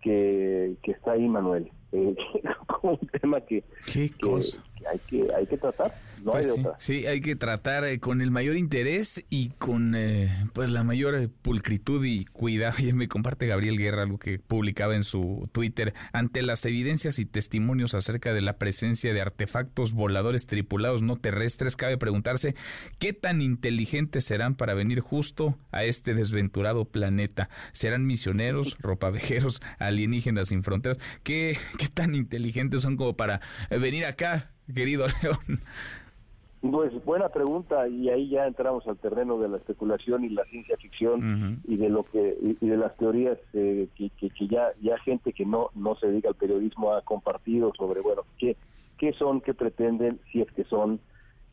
[0.01, 1.71] que, que está ahí, Manuel.
[1.93, 2.17] Eh,
[2.67, 4.63] como un tema que, ¿Qué cosa?
[4.91, 6.75] hay que hay que tratar no hay pues otra.
[6.79, 11.15] sí, hay que tratar eh, con el mayor interés y con eh, pues la mayor
[11.15, 15.95] eh, pulcritud y cuidado y me comparte Gabriel Guerra algo que publicaba en su Twitter
[16.13, 21.77] ante las evidencias y testimonios acerca de la presencia de artefactos voladores tripulados no terrestres
[21.77, 22.55] cabe preguntarse
[22.99, 30.49] qué tan inteligentes serán para venir justo a este desventurado planeta serán misioneros ropavejeros alienígenas
[30.49, 33.41] sin fronteras qué qué tan inteligentes son como para
[33.71, 35.61] venir acá querido León?
[36.61, 40.77] Pues buena pregunta y ahí ya entramos al terreno de la especulación y la ciencia
[40.77, 45.33] ficción y de lo que y de las teorías eh, que, que, ya ya gente
[45.33, 48.57] que no no se dedica al periodismo ha compartido sobre bueno qué
[48.99, 50.99] qué son qué pretenden si es que son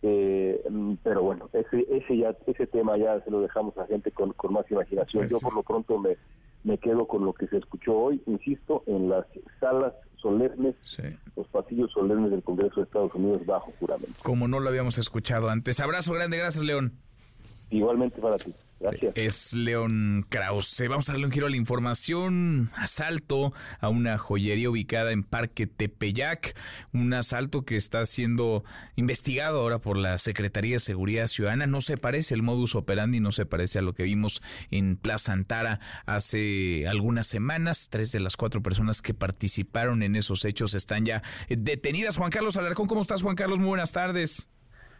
[0.01, 0.63] eh,
[1.03, 4.53] pero bueno ese ese ya ese tema ya se lo dejamos a gente con, con
[4.53, 5.23] más imaginación.
[5.27, 6.17] Pues yo por lo pronto me
[6.63, 9.25] me quedo con lo que se escuchó hoy insisto en las
[9.59, 10.75] salas solemnes,
[11.35, 14.13] los pasillos solemnes del Congreso de Estados Unidos bajo juramento.
[14.23, 15.79] Como no lo habíamos escuchado antes.
[15.81, 16.93] Abrazo grande, gracias León.
[17.69, 18.53] Igualmente para ti.
[19.15, 20.87] Es León Krause.
[20.89, 22.71] Vamos a darle un giro a la información.
[22.75, 26.55] Asalto a una joyería ubicada en Parque Tepeyac.
[26.91, 28.63] Un asalto que está siendo
[28.95, 31.67] investigado ahora por la Secretaría de Seguridad Ciudadana.
[31.67, 34.41] No se parece el modus operandi, no se parece a lo que vimos
[34.71, 37.87] en Plaza Antara hace algunas semanas.
[37.89, 42.17] Tres de las cuatro personas que participaron en esos hechos están ya detenidas.
[42.17, 43.59] Juan Carlos Alarcón, ¿cómo estás, Juan Carlos?
[43.59, 44.49] Muy buenas tardes.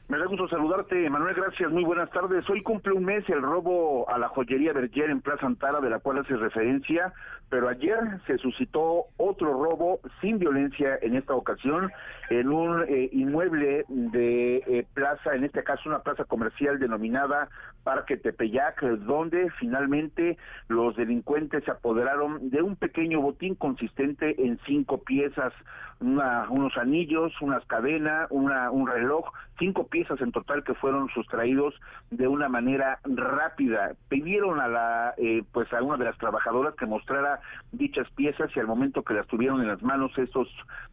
[0.10, 1.34] Me da gusto saludarte, Manuel.
[1.34, 1.72] Gracias.
[1.72, 2.48] Muy buenas tardes.
[2.50, 6.00] Hoy cumple un mes el robo a la joyería Berger en Plaza Antara, de la
[6.00, 7.14] cual hace referencia,
[7.50, 7.98] pero ayer
[8.28, 11.90] se suscitó otro robo sin violencia en esta ocasión
[12.30, 17.48] en un eh, inmueble de eh, plaza, en este caso una plaza comercial denominada
[17.84, 25.04] Parque Tepeyac, donde finalmente los delincuentes se apoderaron de un pequeño botín consistente en cinco
[25.04, 25.54] piezas,
[26.00, 31.74] unos anillos, unas cadenas, una, un reloj, cinco piezas en total que fueron sustraídos
[32.12, 33.94] de una manera rápida.
[34.10, 37.40] Pidieron a la, eh, pues a una de las trabajadoras que mostrara
[37.72, 40.48] dichas piezas y al momento que las tuvieron en las manos estos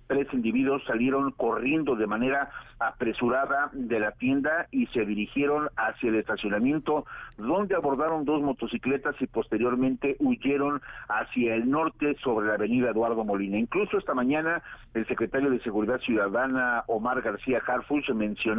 [0.06, 2.50] tres individuos salieron corriendo de manera
[2.80, 7.04] apresurada de la tienda y se dirigieron hacia el estacionamiento
[7.36, 13.58] donde abordaron dos motocicletas y posteriormente huyeron hacia el norte sobre la avenida Eduardo Molina.
[13.58, 14.62] Incluso esta mañana
[14.94, 18.49] el secretario de Seguridad Ciudadana Omar García Harfuch mencionó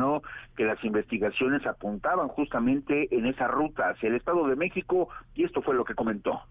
[0.55, 5.61] que las investigaciones apuntaban justamente en esa ruta hacia el Estado de México y esto
[5.61, 6.41] fue lo que comentó.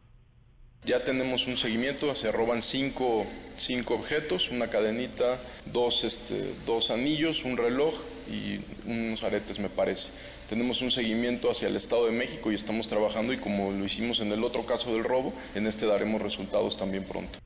[0.82, 7.44] Ya tenemos un seguimiento, se roban cinco, cinco objetos, una cadenita, dos, este, dos anillos,
[7.44, 7.94] un reloj
[8.30, 10.12] y unos aretes me parece.
[10.48, 14.20] Tenemos un seguimiento hacia el Estado de México y estamos trabajando y como lo hicimos
[14.20, 17.38] en el otro caso del robo, en este daremos resultados también pronto.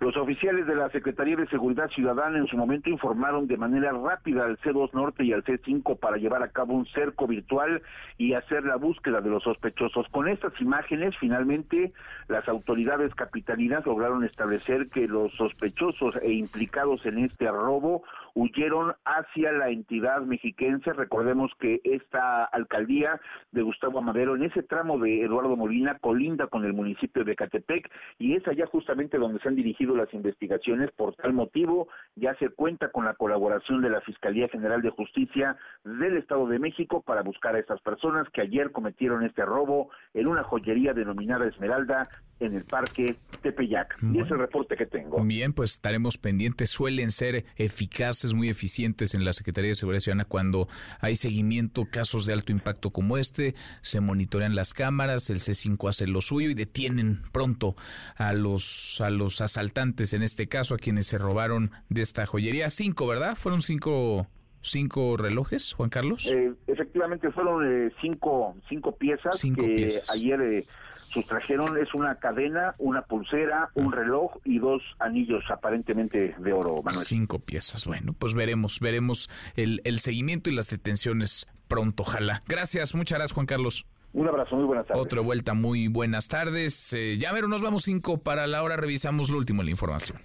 [0.00, 4.44] Los oficiales de la Secretaría de Seguridad Ciudadana en su momento informaron de manera rápida
[4.44, 7.82] al C2 Norte y al C5 para llevar a cabo un cerco virtual
[8.16, 10.06] y hacer la búsqueda de los sospechosos.
[10.10, 11.92] Con estas imágenes, finalmente,
[12.28, 18.04] las autoridades capitalinas lograron establecer que los sospechosos e implicados en este robo
[18.34, 20.92] huyeron hacia la entidad mexiquense.
[20.92, 23.20] Recordemos que esta alcaldía
[23.52, 27.90] de Gustavo Amadero, en ese tramo de Eduardo Molina, colinda con el municipio de Catepec
[28.18, 30.90] y es allá justamente donde se han dirigido las investigaciones.
[30.92, 35.56] Por tal motivo, ya se cuenta con la colaboración de la Fiscalía General de Justicia
[35.84, 40.26] del Estado de México para buscar a estas personas que ayer cometieron este robo en
[40.26, 42.08] una joyería denominada Esmeralda
[42.40, 43.96] en el Parque Tepeyac.
[44.02, 45.22] Y es el reporte que tengo.
[45.24, 46.70] Bien, pues estaremos pendientes.
[46.70, 50.68] Suelen ser eficaces, muy eficientes en la Secretaría de Seguridad Ciudadana cuando
[51.00, 56.06] hay seguimiento, casos de alto impacto como este, se monitorean las cámaras, el C5 hace
[56.06, 57.74] lo suyo y detienen pronto
[58.16, 62.70] a los, a los asaltantes, en este caso a quienes se robaron de esta joyería.
[62.70, 63.36] Cinco, ¿verdad?
[63.36, 64.26] Fueron cinco
[64.60, 66.30] cinco relojes, Juan Carlos?
[66.32, 70.10] Eh, efectivamente fueron eh, cinco, cinco piezas Cinco que piezas.
[70.10, 70.64] ayer eh,
[71.12, 71.78] sustrajeron.
[71.78, 77.04] Es una cadena, una pulsera, un reloj y dos anillos aparentemente de oro, Manuel.
[77.04, 77.86] Cinco piezas.
[77.86, 82.42] Bueno, pues veremos, veremos el, el seguimiento y las detenciones pronto, ojalá.
[82.46, 83.86] Gracias, muchas gracias, Juan Carlos.
[84.14, 85.02] Un abrazo, muy buenas tardes.
[85.02, 86.92] Otra vuelta, muy buenas tardes.
[86.94, 90.18] Eh, ya mero, nos vamos cinco para la hora, revisamos lo último en la información.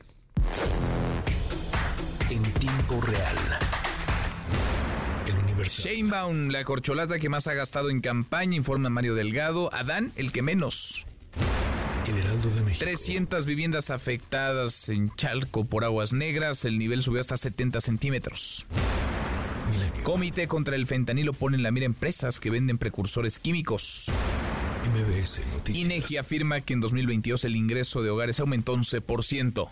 [2.30, 3.38] En tiempo real.
[5.64, 5.88] Universo.
[5.88, 9.74] Sheinbaum, la corcholata que más ha gastado en campaña, informa Mario Delgado.
[9.74, 11.06] Adán, el que menos.
[12.08, 12.84] El Heraldo de México.
[12.84, 16.66] 300 viviendas afectadas en Chalco por aguas negras.
[16.66, 18.66] El nivel subió hasta 70 centímetros.
[20.04, 24.12] Comité contra el fentanilo pone en la mira empresas que venden precursores químicos.
[24.94, 25.86] MBS Noticias.
[25.86, 29.70] INEGI afirma que en 2022 el ingreso de hogares aumentó 11%.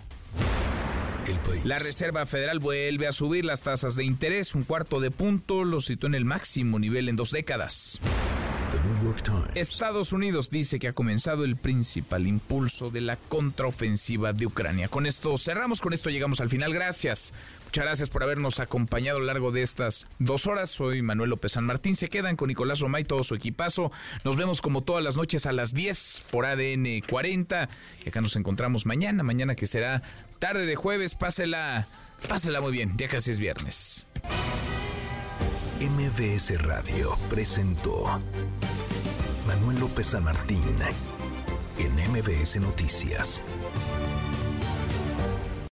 [1.28, 1.66] El país.
[1.66, 5.80] La Reserva Federal vuelve a subir las tasas de interés, un cuarto de punto, lo
[5.80, 8.00] situó en el máximo nivel en dos décadas.
[8.72, 9.52] The New York Times.
[9.54, 14.88] Estados Unidos dice que ha comenzado el principal impulso de la contraofensiva de Ucrania.
[14.88, 16.74] Con esto cerramos, con esto llegamos al final.
[16.74, 17.34] Gracias.
[17.72, 20.70] Muchas gracias por habernos acompañado a lo largo de estas dos horas.
[20.70, 21.96] Soy Manuel López San Martín.
[21.96, 23.94] Se quedan con Nicolás Romay, todo su equipazo.
[24.26, 27.70] Nos vemos como todas las noches a las 10 por ADN 40.
[28.06, 30.02] Y acá nos encontramos mañana, mañana que será
[30.40, 31.16] tarde de jueves.
[31.16, 31.88] Pásela,
[32.28, 32.92] pásela muy bien.
[32.98, 34.06] Ya casi es viernes.
[35.80, 38.20] MBS Radio presentó
[39.48, 40.62] Manuel López San Martín
[41.78, 43.42] en MBS Noticias.